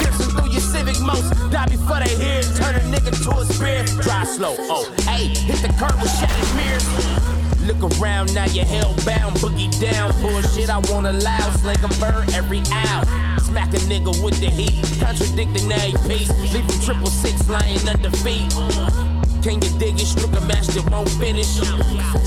[0.00, 2.48] Piercing through your civic most, die before they hear it.
[2.56, 3.84] Turn a nigga to a spear.
[4.00, 7.37] Drive slow, oh, hey, hit the curb with shattered mirrors.
[7.68, 10.18] Look around, now you're hellbound, boogie down.
[10.22, 11.50] Bullshit, I won't allow.
[11.60, 13.04] Sling a bird every hour.
[13.40, 16.08] Smack a nigga with the heat, contradicting AP.
[16.08, 18.50] Leave him triple six lying under feet.
[19.42, 20.06] Can you dig it?
[20.06, 21.58] Stripper master won't finish.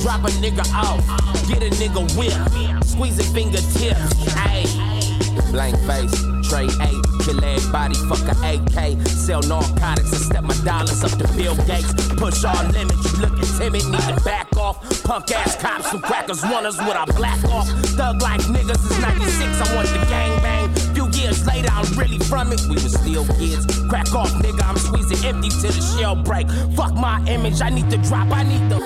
[0.04, 1.02] Drop a nigga off,
[1.48, 2.84] get a nigga whip.
[2.86, 4.14] Squeeze a fingertips,
[4.46, 5.52] ayy.
[5.52, 6.22] Blank face,
[6.52, 9.08] trade eight, kill everybody, fuck a AK.
[9.08, 11.94] Sell narcotics and step my dollars up to Bill Gates.
[12.20, 14.76] Push all limits, you looking timid, need to back off.
[15.04, 17.70] Punk ass cops and crackers want us with our black off.
[17.96, 20.70] Thug like niggas is 96, I want the gang bang.
[20.94, 22.62] Few years later, I'm really from it.
[22.68, 23.66] We was still kids.
[23.88, 26.50] Crack off, nigga, I'm squeezing empty till the shell break.
[26.76, 28.82] Fuck my image, I need to drop, I need the.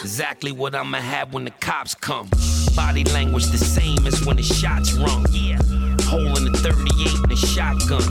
[0.00, 2.28] Exactly what I'ma have when the cops come.
[2.76, 5.26] Body language the same as when the shots rung.
[5.30, 5.58] Yeah.
[6.10, 8.02] Hole in the 38 and a shotgun.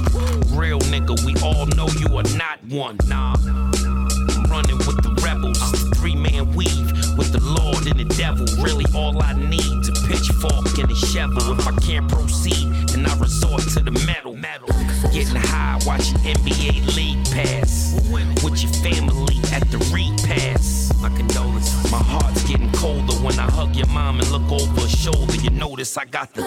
[0.58, 2.98] Real nigga, we all know you are not one.
[3.08, 3.36] Nah.
[3.38, 5.60] I'm running with the rebels.
[6.00, 8.46] Three man weave with the Lord and the devil.
[8.64, 11.60] Really, all I need a pitchfork and a shovel.
[11.60, 14.36] If I can't proceed, then I resort to the metal.
[14.36, 14.68] metal.
[15.14, 17.96] Getting high, watching NBA League Pass.
[18.44, 20.69] With your family at the repass.
[21.02, 21.92] My condolences.
[21.92, 25.36] My heart's getting colder when I hug your mom and look over her shoulder.
[25.36, 26.44] You notice I got the.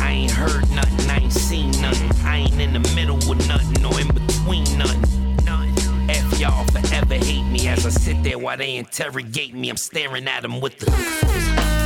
[0.00, 2.10] I ain't heard nothing, I ain't seen nothing.
[2.24, 5.36] I ain't in the middle with nothing or in between nothing.
[5.44, 5.74] None.
[6.08, 9.68] F y'all forever hate me as I sit there while they interrogate me.
[9.68, 11.85] I'm staring at them with the.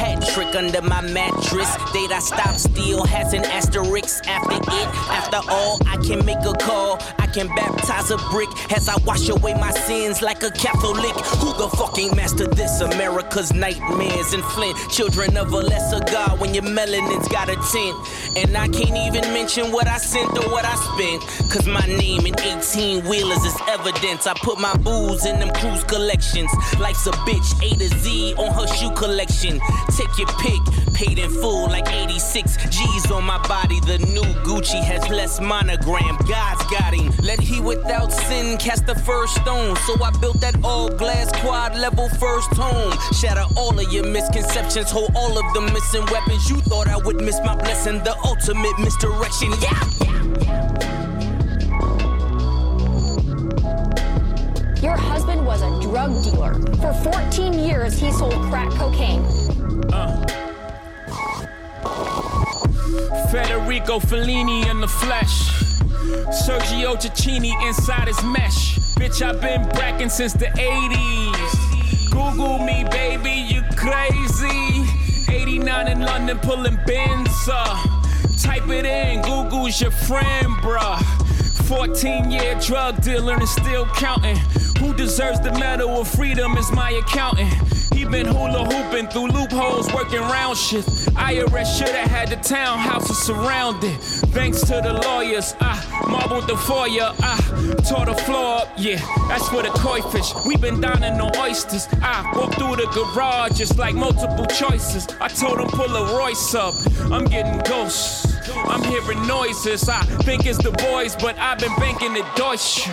[0.00, 1.68] Hat trick under my mattress.
[1.92, 4.88] Date I stop steal has an asterisk after it.
[5.12, 6.98] After all, I can make a call.
[7.18, 11.14] I can baptize a brick as I wash away my sins like a Catholic.
[11.40, 12.80] Who the fucking master this?
[12.80, 14.78] America's nightmares and Flint.
[14.90, 17.96] Children of a lesser God when your melanin's got a tint.
[18.38, 21.20] And I can't even mention what I sent or what I spent.
[21.52, 24.26] Cause my name in 18 wheelers is evidence.
[24.26, 26.50] I put my booze in them cruise collections.
[26.78, 29.60] Life's a bitch, A to Z on her shoe collection.
[29.96, 33.80] Take your pick, paid in full like 86 G's on my body.
[33.80, 36.16] The new Gucci has less monogram.
[36.28, 37.12] God's got him.
[37.22, 39.76] Let he without sin cast the first stone.
[39.86, 42.92] So I built that all glass quad level first home.
[43.12, 46.48] Shatter all of your misconceptions, hold all of the missing weapons.
[46.48, 49.52] You thought I would miss my blessing, the ultimate misdirection.
[49.60, 50.70] Yeah.
[54.80, 56.54] Your husband was a drug dealer.
[56.80, 59.49] For 14 years, he sold crack cocaine.
[59.92, 60.26] Uh.
[63.30, 65.50] Federico Fellini in the flesh.
[66.30, 68.78] Sergio Cicchini inside his mesh.
[68.96, 72.10] Bitch, I've been bracking since the 80s.
[72.10, 74.84] Google me, baby, you crazy.
[75.32, 77.88] 89 in London, pulling bins up.
[78.42, 81.00] Type it in, Google's your friend, bruh.
[81.68, 84.36] 14 year drug dealer and still counting.
[84.80, 87.69] Who deserves the medal of freedom is my accountant.
[88.10, 90.84] Been hula hooping through loopholes, working round shit.
[91.14, 94.00] IRS should have had the townhouses surrounded.
[94.34, 95.78] Thanks to the lawyers, I
[96.08, 97.38] marbled the foyer, I
[97.88, 98.68] tore the floor up.
[98.76, 100.32] Yeah, that's for the koi fish.
[100.44, 101.86] We been dining on oysters.
[102.02, 105.06] I walked through the garage, just like multiple choices.
[105.20, 106.74] I told him pull a Royce up.
[107.12, 108.26] I'm getting ghosts.
[108.56, 109.88] I'm hearing noises.
[109.88, 112.88] I think it's the boys, but I've been banking the Deutsche.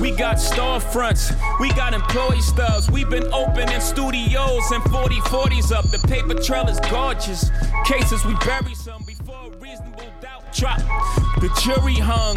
[0.00, 2.90] We got storefronts, we got employee stubs.
[2.90, 5.86] We've been opening studios and 40 40s up.
[5.90, 7.50] The paper trail is gorgeous.
[7.86, 10.78] Cases, we bury some before reasonable doubt drop.
[11.40, 12.36] The jury hung.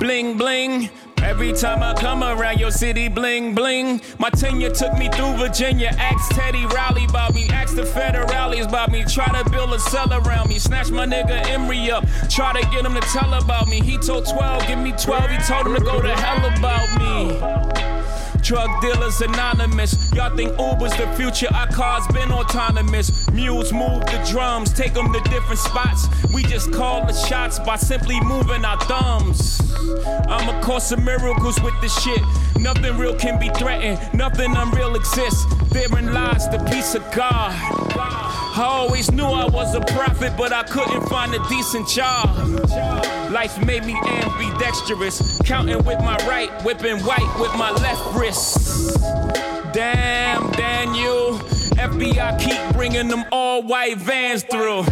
[0.00, 0.90] Bling, bling.
[1.22, 4.00] Every time I come around your city, bling bling.
[4.18, 5.94] My tenure took me through Virginia.
[5.98, 7.48] Ask Teddy Riley about me.
[7.50, 9.04] Ask the federales about me.
[9.04, 10.58] Try to build a cell around me.
[10.58, 12.04] Snatch my nigga Emory up.
[12.28, 13.80] Try to get him to tell about me.
[13.80, 15.30] He told 12, give me 12.
[15.30, 18.31] He told him to go to hell about me.
[18.42, 20.12] Drug dealers anonymous.
[20.12, 21.46] Y'all think Uber's the future?
[21.54, 23.30] Our cars been autonomous.
[23.30, 26.08] Mules move the drums, take them to different spots.
[26.34, 29.60] We just call the shots by simply moving our thumbs.
[30.28, 32.20] I'm a course of miracles with this shit.
[32.58, 35.44] Nothing real can be threatened, nothing unreal exists.
[35.70, 37.52] Therein lies the peace of God.
[38.54, 42.36] I always knew I was a prophet, but I couldn't find a decent job.
[43.32, 49.00] Life made me ambidextrous, counting with my right, whipping white with my left wrist.
[49.72, 51.38] Damn, Daniel,
[51.78, 54.84] FBI keep bringing them all white vans through.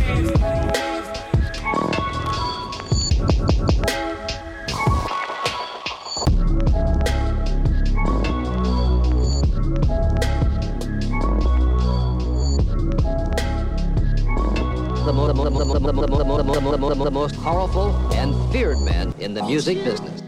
[17.05, 20.23] The most powerful and feared man in the music business.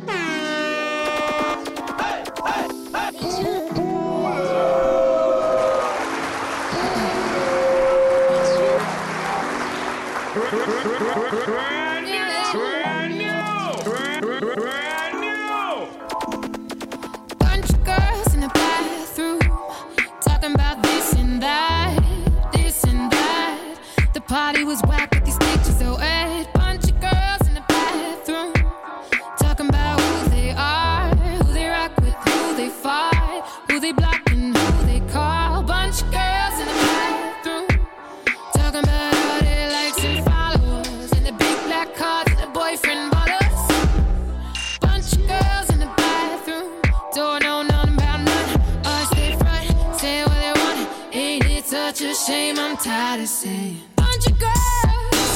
[51.72, 52.58] Such a shame?
[52.58, 53.80] I'm tired of saying.
[53.96, 55.32] Bunch of girls,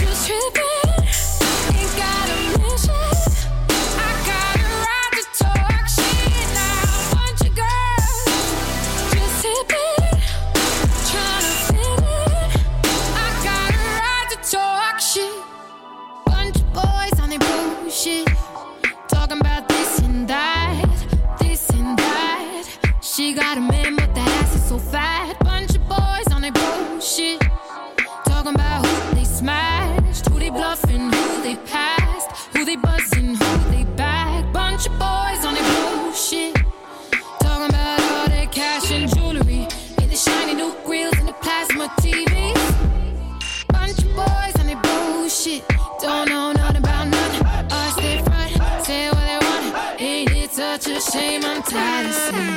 [0.00, 1.08] just tripping.
[1.80, 2.61] Ain't got a
[51.62, 52.51] tired of seeing.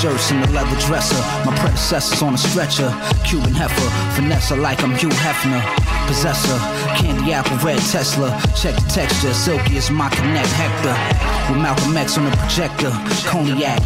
[0.00, 1.20] Shirts and the leather dresser.
[1.44, 2.88] My predecessors on a stretcher,
[3.24, 5.60] Cuban heifer, Vanessa like I'm Hugh Hefner.
[6.06, 6.56] Possessor,
[6.96, 8.30] candy apple, red Tesla.
[8.56, 10.96] Check the texture, silky as my connect Hector.
[11.52, 12.90] With Malcolm X on the projector,
[13.28, 13.82] cognac.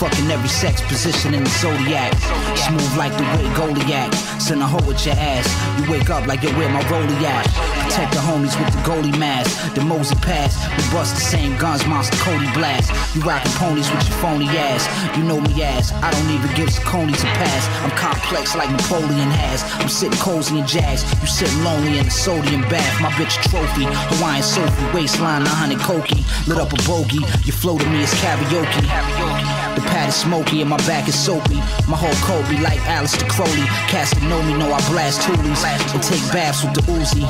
[0.00, 2.14] Fucking every sex position in the zodiac.
[2.56, 4.14] Smooth like the way Goliath.
[4.40, 5.46] Send a hoe with your ass.
[5.78, 7.77] You wake up like yo, where my rollie?
[7.98, 9.74] Protect the homies with the goalie mask.
[9.74, 10.54] The Mosey pass.
[10.70, 12.94] We bust the same guns, monster Cody blast.
[13.12, 14.86] You rockin' ponies with your phony ass.
[15.16, 15.90] You know me ass.
[15.94, 17.66] I don't even give Coney's a pass.
[17.82, 19.66] I'm complex like Napoleon has.
[19.82, 21.02] I'm sitting cozy in jazz.
[21.20, 23.02] You sitting lonely in a sodium bath.
[23.02, 23.90] My bitch trophy.
[24.14, 24.94] Hawaiian Sophie.
[24.94, 26.22] Waistline 100 Koki.
[26.46, 27.26] Lit up a bogey.
[27.42, 28.86] You flow to me as karaoke.
[28.86, 29.57] The
[29.98, 31.56] pad is smoky and my back is soapy.
[31.90, 33.66] My whole coat be like Aleister Crowley.
[33.90, 35.64] Cast to know me, know I blast toolies.
[35.66, 37.24] And take baths with the Uzi.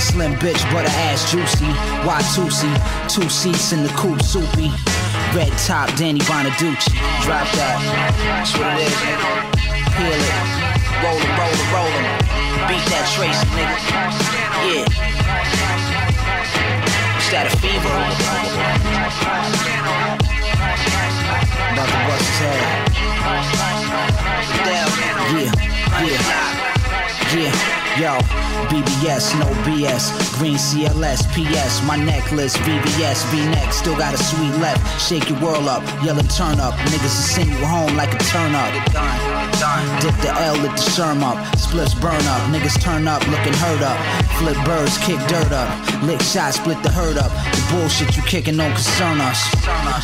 [0.00, 1.70] Slim bitch, but her ass juicy.
[2.06, 2.70] Why Tusi?
[3.08, 4.70] Two seats in the coupe, soupy.
[5.34, 6.94] Red top, Danny Bonaducci.
[7.24, 7.78] Drop that.
[8.22, 8.94] That's what it is.
[9.96, 10.34] Peel it.
[11.02, 12.06] Roll it, roll it, roll it.
[12.70, 13.76] Beat that Tracy, nigga.
[14.70, 14.86] Yeah.
[17.18, 19.45] Is that a fever?
[28.14, 30.38] BBS, no BS.
[30.38, 31.86] Green CLS, PS.
[31.86, 33.72] My necklace, VVS, V-neck.
[33.72, 35.00] Still got a sweet left.
[35.00, 36.74] Shake your world up, yelling turn up.
[36.90, 39.45] Niggas will send you home like a turn up.
[39.56, 41.40] Dip the L, lit the sherm up.
[41.56, 42.42] Splits burn up.
[42.52, 43.96] Niggas turn up, looking hurt up.
[44.36, 45.68] Flip birds, kick dirt up.
[46.02, 47.32] Lick shots, split the herd up.
[47.56, 49.40] The bullshit you kicking don't concern us.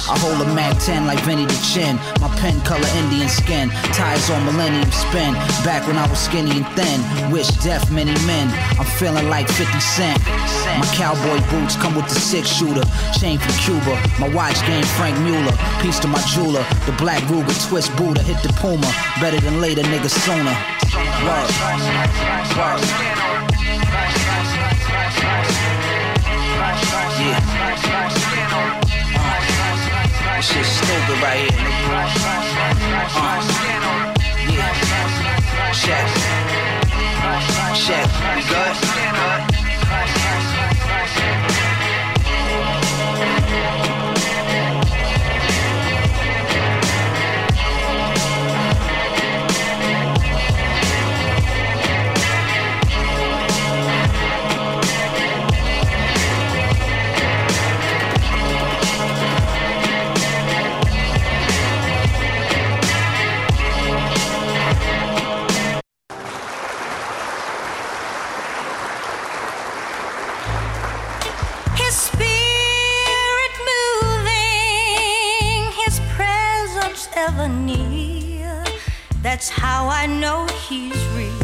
[0.09, 1.97] I hold a Mac 10 like Vinny the Chin.
[2.23, 3.69] My pen color Indian skin.
[3.93, 5.35] Ties on Millennium spin.
[5.69, 7.31] Back when I was skinny and thin.
[7.31, 8.49] Wish death many men.
[8.81, 10.19] I'm feeling like 50 Cent.
[10.81, 12.85] My cowboy boots come with the six shooter.
[13.21, 14.01] Chain from Cuba.
[14.19, 15.53] My watch game Franck Muller.
[15.83, 16.65] Piece to my jeweler.
[16.87, 18.23] The black Ruger twist Buddha.
[18.23, 18.89] Hit the Puma.
[19.21, 20.57] Better than later, nigga sooner.
[21.27, 21.51] Word.
[22.57, 22.81] Word.
[27.19, 27.41] Yeah.
[29.15, 29.37] Uh,
[30.37, 31.93] this shit's stupid right here, nigga.
[33.15, 33.41] Uh,
[34.51, 34.73] yeah.
[35.83, 36.07] Check.
[37.85, 38.09] Check.
[38.37, 39.42] We good?
[79.43, 81.35] That's how I know he's real.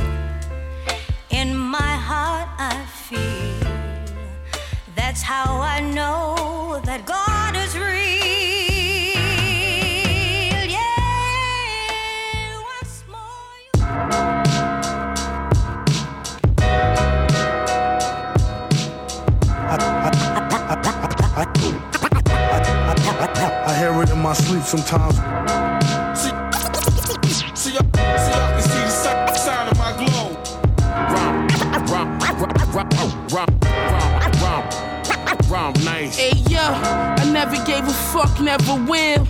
[1.30, 3.58] In my heart, I feel.
[4.94, 7.88] That's how I know that God is real.
[10.70, 13.02] Yeah, once
[23.66, 25.37] I hear it in my sleep sometimes.
[37.48, 39.24] Never gave a fuck, never will.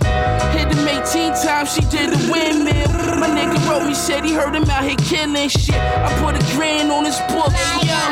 [0.51, 2.87] Hit him 18 times, she did a windmill.
[3.19, 5.75] My nigga wrote me, said he heard him out here killing shit.
[5.75, 7.51] I put a grand on his book.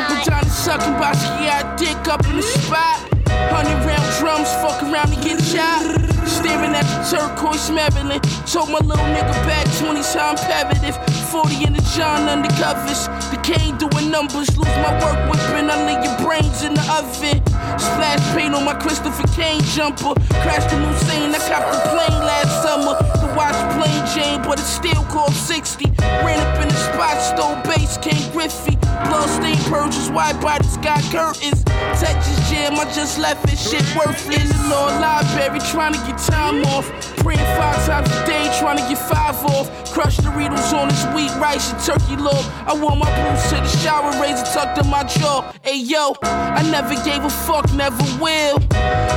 [0.08, 3.04] Vagina sucking, Bosky out dick up in the spot.
[3.52, 5.84] Hundred round drums, fuck around and get shot.
[6.26, 8.22] Staring at the turquoise Maryland.
[8.46, 10.96] Told my little nigga back 20 time imperative.
[11.28, 13.08] 40 in the John undercovers.
[13.30, 14.56] The cane doing numbers.
[14.56, 15.68] Lose my work whipping.
[15.68, 17.47] I leave your brains in the oven.
[17.94, 20.14] Splash paint on my Christopher Kane jumper.
[20.44, 21.34] Crashed the Hussein.
[21.34, 22.94] I copped the plane last summer.
[23.20, 25.84] The watch plain Jane, but it's still called 60.
[26.24, 28.76] Ran up in the spot, stole base, came Griffey.
[29.08, 31.64] Bloodstained purges, wide bodies got curtains.
[32.00, 34.36] Texas jam, I just left it shit worthless.
[34.36, 36.86] In the law library, trying to get time off.
[37.28, 39.68] Praying five times a day, trying to get five off.
[39.92, 42.40] Crushed Doritos on this wheat rice and turkey loaf.
[42.66, 45.52] I wore my boots to the shower, razor tucked in my jaw.
[45.60, 48.58] Hey yo, I never gave a fuck, never will.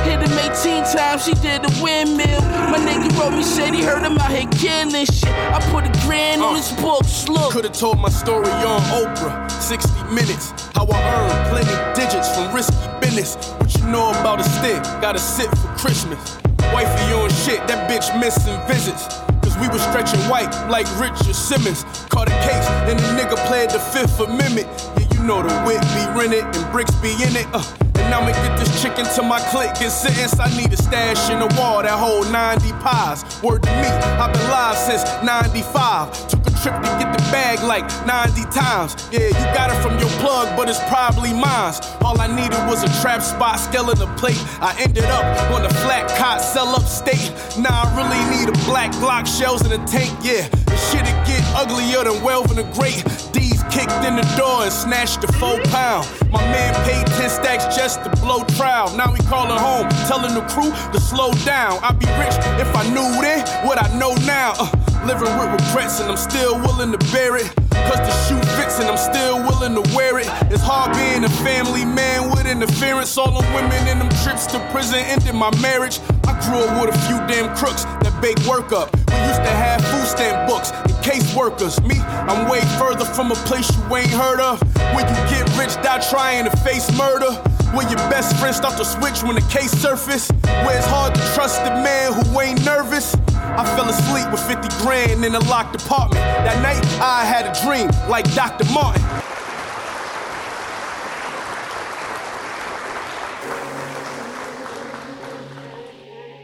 [0.04, 2.42] Hit him 18 times, she did a windmill.
[2.68, 5.32] My nigga wrote me, said he heard him out here killing shit.
[5.32, 6.56] I put a grand on uh.
[6.56, 7.54] his books, look.
[7.54, 10.52] Could've told my story on Oprah, 60 minutes.
[10.74, 13.36] How I earned plenty digits from risky business.
[13.56, 14.82] What you know about a stick?
[15.00, 16.41] Gotta sit for Christmas.
[16.72, 19.06] Wifey on shit, that bitch missing visits.
[19.42, 21.84] Cause we was stretching white like Richard Simmons.
[22.08, 24.68] Caught a case and the nigga played the Fifth Amendment.
[24.96, 27.46] Yeah, you know the wit be rented and bricks be in it.
[27.52, 27.62] Uh.
[28.02, 30.40] And I'ma get this chicken to my click, get sentenced.
[30.40, 33.22] I need a stash in the wall that hold 90 pies.
[33.42, 33.88] Word to me,
[34.18, 36.28] I've been live since 95.
[36.28, 38.94] Took a trip to get the bag like 90 times.
[39.10, 41.74] Yeah, you got it from your plug, but it's probably mine.
[42.02, 44.38] All I needed was a trap spot, skeleton plate.
[44.60, 47.32] I ended up on a flat cot, sell upstate.
[47.58, 50.10] Now I really need a black Glock, shells in a tank.
[50.22, 53.02] Yeah, the shit'll get uglier than Welvin the Great.
[53.32, 56.06] D's kicked in the door and snatched the four pound.
[56.30, 58.94] My man paid 10 stacks just to blow trial.
[58.96, 61.80] Now we calling home, telling the crew to slow down.
[61.82, 64.54] I'd be rich if I knew then what I know now.
[64.58, 67.50] Uh, living with regrets and I'm still willing to bear it.
[67.88, 70.28] Cause the shoe fits and I'm still willing to wear it.
[70.52, 73.16] It's hard being a family man with interference.
[73.18, 76.00] All them women in them trips to prison ended my marriage.
[76.26, 78.94] I grew up with a few damn crooks that bake work up.
[79.10, 81.80] We used to have food stamp books and case workers.
[81.82, 81.98] Me,
[82.30, 84.60] I'm way further from a place you ain't heard of.
[84.94, 87.30] When you get rich, die trying to face murder.
[87.74, 90.30] When your best friend start to switch when the case surface.
[90.30, 93.14] Where it's hard to trust the man who ain't nervous.
[93.34, 96.20] I fell asleep with 50 grand in a locked apartment.
[96.20, 98.70] That night, I had a dream like Dr.
[98.72, 99.02] Martin.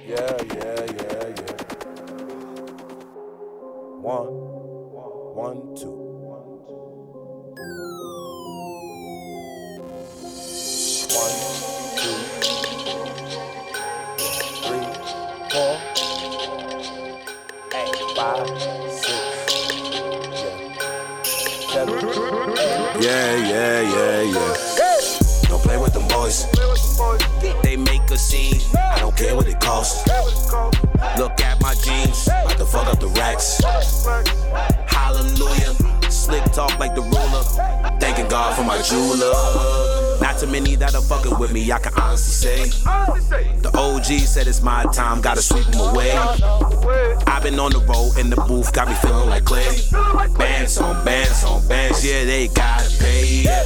[0.07, 1.53] Yeah, yeah, yeah, yeah.
[4.01, 4.33] One,
[5.35, 5.98] one, two.
[11.19, 11.59] Yeah.
[23.01, 24.57] Yeah, yeah, yeah, yeah.
[25.49, 26.47] Don't play with them boys.
[27.63, 28.61] They make a scene.
[28.77, 30.07] I don't care what it costs.
[31.17, 32.27] Look at my jeans.
[32.27, 33.61] About to fuck up the racks.
[34.87, 35.98] Hallelujah.
[36.29, 37.43] Slick talk like the ruler.
[38.01, 39.33] Thanking God for my jeweler.
[40.21, 42.69] Not too many that are fucking with me, I can honestly say.
[43.63, 46.13] The OG said it's my time, gotta sweep them away.
[47.27, 49.79] I've been on the road in the booth, got me feeling like clay.
[50.37, 53.45] Bands on bands on bands, yeah, they gotta pay.
[53.45, 53.65] Yeah.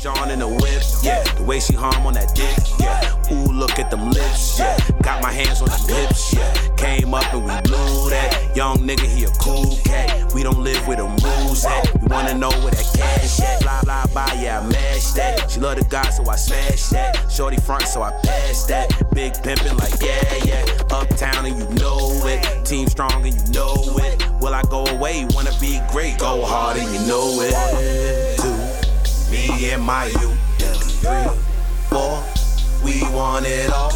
[0.00, 1.22] John in the whip, yeah.
[1.34, 3.12] The way she harm on that dick, yeah.
[3.30, 4.78] Ooh, look at them lips, yeah.
[5.02, 6.74] Got my hands on them hips, yeah.
[6.78, 8.56] Came up and we blew that.
[8.56, 10.32] Young nigga, he a cool cat.
[10.32, 11.99] We don't live with them rules at.
[12.00, 13.62] We wanna know where that cash at.
[13.62, 15.50] Fly, fly by, yeah, I mash that.
[15.50, 17.30] She love the guy, so I smash that.
[17.30, 18.88] Shorty front, so I pass that.
[19.14, 20.64] Big pimpin' like, yeah, yeah.
[20.90, 22.64] Uptown and you know it.
[22.64, 24.24] Team strong and you know it.
[24.40, 25.26] Will I go away?
[25.30, 26.18] Wanna be great?
[26.18, 28.38] Go hard and you know it.
[28.40, 30.32] Two, me and my you.
[30.58, 31.28] Three,
[31.88, 32.22] four,
[32.84, 33.90] we want it all.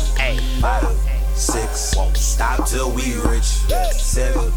[0.60, 0.86] Five,
[1.34, 3.44] six, stop till we rich.
[3.92, 4.52] Seven,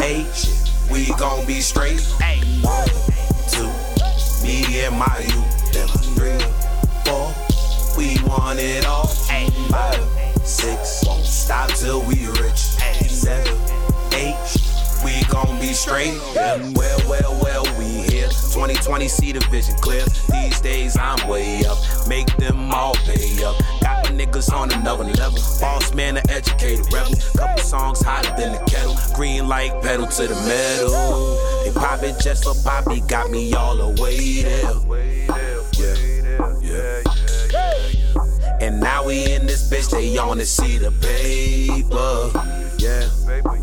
[0.00, 0.26] eight,
[0.90, 2.00] we gon' be straight.
[2.62, 2.88] One,
[3.48, 3.70] two,
[4.42, 5.42] me and my you.
[6.14, 6.38] Three,
[7.04, 7.32] four,
[7.96, 9.06] we want it all.
[9.06, 10.04] Five,
[10.44, 12.58] six, won't stop till we rich.
[13.08, 13.56] Seven,
[14.14, 14.36] eight,
[15.04, 16.14] we gon' be straight.
[16.34, 16.56] Yeah.
[16.74, 18.28] Well, well, well, we here.
[18.28, 20.04] 2020, see the vision clear.
[20.30, 23.56] These days I'm way up, make them all pay up.
[23.80, 25.38] Got my niggas on another level.
[25.60, 27.14] Boss man, an educated rebel.
[27.36, 28.96] Couple songs hotter than the kettle.
[29.14, 31.36] Green light pedal to the metal.
[31.64, 34.62] They pop it just for poppy, got me all the way there.
[35.78, 37.11] Yeah, yeah.
[38.62, 42.30] And now we in this bitch, they to see the paper.
[42.78, 43.08] Yeah,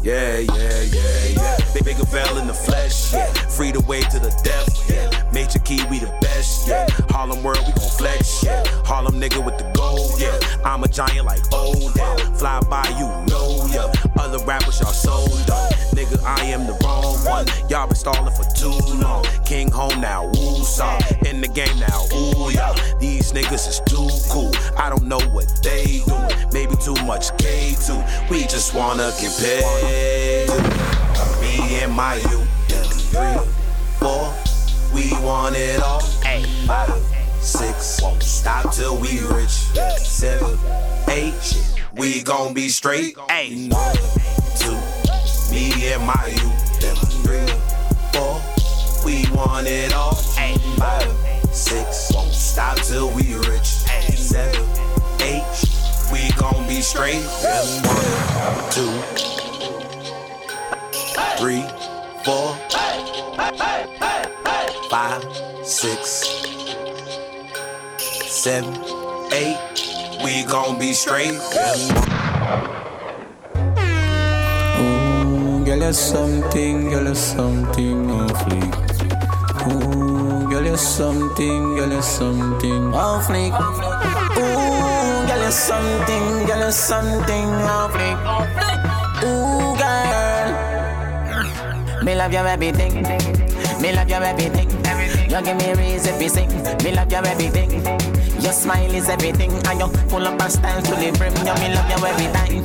[0.03, 1.57] yeah, yeah, yeah, yeah.
[1.73, 3.31] Big bigger veil in the flesh, yeah.
[3.47, 5.23] Free the way to the death, yeah.
[5.31, 6.85] Major key, we the best, yeah.
[7.11, 8.61] Harlem world, we gon' flex, yeah.
[8.83, 10.37] Harlem nigga with the gold, yeah.
[10.65, 12.15] I'm a giant like old, yeah.
[12.35, 13.91] Fly by, you know, yeah.
[14.19, 15.71] Other rappers, y'all sold up.
[15.95, 17.47] Nigga, I am the wrong one.
[17.69, 19.23] Y'all been stalling for too long.
[19.45, 20.99] King home now, woo saw.
[21.25, 22.75] In the game now, ooh, yeah.
[22.99, 24.48] These niggas is too cool.
[24.79, 26.47] I don't know what they doing.
[26.53, 28.29] Maybe too much K2.
[28.29, 30.47] We just wanna get paid.
[31.41, 32.41] Me and my you.
[33.11, 33.37] Three,
[33.99, 34.33] four,
[34.93, 35.99] we want it all.
[36.65, 36.93] Five,
[37.41, 39.67] six, won't stop till we rich.
[39.97, 40.57] Seven,
[41.09, 41.33] eight,
[41.97, 43.17] we gon' be straight.
[43.17, 43.95] One,
[44.55, 44.77] two,
[45.51, 46.49] me and my you.
[47.23, 47.45] Three,
[48.13, 48.39] four,
[49.03, 50.15] we want it all.
[50.15, 51.11] Five,
[51.51, 53.78] six, won't stop till we rich.
[54.29, 54.61] Seven,
[55.21, 55.43] eight,
[56.13, 57.23] we gon' be straight.
[57.41, 57.81] One,
[58.69, 58.91] two,
[61.39, 61.65] three,
[62.23, 62.55] four,
[64.91, 65.23] five,
[65.65, 66.29] six,
[68.27, 68.75] seven,
[69.33, 69.57] eight.
[70.23, 71.33] We gon' be straight.
[74.77, 78.88] Ooh, girl, you're something, girl, you're something awfully.
[80.79, 83.51] Ooh, girl, you're something, girl, you're.
[84.37, 88.13] Ooh, girl, you're something, girl, you're something awfully.
[89.27, 90.49] Ooh, girl,
[92.03, 93.03] me love your everything.
[93.81, 94.69] Me love your everything.
[95.29, 96.49] You give me reason to sing.
[96.83, 97.71] Me love your everything.
[98.41, 101.35] Your smile is everything, and you full of style to the brim.
[101.45, 102.63] You me love you every time.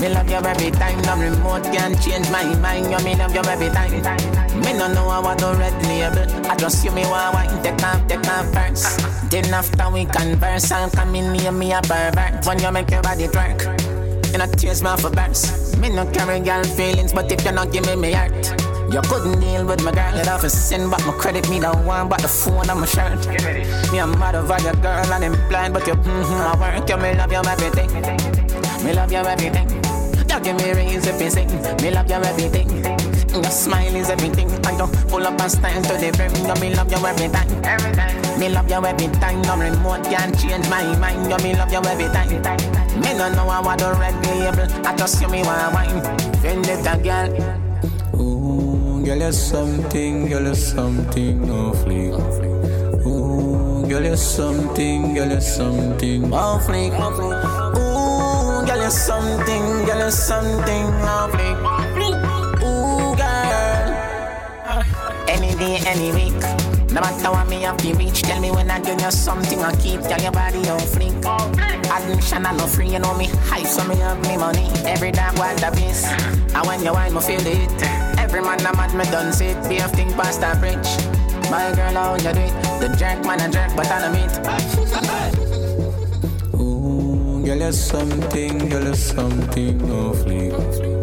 [0.00, 1.00] Me love you every time.
[1.02, 2.90] No remote can change my mind.
[2.90, 4.47] You me love you every time.
[4.68, 6.46] Me no know how I do red label.
[6.46, 7.62] I just you me want wine.
[7.62, 9.00] Take off, take off first.
[9.30, 12.44] Then after we converse, I'll come in near me a pervert.
[12.44, 13.64] When you make your body twerk,
[14.30, 15.78] you know tears off a burst.
[15.78, 18.30] Me no carry girl feelings, but if you not give me me heart.
[18.92, 22.06] You couldn't deal with my girl, off a sin, but my credit me the one,
[22.10, 23.26] but the phone on my shirt.
[23.90, 26.96] Me I'm mad over your girl and I'm blind, but you mm-hmm, I work, you
[26.98, 27.90] me love you everything.
[28.84, 29.70] Me love you everything.
[30.28, 31.48] You give me reason to sing.
[31.82, 33.07] Me love you everything.
[33.42, 34.50] Your smile is everything.
[34.66, 36.34] And you pull up and stand to the brim.
[36.46, 37.48] You me love you every time.
[37.64, 38.40] Every time.
[38.40, 39.42] Me love you every time.
[39.42, 41.30] No remote can change my mind.
[41.30, 42.28] You me love you every time.
[43.00, 44.86] Me no know I do red label.
[44.86, 46.02] I just you me want wine.
[46.42, 47.28] Fend it a girl.
[48.20, 52.08] Ooh, girl, you're something, girl, you're something awfully.
[53.06, 56.88] Ooh, girl, you're something, girl, you're something awfully.
[56.88, 61.87] Ooh, girl, you're something, girl, you're something awfully.
[65.28, 66.40] Any day, any week.
[66.90, 69.74] No matter what me have to reach, tell me when I give you something I
[69.76, 70.00] keep.
[70.00, 71.14] Tell your body on fleek.
[71.90, 74.68] Admission I no free, you know me hype, so me have me money.
[74.86, 76.04] Every dark wild the piece.
[76.06, 77.70] And when you wine, me feel it.
[78.18, 79.56] Every man I'm mad, me done sit.
[79.68, 80.88] Be a thing past that bridge.
[81.50, 82.52] My girl, how you do it?
[82.80, 84.32] The jerk man a jerk, but I don't meet.
[86.60, 90.48] Ooh, girl, you're something, girl, you're something awfully.
[90.48, 90.97] Ooh,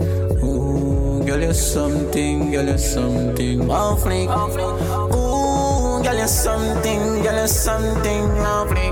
[1.35, 4.23] girl, you're something, girl, you're something awfully.
[4.23, 8.89] Ooh, girl, you're something, girl, you're something awfully.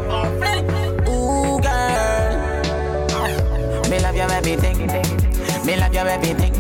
[1.08, 2.34] Ooh, girl,
[3.90, 4.78] me love you everything.
[5.66, 6.54] Me love you everything.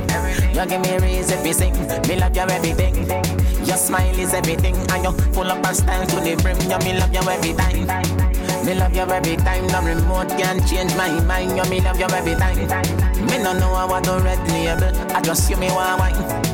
[0.56, 1.74] You give me reason to sing.
[2.08, 2.96] Me love you everything.
[3.66, 6.58] Your smile is everything, and you full of style to the brim.
[6.62, 8.23] You me love you every time.
[8.66, 9.68] Me love you every time.
[9.68, 11.58] No remote can change my mind.
[11.58, 12.58] You me love you every time.
[13.28, 15.16] Me no know I do red label.
[15.16, 16.53] I just you me want wine.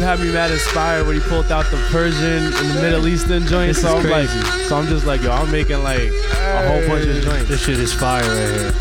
[0.00, 3.06] You, you had me mad inspired when you pulled out the Persian and the Middle
[3.06, 3.68] Eastern joint.
[3.68, 4.64] This so I'm like, crazy.
[4.68, 7.48] so I'm just like, yo, I'm making like a whole bunch of joints.
[7.48, 8.72] This shit is fire right here.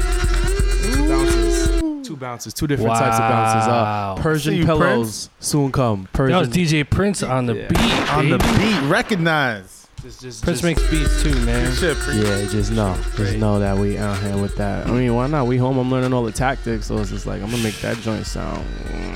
[0.94, 3.68] Two bounces, two bounces, two different types of bounces.
[3.68, 4.16] Wow.
[4.18, 6.08] Uh, Persian you, pillows soon come.
[6.14, 6.34] Persian.
[6.34, 7.68] That was DJ Prince on the Yeah.
[7.68, 8.14] beat.
[8.14, 9.76] On the beat, recognize.
[10.02, 11.76] Just, just, Prince just- makes beats too, man.
[11.76, 14.88] Shit, Yeah, just know, just know that we out here with that.
[14.88, 15.46] I mean, why not?
[15.46, 15.78] We home.
[15.78, 18.66] I'm learning all the tactics, so it's just like I'm gonna make that joint sound.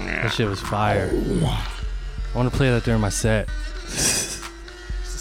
[0.07, 1.09] That shit was fire.
[2.33, 3.47] I want to play that during my set.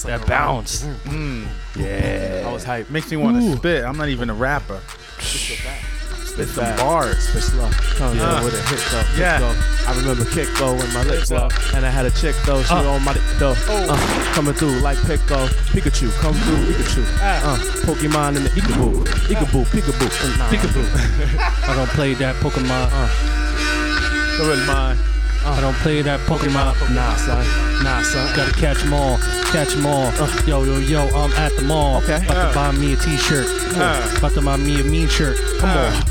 [0.04, 0.82] that bounce.
[1.04, 1.46] Mm.
[1.76, 2.44] Yeah.
[2.48, 2.90] I was hyped.
[2.90, 3.84] Makes me want to spit.
[3.84, 4.80] I'm not even a rapper.
[5.20, 6.80] Spit some fast.
[6.82, 7.18] bars.
[7.28, 7.68] Spit slow.
[7.98, 8.38] Comes Yeah.
[8.38, 9.02] in with a hit though.
[9.10, 9.38] Kick Yeah.
[9.38, 9.54] though.
[9.86, 12.62] I remember kick though when my lips up, and I had a chick though.
[12.62, 12.82] She Uh.
[12.88, 13.54] on my dick though.
[13.68, 13.96] Uh,
[14.32, 17.04] coming through like Pico, Pikachu, come through Pikachu.
[17.20, 20.48] Uh, Pokemon in the Ikaboo, Ikaboo, Peekaboo, Nah.
[20.48, 21.68] Peekaboo.
[21.68, 22.90] I don't play that Pokemon.
[24.38, 24.96] Go ahead, mine.
[25.44, 26.94] I don't play that Pokemon.
[26.94, 27.44] Nah, son.
[27.82, 28.34] Nah, son.
[28.36, 29.18] Gotta catch 'em all,
[29.50, 30.10] catch 'em all.
[30.46, 31.96] yo, yo, yo, I'm at the mall.
[32.02, 32.24] Okay.
[32.24, 32.48] About Uh.
[32.48, 33.46] to buy me a t-shirt.
[33.76, 34.00] Uh.
[34.18, 35.36] About to buy me a mean shirt.
[35.58, 35.90] Come Uh.
[35.90, 36.02] on.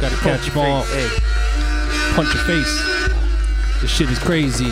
[0.00, 0.82] Gotta catch 'em all.
[0.84, 1.08] Hey,
[2.14, 2.82] Punch your face.
[3.80, 4.66] This shit is crazy.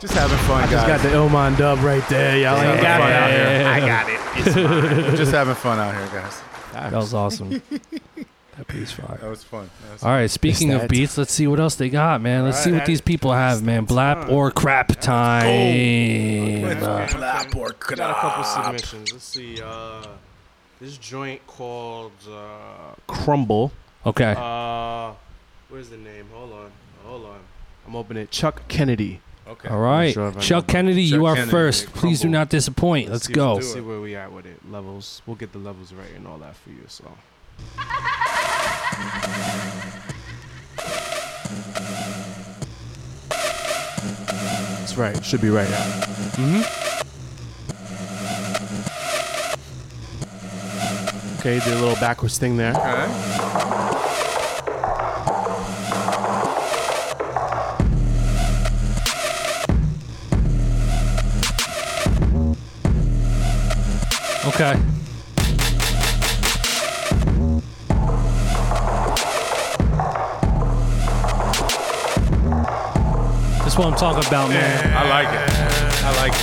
[0.00, 2.36] Just having fun, I just got the Ilman dub right there.
[2.38, 3.36] Y'all Just ain't having got fun out it.
[3.36, 3.66] here.
[3.68, 4.20] I got it.
[4.46, 4.56] It's
[5.06, 5.16] mine.
[5.16, 6.40] Just having fun out here, guys.
[6.72, 7.62] That was awesome.
[8.66, 9.18] that beat's fire.
[9.20, 9.70] That was fun.
[9.84, 10.90] That was All right, speaking of that.
[10.90, 12.44] beats, let's see what else they got, man.
[12.44, 13.86] Let's see what these people have, man.
[13.86, 15.46] Blap or crap time.
[15.46, 19.12] Uh, Blap or We got a couple submissions.
[19.12, 19.60] Let's see.
[19.62, 20.06] Uh,
[20.80, 23.72] this joint called uh, Crumble.
[24.04, 24.34] Okay.
[24.36, 25.12] Uh,
[25.68, 26.26] where's the name?
[26.32, 26.70] Hold on.
[27.04, 27.38] Hold on.
[27.86, 28.30] I'm opening it.
[28.30, 29.20] Chuck Kennedy.
[29.48, 29.68] Okay.
[29.68, 30.12] All right.
[30.12, 31.84] sure if I Chuck about- Kennedy, Chuck you are Kennedy, first.
[31.84, 32.38] yeah, Please do crumble.
[32.40, 33.10] not disappoint.
[33.10, 33.54] Let's see, go.
[33.54, 34.58] Let's see where we at with it.
[34.70, 35.22] Levels.
[35.24, 36.82] We'll get the levels right and all that for you.
[36.88, 37.04] So.
[44.80, 45.24] That's right.
[45.24, 45.68] Should be right.
[45.70, 45.76] now.
[46.36, 46.86] Mm-hmm.
[51.40, 52.74] Okay, did a little backwards thing there.
[52.74, 53.06] Okay.
[64.46, 64.95] Okay.
[73.76, 74.96] That's what I'm talking about, man.
[74.96, 75.50] I like it.
[76.02, 76.40] I like it.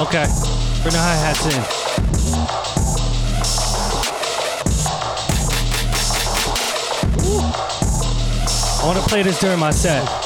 [0.00, 0.26] Okay.
[0.80, 1.62] Bring the hi hats in.
[8.80, 10.25] I want to play this during my set.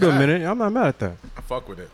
[0.00, 0.48] It's a good minute.
[0.48, 1.16] I'm not mad at that.
[1.36, 1.90] I fuck with it.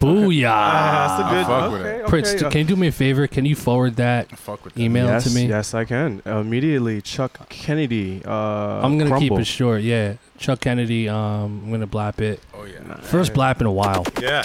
[0.00, 0.42] Booyah.
[0.42, 2.00] That's a good fuck okay, with it.
[2.00, 2.08] okay.
[2.10, 3.26] Prince, can you do me a favor?
[3.28, 4.82] Can you forward that Fuck with that.
[4.82, 5.46] email yes, to me?
[5.46, 6.22] Yes, I can.
[6.26, 8.20] immediately, Chuck Kennedy.
[8.24, 9.38] Uh, I'm gonna keep Crumble.
[9.38, 9.82] it short.
[9.82, 11.08] Yeah, Chuck Kennedy.
[11.08, 12.40] Um, I'm gonna blap it.
[12.52, 12.96] Oh yeah.
[12.96, 14.04] First blap in a while.
[14.20, 14.42] Yeah.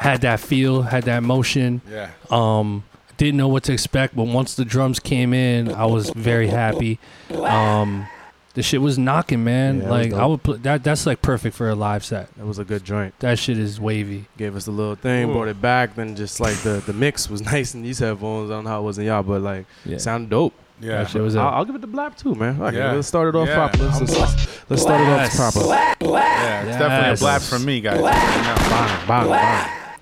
[0.00, 0.82] Had that feel.
[0.82, 1.82] Had that motion.
[1.90, 2.10] Yeah.
[2.30, 2.84] Um,
[3.16, 7.00] didn't know what to expect, but once the drums came in, I was very happy.
[7.34, 8.06] Um,
[8.54, 9.82] the shit was knocking, man.
[9.82, 10.82] Yeah, like I would put that.
[10.84, 12.34] That's like perfect for a live set.
[12.36, 13.18] That was a good joint.
[13.20, 14.26] That shit is wavy.
[14.36, 15.94] Gave us the little thing, brought it back.
[15.96, 18.50] Then just like the the mix was nice in these headphones.
[18.50, 19.98] I don't know how it was in y'all, but like Yeah.
[19.98, 20.54] sounded dope.
[20.80, 20.98] Yeah.
[20.98, 21.48] That shit was I'll.
[21.48, 22.58] I'll give it the blap too, man.
[22.58, 22.78] Fuck it.
[22.78, 22.92] Yeah.
[22.92, 23.54] Let's start it off Yeah.
[23.68, 23.78] proper.
[23.84, 25.36] Let's, I'm let's, let's start it off Yes.
[25.36, 25.66] proper.
[25.68, 26.64] Yeah.
[26.66, 28.00] It's definitely a blap from me, guys.
[28.00, 29.28] Bang, bang,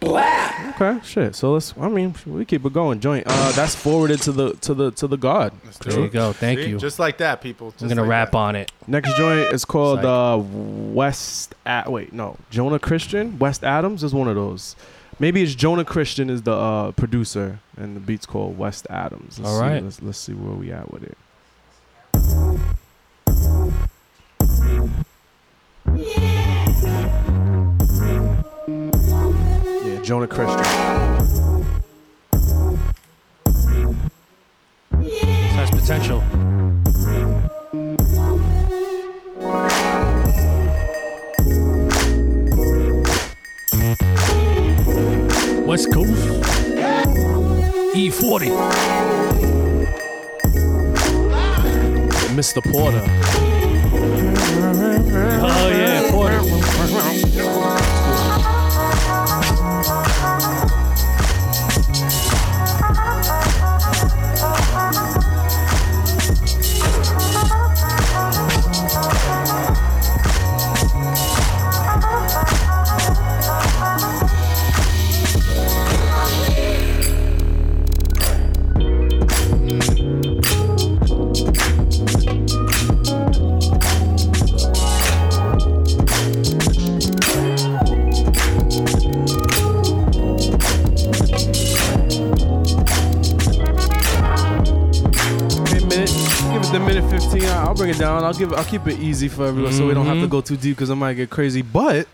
[0.00, 0.48] bang.
[0.74, 1.34] Okay, shit.
[1.34, 1.74] So let's.
[1.78, 3.00] I mean, we keep it going.
[3.00, 3.24] Joint.
[3.26, 5.52] Uh, that's forwarded to the to the to the god.
[5.64, 6.32] Let's There you go.
[6.32, 6.68] Thank See?
[6.68, 6.78] you.
[6.78, 7.70] Just like that, people.
[7.72, 8.38] Just I'm gonna like rap that.
[8.38, 8.72] on it.
[8.86, 10.06] Next joint is called Psych.
[10.06, 11.54] uh, West.
[11.66, 13.38] At wait, no, Jonah Christian.
[13.38, 14.76] West Adams is one of those.
[15.18, 19.38] Maybe it's Jonah Christian is the uh, producer, and the beat's called West Adams.
[19.38, 19.82] Let's All see, right.
[19.82, 21.16] let's, let's see where we at with it.
[30.12, 30.62] Jonah Christian.
[35.56, 36.18] Has potential.
[45.66, 46.10] West Coast.
[47.94, 48.50] E E40.
[52.36, 52.60] Mr.
[52.70, 53.02] Porter.
[55.44, 55.91] Oh yeah,
[97.32, 97.50] 16.
[97.50, 98.22] I- I'll bring it down.
[98.24, 98.52] I'll give.
[98.52, 100.30] I'll keep it easy for everyone, so we don't have to Mhm.
[100.30, 101.62] go too deep because I might get crazy.
[101.62, 102.06] But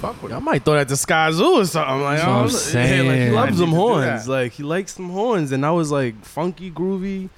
[0.00, 2.02] Fuck with I might throw that to Skyzoo or something.
[2.02, 3.76] Like, That's I what I'm don't- yeah, like he loves I them need to do
[3.76, 4.28] horns.
[4.28, 7.30] Like he likes some horns, and I was like funky, groovy.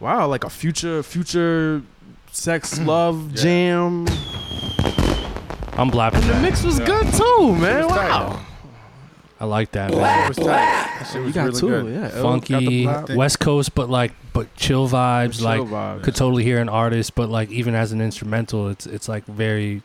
[0.00, 1.82] Wow, like a future, future,
[2.32, 3.42] sex, love Yeah.
[3.42, 4.06] jam.
[5.76, 6.42] I'm blapping And the that.
[6.42, 7.84] mix was good too, man.
[7.84, 8.40] was tight, Wow.
[9.40, 10.28] I like that, It man.
[10.28, 10.44] was tight.
[10.46, 11.92] That shit You was got really two, good.
[11.94, 12.10] yeah.
[12.14, 15.36] Oh, Funky Got the- West Coast, but like, but chill vibes.
[15.38, 16.02] Chill like, vibes.
[16.04, 19.82] could totally hear an artist, but like, even as an instrumental, it's it's like very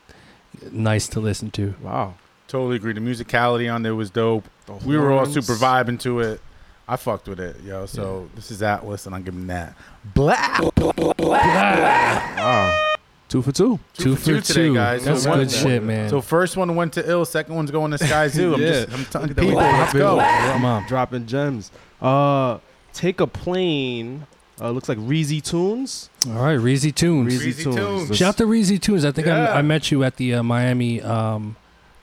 [0.71, 1.73] nice to listen to.
[1.81, 2.13] Wow.
[2.47, 2.93] Totally agree.
[2.93, 4.45] The musicality on there was dope.
[4.65, 6.41] The We were all super vibing to it.
[6.87, 7.85] I fucked with it, yo.
[7.85, 9.75] So this is Atlas, and I'm giving that
[10.15, 10.71] blap.
[11.19, 12.85] Wow.
[13.29, 13.79] Two for two.
[13.93, 14.73] Two for today, two.
[14.73, 15.05] guys.
[15.05, 16.09] That's So one- good shit, man.
[16.09, 18.55] So first one went to Ill, second one's going to Skyzoo.
[18.55, 18.67] I'm Yeah.
[18.67, 20.51] just, I'm telling Look at people, let's dropping- go.
[20.51, 20.87] Come on.
[20.87, 21.71] Dropping gems.
[22.01, 22.57] Uh,
[22.91, 24.25] take a plane.
[24.61, 26.09] Uh, looks like Reezy Tunes.
[26.27, 27.33] All right, Reezy Tunes.
[27.41, 28.17] Reezy Tunes.
[28.17, 29.05] Shout out to Reezy Tunes.
[29.05, 29.51] I think Yeah.
[29.53, 31.55] I, I met you at the uh, Miami, um,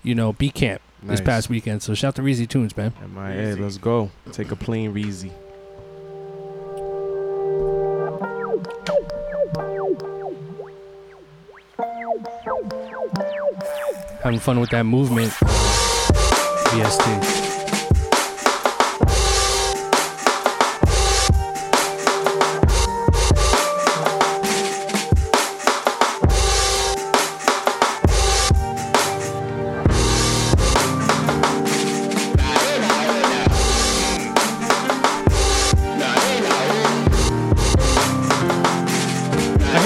[0.03, 1.83] you know, B camp this past weekend.
[1.83, 2.93] So shout out to Reezy Tunes, man.
[3.15, 4.11] MIA, let's go.
[4.33, 5.33] Take a plane, Reezy.
[14.23, 15.33] Having fun with that movement.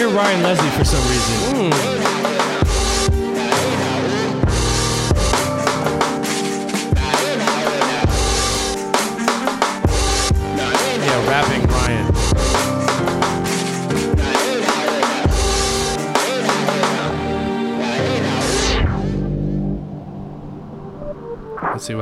[0.01, 1.40] Hear Ryan Leslie for some reason.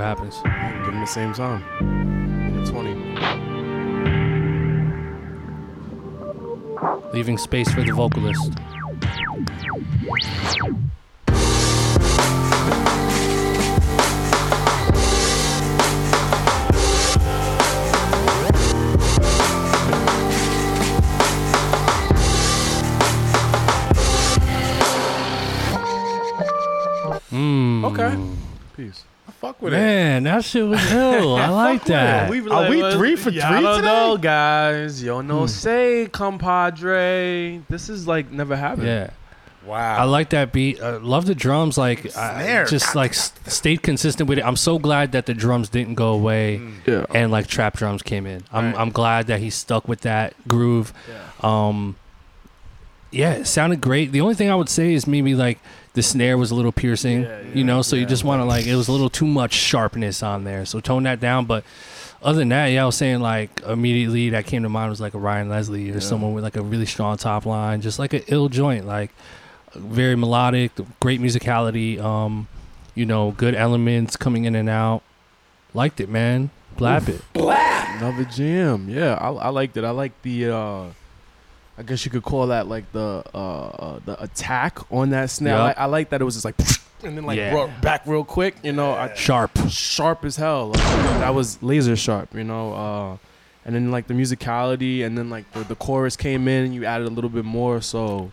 [0.09, 0.41] Happens.
[0.87, 1.33] Give him the same.
[1.33, 2.95] Minute 20.
[7.13, 8.41] Leaving space for the vocalist.
[30.29, 31.37] That shit was ill.
[31.37, 32.29] I like that.
[32.29, 33.87] Are we three for Yeah, three I don't today?
[33.89, 35.03] know, guys.
[35.03, 35.47] Yo, no Hmm.
[35.47, 37.61] say, compadre.
[37.69, 38.87] This is like never happened.
[38.87, 39.11] Yeah.
[39.67, 39.99] Wow.
[39.99, 40.81] I like that beat.
[40.81, 41.77] Uh, love the drums.
[41.77, 42.65] Like, I Snare.
[42.65, 44.45] just like s- stayed consistent with it.
[44.47, 47.05] I'm so glad that the drums didn't go away Yeah.
[47.15, 48.45] and like trap drums came in.
[48.51, 48.81] I'm Right.
[48.81, 50.95] I'm glad that he stuck with that groove.
[51.43, 51.97] Um,
[53.11, 54.13] yeah, it sounded great.
[54.13, 55.59] The only thing I would say is maybe like
[55.99, 57.83] the snare was a little piercing, Yeah, yeah, you know.
[57.83, 60.65] So you just want to like it was a little too much sharpness on there.
[60.65, 61.45] So tone that down.
[61.45, 61.65] But
[62.23, 65.15] other than that, yeah, I was saying like immediately that came to mind was like
[65.15, 68.23] a Ryan Leslie or someone with like a really strong top line, just like an
[68.29, 69.11] ill joint, like
[69.75, 70.71] very melodic,
[71.01, 71.99] great musicality.
[71.99, 72.47] Um,
[72.95, 75.03] you know, good elements coming in and out.
[75.75, 76.51] Liked it, man.
[76.77, 77.21] Blap it.
[77.35, 77.99] Blap.
[77.99, 78.89] Another jam.
[78.89, 79.83] Yeah, I, I liked it.
[79.83, 80.55] I like the.
[80.55, 80.85] uh
[81.79, 85.57] I guess you could call that like the uh, uh the attack on that snare.
[85.57, 86.57] I, like, I like that it was just like
[87.05, 87.55] and then like Yeah.
[87.55, 88.57] ro- back real quick.
[88.65, 89.53] You know, I, Sharp.
[89.69, 90.71] sharp as hell.
[90.71, 90.83] Like,
[91.21, 92.35] that was laser sharp.
[92.35, 93.17] You know, uh,
[93.65, 96.85] and then like the musicality, and then like the, the chorus came in, and you
[96.85, 97.81] added a little bit more.
[97.81, 98.33] So.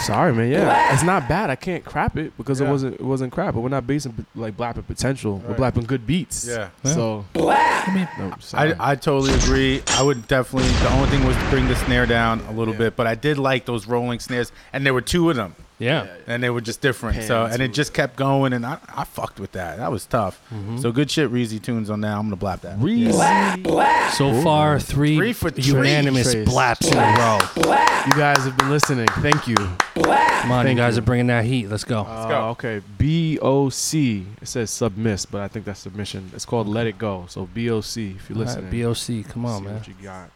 [0.00, 0.50] Sorry, man.
[0.50, 1.50] Yeah, it's not bad.
[1.50, 3.54] I can't crap it because it wasn't it wasn't crap.
[3.54, 5.42] But we're not basing like blapping potential.
[5.46, 6.46] We're blapping good beats.
[6.46, 6.70] Yeah.
[6.84, 8.34] So I no.
[8.54, 9.82] I, I totally agree.
[9.88, 10.68] I would definitely.
[10.68, 13.38] The only thing was to bring the snare down a little bit, but I did
[13.38, 16.06] like those rolling snares, and there were two of them, Yeah.
[16.28, 17.22] and they were just different.
[17.24, 19.78] so, and it just kept going, and I, I fucked with that.
[19.78, 20.40] That was tough.
[20.80, 22.16] So good shit, Reezy tunes on that.
[22.16, 22.78] I'm gonna blap that.
[22.78, 24.10] Reezy.
[24.12, 25.64] So far, three, Three for three.
[25.64, 26.48] unanimous Trace.
[26.48, 27.38] blaps in a row.
[27.62, 28.06] Blap.
[28.06, 29.06] You guys have been listening.
[29.20, 29.56] Thank you.
[29.56, 30.40] Blap.
[30.42, 31.02] Come on, Thank you guys you.
[31.02, 31.68] are bringing that heat.
[31.68, 32.00] Let's go.
[32.02, 32.48] Uh, go.
[32.50, 34.26] Okay, B O C.
[34.40, 36.30] It says submiss, but I think that's submission.
[36.34, 37.24] It's called Let It Go.
[37.28, 38.16] So B O C.
[38.18, 38.64] If you listen.
[38.64, 39.74] All right, BOC, come on, man.
[39.74, 40.30] What you got?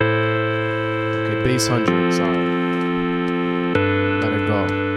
[0.00, 2.12] Okay, base hundred.
[2.14, 4.07] Sorry.
[4.66, 4.87] Let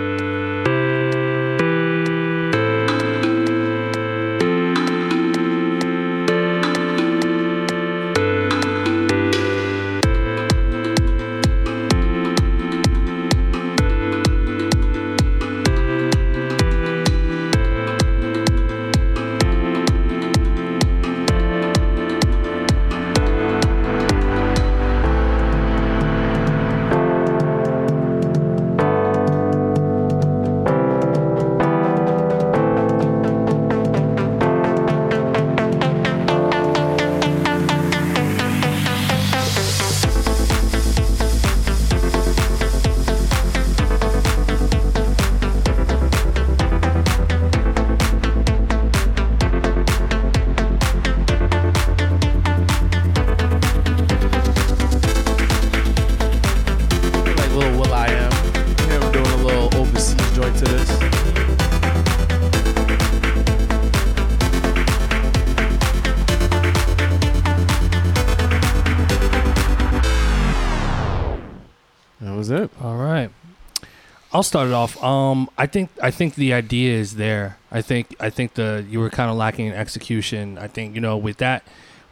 [74.52, 75.02] start it off.
[75.02, 77.58] Um, I think I think the idea is there.
[77.72, 80.58] I think I think the you were kind of lacking in execution.
[80.58, 81.64] I think you know with that,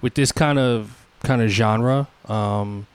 [0.02, 2.08] with this kind of kind of genre.
[2.30, 2.88] Um,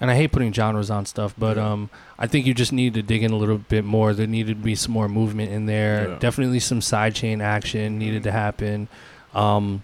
[0.00, 3.02] and I hate putting genres on stuff, but um, I think you just need to
[3.02, 4.14] dig in a little bit more.
[4.14, 6.08] There needed to be some more movement in there.
[6.08, 6.18] Yeah.
[6.18, 8.88] Definitely some sidechain action needed to happen.
[9.34, 9.82] Um,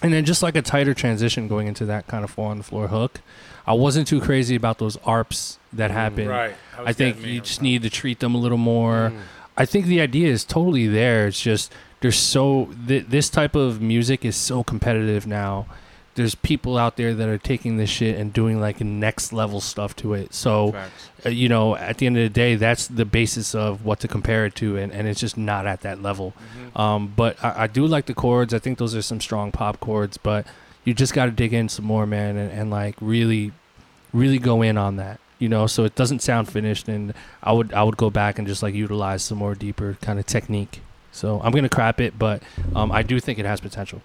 [0.00, 2.64] and then just like a tighter transition going into that kind of four on the
[2.64, 3.20] floor hook.
[3.66, 6.28] I wasn't too crazy about those arps that happened.
[6.28, 6.54] right.
[6.76, 9.12] That I think you just need to treat them a little more.
[9.56, 11.26] I think the idea is totally there.
[11.26, 15.66] It's just there's so th- this type of music is so competitive now.
[16.14, 19.94] There's people out there that are taking this shit and doing like next level stuff
[19.96, 20.34] to it.
[20.34, 20.72] So,
[21.24, 24.08] uh, you know, at the end of the day, that's the basis of what to
[24.08, 26.34] compare it to, and, and it's just not at that level.
[26.74, 28.52] Um, but I, I do like the chords.
[28.52, 30.44] I think those are some strong pop chords, but
[30.84, 33.52] you just got to dig in some more, man, and, and like really,
[34.12, 35.20] really go in on that.
[35.38, 38.46] You know, so it doesn't sound finished, and I would I would go back and
[38.48, 40.80] just like utilize some more deeper kind of technique.
[41.12, 42.42] So I'm gonna crap it, but
[42.74, 44.02] um, I do think it has potential.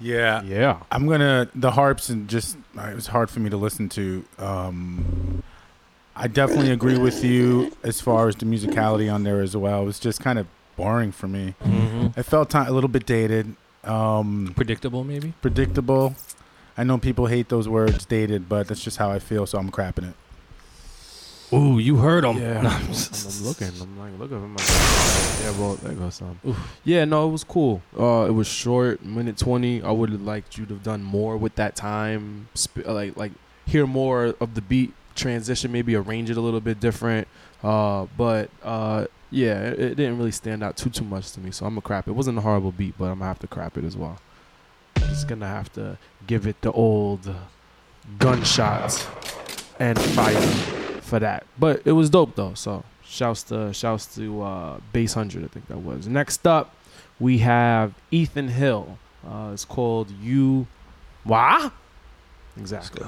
[0.00, 0.80] Yeah, yeah.
[0.90, 4.24] I'm gonna the harps and just uh, it was hard for me to listen to.
[4.38, 5.42] Um,
[6.16, 9.82] I definitely agree with you as far as the musicality on there as well.
[9.82, 10.46] It was just kind of
[10.76, 11.54] boring for me.
[11.64, 12.16] Mhm.
[12.18, 13.54] It felt ti- a little bit dated.
[13.82, 15.32] Um, predictable, maybe.
[15.42, 16.14] Predictable.
[16.76, 19.46] I know people hate those words, dated, but that's just how I feel.
[19.46, 20.16] So I'm crapping it.
[21.52, 22.38] Ooh, you heard him.
[22.38, 23.70] Yeah, I'm, I'm looking.
[23.80, 24.38] I'm like looking.
[24.42, 26.38] I'm like, yeah, well, there goes some.
[26.84, 27.80] Yeah, no, it was cool.
[27.98, 29.82] Uh, it was short, minute twenty.
[29.82, 32.48] I would have liked you to have done more with that time.
[32.58, 33.32] Sp- like, like
[33.66, 35.70] hear more of the beat transition.
[35.70, 37.28] Maybe arrange it a little bit different.
[37.62, 41.52] Uh, but uh, yeah, it, it didn't really stand out too too much to me.
[41.52, 42.10] So I'm gonna crap it.
[42.12, 44.18] It wasn't a horrible beat, but I'm gonna have to crap it as well.
[45.22, 47.32] I'm gonna have to give it the old
[48.18, 49.06] gunshots
[49.78, 50.40] and fire
[51.02, 51.46] for that.
[51.58, 52.54] But it was dope though.
[52.54, 56.08] So shouts to shouts to uh, Base Hundred, I think that was.
[56.08, 56.74] Next up,
[57.20, 58.98] we have Ethan Hill.
[59.26, 60.66] Uh, it's called You
[61.22, 61.70] Why?
[62.56, 63.06] Exactly.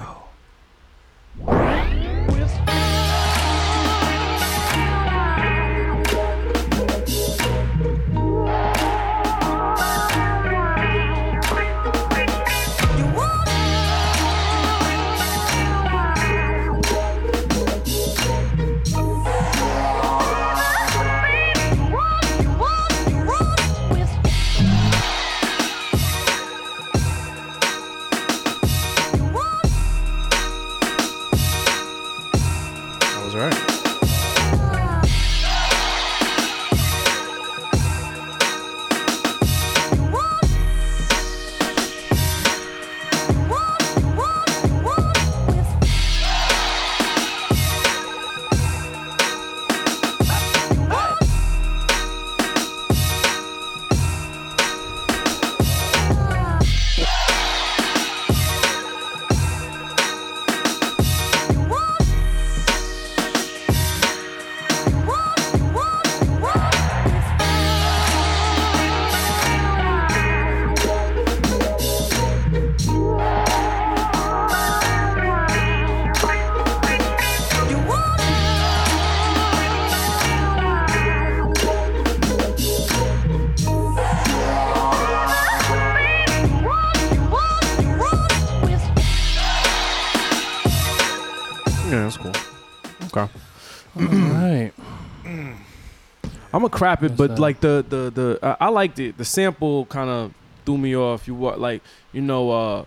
[96.77, 99.17] I'm crap it, but like the the the uh, I liked it.
[99.17, 100.33] The sample kind of
[100.65, 101.27] threw me off.
[101.27, 101.81] You what like
[102.13, 102.85] you know uh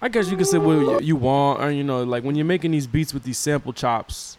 [0.00, 2.72] I guess you could say what you- want or you know like when you're making
[2.72, 4.36] these beats with these sample chops.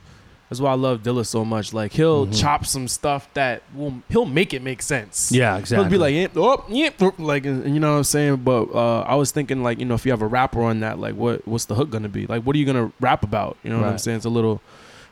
[0.49, 1.73] That's why I love Dilla so much.
[1.73, 2.39] Like he'll Mhm.
[2.39, 5.31] chop some stuff that will he'll make it make sense.
[5.31, 5.83] Yeah, exactly.
[5.85, 8.35] He'll be like, oh, yeah, oh," like, you know what I'm saying.
[8.37, 10.99] But uh, I was thinking, like, you know, if you have a rapper on that,
[10.99, 12.27] like, what what's the hook gonna be?
[12.27, 13.57] Like, what are you gonna rap about?
[13.63, 14.17] You know what I'm saying?
[14.17, 14.61] It's a little.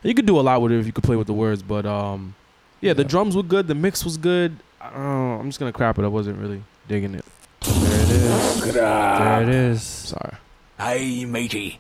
[0.03, 1.88] You could do a lot with it if you could play with the words, but
[1.88, 2.35] um,
[2.82, 4.58] yeah, the drums were good, the mix was good.
[4.82, 6.03] Know, I'm just gonna crap it.
[6.03, 7.24] I wasn't really digging it.
[7.62, 8.74] There it is.
[8.74, 9.82] There it is.
[9.82, 10.36] Sorry.
[10.80, 11.80] Hey, matey.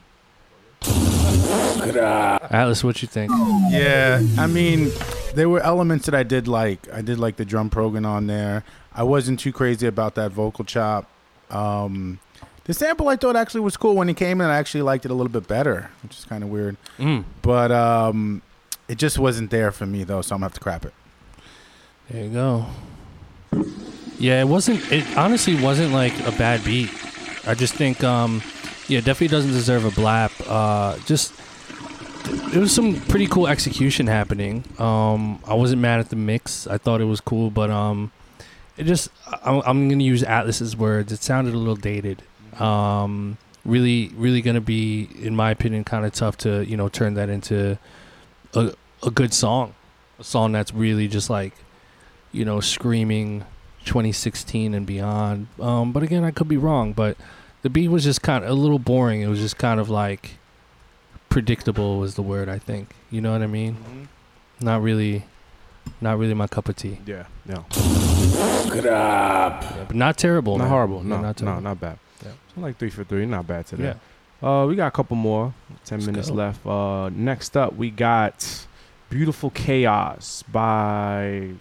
[2.51, 3.31] Atlas, what you think?
[3.69, 4.91] Yeah, I mean,
[5.35, 6.91] there were elements that I did like.
[6.93, 8.63] I did like the drum program on there.
[8.93, 11.09] I wasn't too crazy about that vocal chop.
[11.49, 12.19] Um,
[12.65, 14.47] the sample I thought actually was cool when it came in.
[14.47, 16.77] I actually liked it a little bit better, which is kind of weird.
[16.97, 17.23] Mm.
[17.41, 18.41] But um,
[18.91, 20.93] it just wasn't there for me though, so I'm gonna have to crap it.
[22.09, 22.65] There you go.
[24.19, 24.91] Yeah, it wasn't.
[24.91, 26.89] It honestly wasn't like a bad beat.
[27.47, 28.43] I just think, um,
[28.89, 30.31] yeah, definitely doesn't deserve a blap.
[30.45, 31.33] Uh, just
[32.53, 34.65] it was some pretty cool execution happening.
[34.77, 36.67] Um, I wasn't mad at the mix.
[36.67, 38.11] I thought it was cool, but um,
[38.75, 41.13] it just I, I'm gonna use Atlas's words.
[41.13, 42.23] It sounded a little dated.
[42.59, 47.13] Um, really, really gonna be, in my opinion, kind of tough to you know turn
[47.13, 47.79] that into
[48.53, 48.73] a
[49.03, 49.73] a good song,
[50.19, 51.53] a song that's really just like
[52.31, 53.45] you know screaming
[53.85, 55.47] 2016 and beyond.
[55.59, 57.17] Um, but again, I could be wrong, but
[57.61, 59.21] the beat was just kind of a little boring.
[59.21, 60.37] It was just kind of like
[61.29, 62.93] predictable was the word I think.
[63.09, 64.07] You know what I mean?
[64.59, 65.25] Not really,
[65.99, 66.99] not really my cup of tea.
[67.05, 67.65] Yeah, no.
[68.73, 70.57] Yeah, but not terrible.
[70.57, 70.69] Not man.
[70.71, 70.97] horrible.
[70.97, 71.61] Yeah, No, not not terrible.
[71.61, 71.97] no, not bad.
[72.23, 72.31] Yeah.
[72.55, 73.95] So like three for three, not bad today.
[74.41, 75.53] Uh, we got a couple more.
[75.85, 76.35] 10 minutes go.
[76.35, 76.65] left.
[76.65, 78.65] Uh, next up, we got
[79.11, 81.51] "Beautiful Chaos" by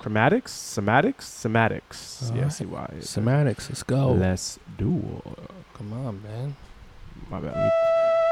[0.00, 2.30] Chromatics, Somatics, Somatics.
[2.30, 2.52] Yeah, Alright.
[2.52, 2.88] see why.
[3.00, 3.68] Semantics.
[3.68, 4.12] Let's go.
[4.12, 5.50] Let's do it.
[5.74, 6.56] Come on, man.
[7.30, 7.52] My bad.
[7.52, 7.70] Let me,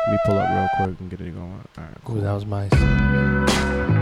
[0.06, 1.52] let me pull up real quick and get it going.
[1.76, 2.18] All right, cool.
[2.18, 3.97] Ooh, that was nice.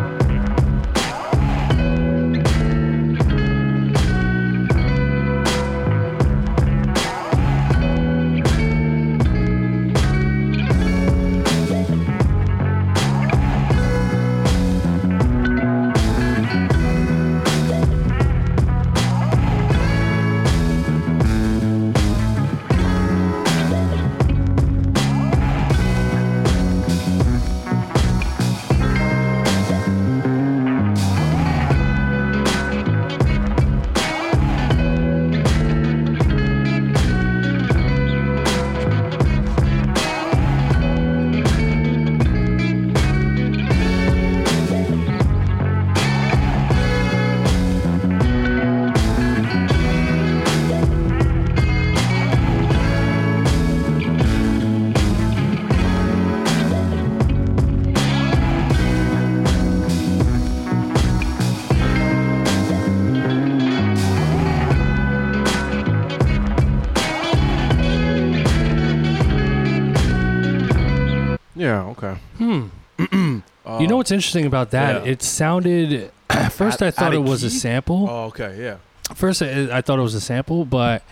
[74.06, 75.04] What's interesting about that?
[75.04, 75.10] yeah.
[75.12, 76.12] It sounded.
[76.30, 78.06] At first, I Out- thought it of was a sample.
[78.08, 78.56] Oh, okay.
[78.60, 78.76] Yeah.
[79.14, 81.02] First, I, I thought it was a sample, but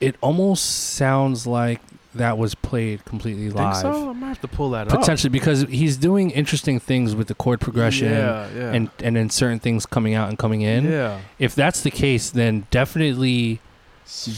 [0.00, 1.80] it almost sounds like
[2.14, 3.76] that was played completely Think live.
[3.76, 4.10] so?
[4.10, 4.98] I might have to pull that up.
[5.00, 8.72] Potentially, because he's doing interesting things with the chord progression, Yeah, yeah.
[8.72, 10.90] and and then certain things coming out and coming in.
[10.90, 11.20] Yeah.
[11.40, 13.60] If that's the case, then definitely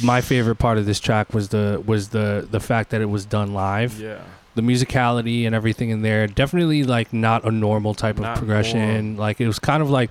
[0.03, 3.25] my favorite part of this track was the was the the fact that it was
[3.27, 3.99] done live.
[4.01, 4.19] Yeah.
[4.55, 9.17] The musicality and everything in there, definitely like not a normal type of Not progression.
[9.17, 10.11] Like it was kind of like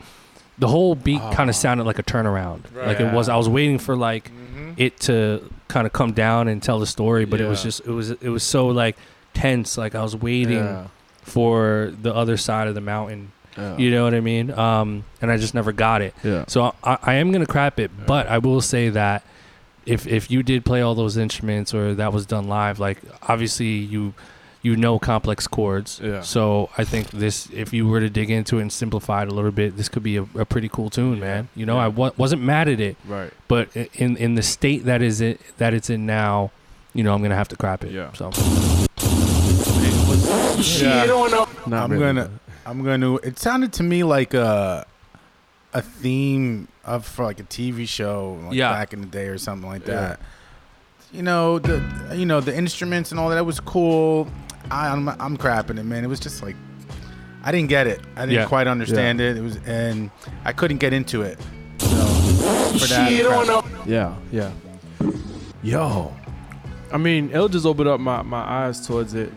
[0.58, 2.64] the whole beat kind of sounded like a turnaround.
[2.74, 2.88] Right.
[2.88, 3.30] Like it was.
[3.30, 4.32] I was waiting for like
[4.78, 7.92] it to kind of come down and tell the story, but it was just it
[7.92, 8.98] was it was so like
[9.34, 9.78] tense.
[9.78, 10.88] Like I was waiting Yeah.
[11.22, 13.32] for the other side of the mountain.
[13.58, 13.78] Yeah.
[13.78, 14.50] You know what I mean?
[14.52, 16.16] Um, and I just never got it.
[16.24, 16.46] Yeah.
[16.48, 19.24] So I, I am gonna crap it, but I will say that
[19.86, 23.68] if if you did play all those instruments or that was done live, like obviously
[23.68, 24.14] you
[24.64, 26.00] you know complex chords.
[26.04, 26.22] Yeah.
[26.22, 29.34] So I think this, if you were to dig into it and simplify it a
[29.34, 31.50] little bit, this could be a, a pretty cool tune, man.
[31.56, 31.86] You know, Yeah.
[31.86, 32.96] I wa- wasn't mad at it.
[33.08, 33.32] Right.
[33.48, 36.52] But in in the state that is it that it's in now,
[36.94, 37.92] you know, I'm gonna have to crap it.
[37.92, 38.12] Yeah.
[38.14, 38.30] So.
[40.58, 41.06] Yeah.
[41.68, 42.32] Not I'm really, gonna.
[42.66, 43.16] I'm gonna.
[43.18, 44.86] It sounded to me like a
[45.74, 48.72] a theme of for like a TV show, like Yeah.
[48.72, 49.94] back in the day or something like Yeah.
[49.96, 50.20] that.
[51.12, 51.82] You know the
[52.16, 54.28] you know the instruments and all that, that was cool.
[54.70, 56.04] I, I'm I'm crapping it, man.
[56.04, 56.56] It was just like
[57.44, 58.00] I didn't get it.
[58.16, 58.46] I didn't Yeah.
[58.46, 59.36] quite understand it.
[59.38, 60.10] It was and
[60.46, 61.40] I couldn't get into it.
[61.80, 63.86] So for that, I'm crapping.
[63.88, 64.52] Yeah, yeah.
[65.64, 66.14] Yo.
[66.94, 69.32] I mean, it'll just open up my, my eyes towards it.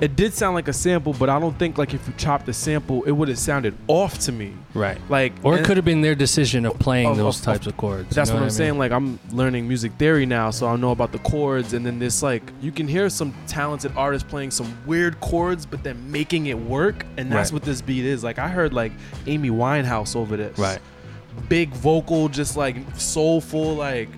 [0.00, 2.52] It did sound like a sample, but I don't think like if you chopped the
[2.52, 4.52] sample, it would have sounded off to me.
[4.74, 4.98] Right.
[5.08, 7.74] Like Or it could have been their decision of playing Of- those of- types of-
[7.74, 8.14] of chords.
[8.14, 8.50] That's you know what I'm mean?
[8.56, 8.78] saying.
[8.78, 12.22] Like I'm learning music theory now, so I know about the chords, and then this
[12.24, 16.58] like you can hear some talented artists playing some weird chords, but then making it
[16.58, 17.54] work, and that's Right.
[17.60, 18.24] what this beat is.
[18.24, 18.92] Like I heard like
[19.28, 20.80] Amy Winehouse over this, Right.
[21.48, 24.08] Big vocal, just like soulful, like.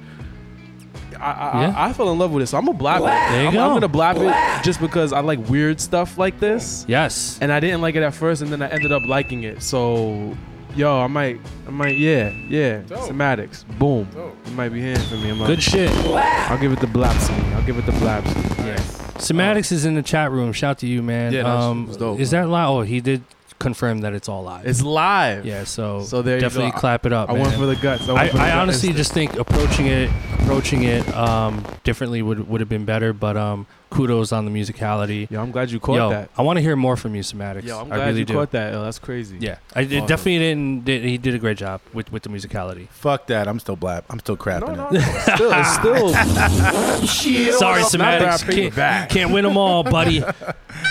[1.21, 1.75] I, I, Yeah.
[1.77, 3.31] I, I fell in love with it, so I'm gonna blap it.
[3.33, 3.63] There you I'm, go.
[3.75, 6.85] I'm gonna blap it just because I like weird stuff like this.
[6.89, 7.39] Yes.
[7.41, 9.63] And I didn't like it at first, and then I ended up liking it.
[9.63, 10.37] So,
[10.75, 12.83] yo, I might, I might, yeah, yeah.
[12.83, 14.09] Somatics, boom.
[14.47, 15.31] It might be here for me.
[15.31, 15.91] I'm Good shit.
[15.91, 17.33] I'll give it the blapsy.
[17.55, 18.35] I'll give it the blapsy.
[18.65, 18.77] Yeah.
[19.17, 20.53] Sematics is in the chat room.
[20.53, 21.33] Shout to you, man.
[21.33, 22.69] Yeah, that's- um, that's dope, is that live?
[22.69, 23.23] Oh, he did
[23.59, 24.67] confirm that it's all live.
[24.67, 25.47] It's live.
[25.47, 26.77] Yeah, so So there you definitely go.
[26.79, 27.31] clap it up.
[27.31, 28.07] I went for the guts.
[28.07, 28.97] I I, for the I gut honestly instinct.
[28.99, 30.11] just think approaching it,
[30.47, 33.12] approaching it um, differently would would have been better.
[33.12, 35.28] But um, kudos on the musicality.
[35.28, 36.31] Yo, I'm glad you caught Yo, that.
[36.39, 37.64] I want to hear more from you, Somatics.
[37.64, 38.35] Yo, I'm I glad really you do.
[38.35, 38.73] caught that.
[38.73, 39.39] Yo, that's crazy.
[39.40, 40.85] Yeah, I it definitely didn't.
[40.85, 42.89] Did, he did a great job with with the musicality.
[42.90, 43.48] Fuck that.
[43.48, 44.05] I'm still black.
[44.09, 44.93] I'm still crapping No, it.
[44.93, 45.64] no, no.
[45.64, 47.06] Still, still.
[47.06, 47.55] Shit.
[47.55, 48.73] Sorry, Not Somatics.
[48.73, 50.23] Can't, can't win them all, buddy.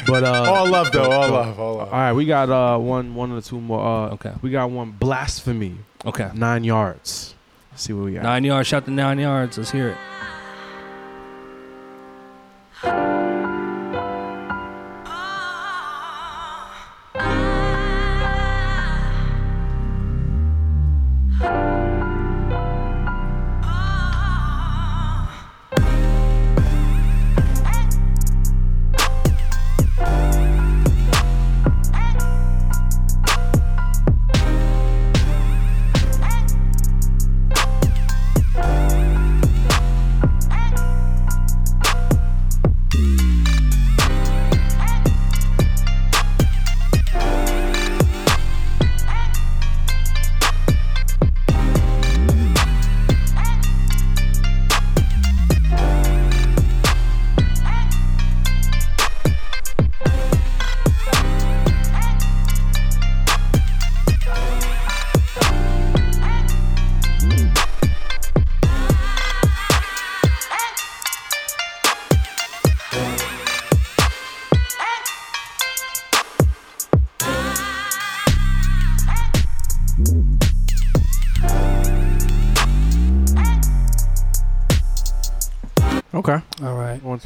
[0.07, 1.10] But uh, All love, though.
[1.11, 1.60] All love.
[1.60, 1.88] All love.
[1.94, 3.80] All right, we got uh one one or two more.
[4.10, 4.34] Uh, Okay.
[4.41, 5.77] We got one blasphemy.
[6.06, 6.30] Okay.
[6.34, 7.35] Nine yards.
[7.76, 8.24] See what we got.
[8.24, 8.68] Nine yards.
[8.68, 9.58] Shout the nine yards.
[9.58, 9.90] Let's hear
[12.84, 13.15] it.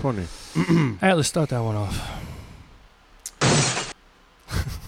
[0.04, 0.28] All right.
[0.56, 0.82] 120.
[0.92, 2.16] All right, let's start that one off.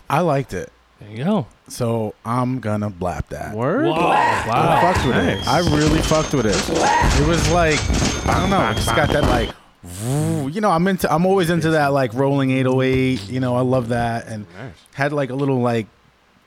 [0.10, 0.72] I liked it.
[1.00, 1.48] There you go.
[1.68, 3.56] So I'm gonna blap that.
[3.56, 3.86] Word.
[3.88, 3.96] Wow.
[4.12, 4.94] I Wow.
[4.94, 5.48] fucked with it.
[5.48, 6.56] I really fucked with it.
[7.22, 7.80] It was like
[8.28, 8.70] I don't know.
[8.72, 9.50] It's got that like,
[10.54, 11.12] you know, I'm into.
[11.12, 13.30] I'm always into that like rolling 808.
[13.30, 14.46] You know, I love that, and
[14.94, 15.88] had like a little like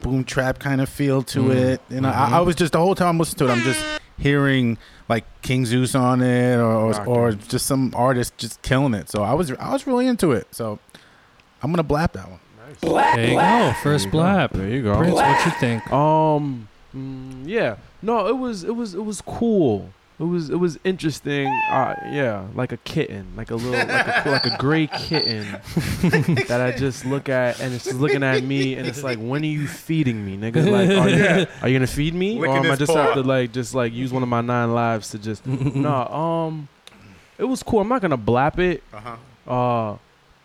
[0.00, 1.54] boom trap kind of feel to Mm.
[1.56, 1.80] it.
[1.88, 3.56] You know, I, I was just the whole time listening to it.
[3.56, 3.84] I'm just
[4.18, 4.78] hearing
[5.08, 9.10] like King Zeus on it, or or, or just some artist just killing it.
[9.10, 10.46] So I was I was really into it.
[10.54, 10.78] So
[11.62, 12.40] I'm gonna blap that one.
[12.80, 13.74] There you go.
[13.82, 14.52] First blap.
[14.52, 14.96] There you go.
[14.96, 15.92] Prince, what you think?
[15.92, 17.76] Um, mm, yeah.
[18.02, 19.90] No, it was it was it was cool.
[20.24, 21.48] It was it was interesting.
[21.70, 25.42] Uh, yeah, like a kitten, like a little like a, like a gray kitten
[26.48, 29.42] that I just look at and it's just looking at me and it's like, when
[29.42, 30.64] are you feeding me, nigga?
[30.66, 33.02] Like, are you, are you gonna feed me, or am I just paw.
[33.02, 35.46] have to like just like use one of my nine lives to just?
[35.46, 36.68] no, um,
[37.36, 37.80] it was cool.
[37.80, 38.82] I'm not gonna blap it.
[38.94, 39.16] Uh-huh.
[39.52, 39.98] Uh,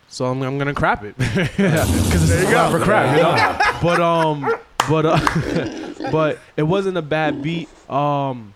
[0.08, 3.78] so I'm, I'm gonna crap it because it's a lot for crap, you know.
[3.80, 4.42] But um,
[4.90, 7.70] but uh, but it wasn't a bad beat.
[7.88, 8.54] Um,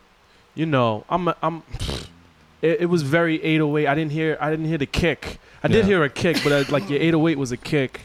[0.54, 1.62] you know, I'm I'm.
[2.62, 3.86] It, it was very 808.
[3.86, 5.38] I didn't hear I didn't hear the kick.
[5.62, 5.84] I did Yeah.
[5.84, 8.02] hear a kick, but uh, like your 808 was a kick,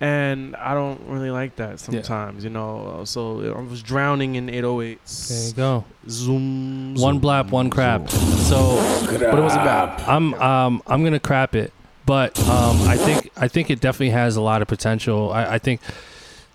[0.00, 2.42] and I don't really like that sometimes.
[2.44, 5.28] You know, so I was drowning in 808s.
[5.28, 5.84] There you go.
[6.08, 6.94] Zoom.
[6.96, 8.08] One blap, one crap.
[8.10, 8.76] So,
[9.08, 10.08] But it was about.
[10.08, 11.72] I'm um I'm gonna crap it,
[12.06, 15.32] but um I think I think it definitely has a lot of potential.
[15.32, 15.80] I, I think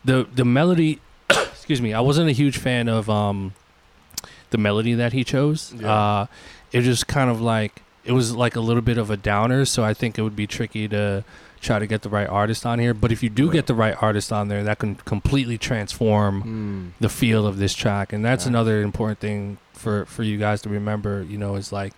[0.03, 0.99] the the melody,
[1.29, 3.53] excuse me, I wasn't a huge fan of um
[4.55, 5.73] the melody that he chose.
[5.83, 6.27] Uh,
[6.71, 9.65] it just kind of like it was like a little bit of a downer.
[9.65, 11.23] So I think it would be tricky to
[11.59, 12.93] try to get the right artist on here.
[12.93, 17.01] But if you do get the right artist on there, that can completely transform Mm.
[17.01, 18.13] the feel of this track.
[18.13, 21.23] And that's another important thing for for you guys to remember.
[21.27, 21.93] You know, is like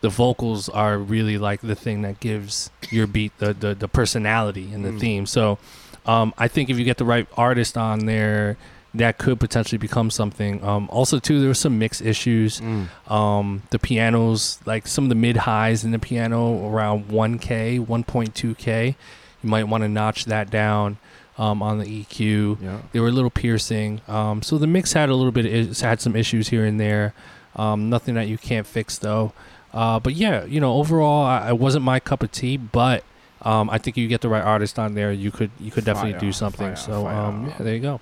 [0.00, 4.66] the vocals are really like the thing that gives your beat the the, the personality
[4.74, 5.00] and the Mm.
[5.00, 5.26] theme.
[5.26, 5.58] So
[6.06, 8.56] um, I think if you get the right artist on there,
[8.94, 10.62] that could potentially become something.
[10.64, 12.60] Um, also, too, there were some mix issues.
[12.60, 12.88] Mm.
[13.10, 18.94] Um, the pianos, like some of the mid highs in the piano, around 1K, 1.2K.
[19.42, 20.98] You might want to notch that down
[21.38, 22.60] um, on the EQ.
[22.60, 22.78] Yeah.
[22.92, 24.00] They were a little piercing.
[24.08, 26.78] Um, so the mix had a little bit, of, is- had some issues here and
[26.80, 27.14] there.
[27.56, 29.32] Um, nothing that you can't fix though.
[29.72, 32.56] Uh, but yeah, you know, overall, I, it wasn't my cup of tea.
[32.56, 33.04] But
[33.42, 36.12] um, I think you get the right artist on there, you could you could definitely
[36.12, 36.66] Fire, do something.
[36.68, 37.14] fire, so fire.
[37.16, 38.00] um, yeah, there you go.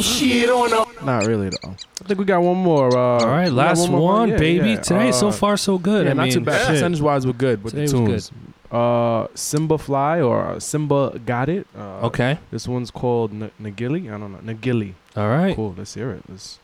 [0.00, 0.70] Shit on
[1.04, 1.74] Not really though.
[2.02, 2.88] I think we got one more.
[2.96, 4.70] Uh, All right, we got last more, one, yeah, baby.
[4.70, 4.80] yeah.
[4.80, 6.04] Today, so Uh, far, so good.
[6.06, 6.58] Yeah, I not mean, too bad.
[6.60, 6.68] shit.
[6.68, 8.32] Percentage wise, we're good with Today the was tunes.
[8.72, 11.66] Uh, Simba Fly or Simba Got It.
[11.76, 12.38] Uh, Okay.
[12.50, 14.08] This one's called N- Nagili.
[14.12, 14.38] I don't know.
[14.54, 14.94] Nagili.
[15.16, 15.54] All right.
[15.56, 15.74] Cool.
[15.76, 16.22] Let's hear it.
[16.28, 16.58] This,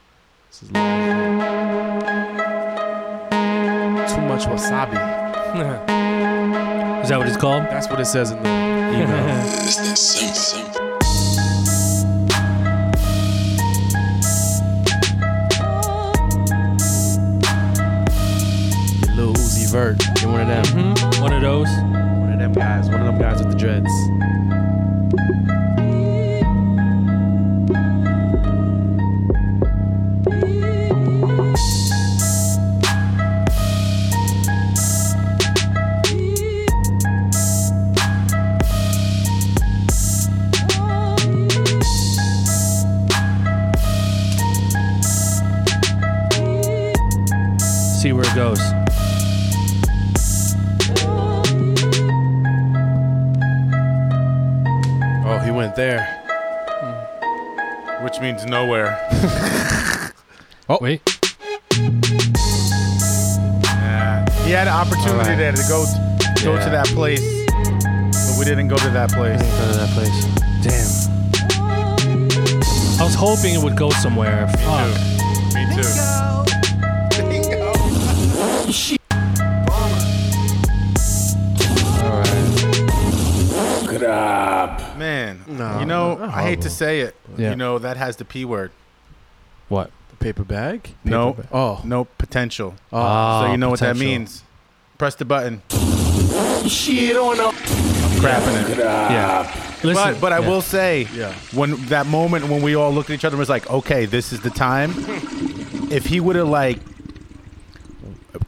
[0.51, 0.75] this is too
[4.23, 4.97] much wasabi.
[7.03, 7.63] Is that what it's called?
[7.65, 9.37] That's what it says in the email.
[19.77, 20.03] Vert.
[20.23, 20.65] You're one of them.
[20.65, 21.21] Mm-hmm.
[21.21, 21.69] One of those.
[21.69, 22.89] One of them guys.
[22.89, 23.93] One of them guys with the dreads.
[55.77, 56.23] There.
[58.03, 58.99] Which means nowhere.
[60.69, 61.03] oh wait.
[63.65, 64.25] Yeah.
[64.45, 65.37] He had an opportunity All right.
[65.37, 65.85] there to go
[66.43, 67.21] go to that place,
[67.51, 69.41] but we didn't go to that place.
[69.41, 70.25] Go to that place.
[70.63, 71.07] Damn.
[72.99, 74.49] I was hoping it would go somewhere.
[74.49, 74.89] Fuck.
[75.55, 75.83] Me too.
[83.87, 84.86] Grab.
[84.99, 87.15] Man, No, you know, I hate to say it.
[87.37, 87.51] Yeah.
[87.51, 88.71] You know, that has the P word.
[89.69, 89.91] What?
[90.11, 90.95] The paper bag?
[91.05, 91.33] No.
[91.33, 91.51] Paper bag.
[91.53, 91.81] Oh.
[91.85, 92.75] No potential.
[92.93, 94.07] Oh, so you know what that potential.
[94.19, 94.43] means.
[94.99, 95.63] Press the button.
[96.69, 97.55] Shit on up.
[98.17, 98.79] Crapping it.
[98.79, 99.43] Yeah.
[99.85, 100.49] Listen, but but I yeah.
[100.49, 101.33] will say, Yeah.
[101.53, 104.33] when that moment when we all looked at each other and was like, okay, this
[104.33, 104.93] is the time.
[105.91, 106.79] if he would have like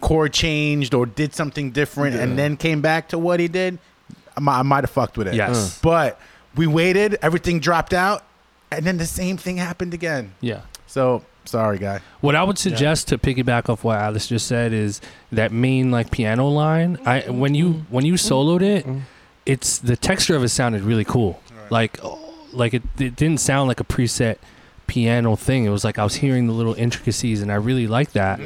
[0.00, 3.78] chord changed or did something different and then came back to what he did,
[4.36, 5.34] I mi- I might have fucked with it.
[5.34, 5.78] Yes.
[5.82, 6.18] But
[6.58, 8.24] we waited, everything dropped out,
[8.70, 10.34] and then the same thing happened again.
[10.40, 10.62] Yeah.
[10.86, 12.00] So sorry, guy.
[12.20, 15.00] What I would suggest to piggyback off what Atlas just said is
[15.32, 16.98] that main like piano line.
[17.06, 17.38] I mm-hmm.
[17.38, 17.94] when you mm-hmm.
[17.94, 19.00] when you soloed it, mm-hmm.
[19.46, 21.40] it's the texture of it sounded really cool.
[21.70, 22.18] Like oh,
[22.52, 24.36] like it, it didn't sound like a preset
[24.86, 25.64] piano thing.
[25.64, 28.40] It was like I was hearing the little intricacies, and I really like that.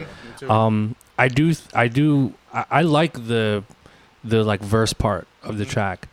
[0.48, 3.64] Um, I do I do I, I like the
[4.24, 6.08] the like verse part of the track.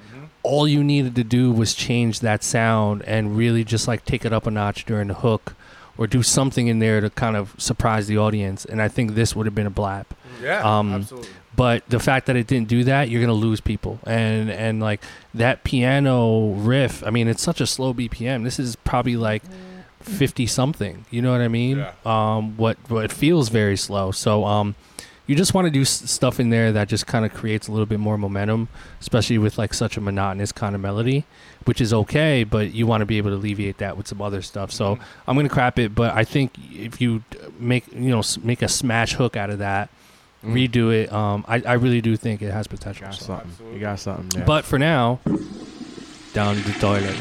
[0.49, 4.33] All you needed to do was change that sound and really just like take it
[4.33, 5.55] up a notch during the hook
[5.97, 8.65] or do something in there to kind of surprise the audience.
[8.65, 10.05] And I think this would have been a blap.
[10.41, 11.29] Yeah, Um, absolutely.
[11.55, 13.99] But the fact that it didn't do that, you're gonna lose people.
[14.05, 15.01] And and like
[15.33, 18.43] that piano riff, I mean, it's such a slow BPM.
[18.45, 19.43] This is probably like
[19.99, 21.05] fifty something.
[21.11, 21.79] You know what I mean?
[21.79, 21.91] Yeah.
[22.05, 24.11] Um, what what it feels very slow.
[24.11, 24.75] So um,
[25.29, 27.71] you just want to do s- stuff in there that just kind of creates a
[27.71, 28.67] little bit more momentum,
[28.99, 31.23] especially with like such a monotonous kind of melody,
[31.65, 32.43] which is okay.
[32.43, 34.71] But you want to be able to alleviate that with some other stuff.
[34.71, 34.97] So
[35.27, 37.23] I'm gonna crap it, but I think if you
[37.59, 39.89] make you know s- make a smash hook out of that,
[40.43, 40.53] Mm.
[40.53, 43.05] redo it, um, I I really do think it has potential.
[43.07, 43.25] Got so.
[43.25, 43.73] something.
[43.73, 44.29] You got something.
[44.29, 44.45] there.
[44.45, 45.19] But for now,
[46.33, 47.15] down the toilet.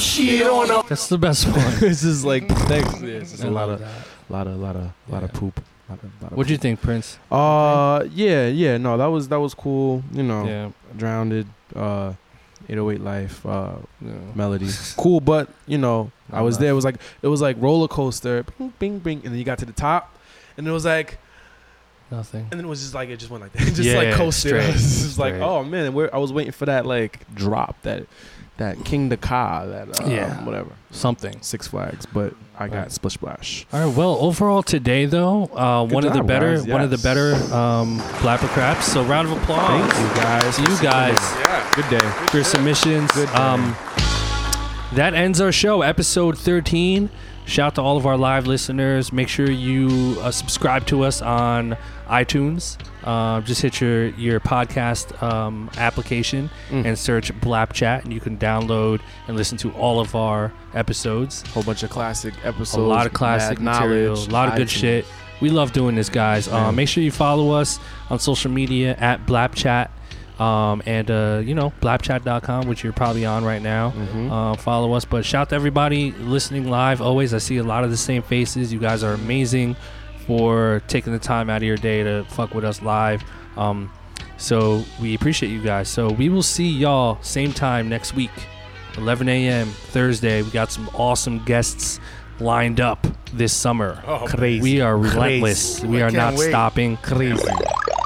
[0.00, 0.88] Shit on up.
[0.88, 1.54] That's the best one.
[1.80, 3.00] this is like next.
[3.00, 5.60] This is I a lot love of, lot of, lot of, lot of poop.
[5.88, 7.18] Lot of, lot of What do you think, Prince?
[7.30, 8.78] Uh, yeah, yeah.
[8.78, 10.02] No, that was that was cool.
[10.12, 10.70] You know, Yeah.
[10.96, 11.46] drowned.
[11.74, 12.12] Uh,
[12.68, 13.44] 808 life.
[13.44, 14.12] Uh, Yeah.
[14.34, 14.68] melody.
[14.96, 16.70] cool, but you know, I was there.
[16.70, 18.44] It was like it was like roller coaster.
[18.58, 20.14] Bing, bing, bing, and then you got to the top,
[20.56, 21.18] and it was like.
[22.10, 22.42] Nothing.
[22.50, 24.50] And then it was just like it just went like that, just Yeah, like coasted.
[24.50, 27.80] straight, It was just like, oh man, where I was waiting for that like drop,
[27.82, 28.06] that
[28.58, 30.44] that Kingda Ka, that uh, Yeah.
[30.44, 31.36] whatever, Something.
[31.40, 32.92] Six Flags, but I got Right.
[32.92, 33.66] Splish Splash.
[33.72, 33.96] All right.
[33.96, 36.66] Well, overall today though, uh, Good one of the better, guys.
[36.66, 38.86] one of the better um, Blap or Craps.
[38.92, 39.90] So round of applause.
[39.90, 40.56] Thank you guys.
[40.56, 41.16] To you guys.
[41.40, 41.72] Yeah.
[41.74, 42.08] Good day.
[42.28, 43.10] For your submissions.
[43.12, 43.34] Good day.
[43.34, 43.74] Um,
[44.92, 47.08] that ends our show, episode 13.
[47.44, 49.12] Shout out to all of our live listeners.
[49.12, 51.76] Make sure you uh, subscribe to us on
[52.08, 52.78] iTunes.
[53.04, 56.84] Uh, just hit your your podcast um, application Mm.
[56.86, 61.42] and search Blap Chat, and you can download and listen to all of our episodes.
[61.42, 62.74] A Whole bunch of classic episodes.
[62.76, 64.80] a lot of classic material, knowledge, a lot of good iTunes.
[64.80, 65.04] shit.
[65.40, 66.46] We love doing this, guys.
[66.46, 69.88] Uh, make sure you follow us on social media at Blapchat.
[70.38, 73.90] Um, and uh, you know blapchat.com which you're probably on right now.
[73.90, 74.32] Mm-hmm.
[74.32, 75.04] uh, follow us.
[75.04, 77.00] But shout to everybody listening live.
[77.02, 78.72] Always i see a lot of the same faces.
[78.72, 79.76] You guys are amazing
[80.26, 83.22] for taking the time out of your day to fuck with us live.
[83.56, 83.92] Um,
[84.36, 85.88] so we appreciate you guys.
[85.88, 88.30] So we will see y'all same time next week
[88.96, 90.42] 11 a.m thursday.
[90.42, 92.00] We got some awesome guests
[92.42, 95.88] lined up this summer Oh, crazy we are relentless Crazy.
[95.88, 96.48] we I are can't wait.
[96.50, 97.42] stopping crazy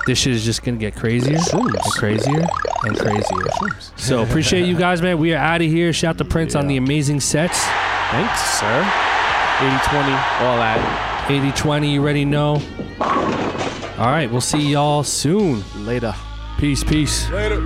[0.07, 2.45] this shit is just gonna get crazier and crazier
[2.85, 3.81] and crazier.
[3.97, 5.19] So appreciate you guys, man.
[5.19, 5.93] We are out of here.
[5.93, 7.61] Shout to Prince on the amazing sets.
[8.13, 8.83] Thanks, sir.
[9.59, 11.25] 80-20, all that.
[11.27, 12.63] 80-20, you already know.
[13.99, 15.65] All right, we'll see y'all soon.
[15.85, 16.15] Later.
[16.59, 17.29] Peace, peace.
[17.31, 17.57] Later.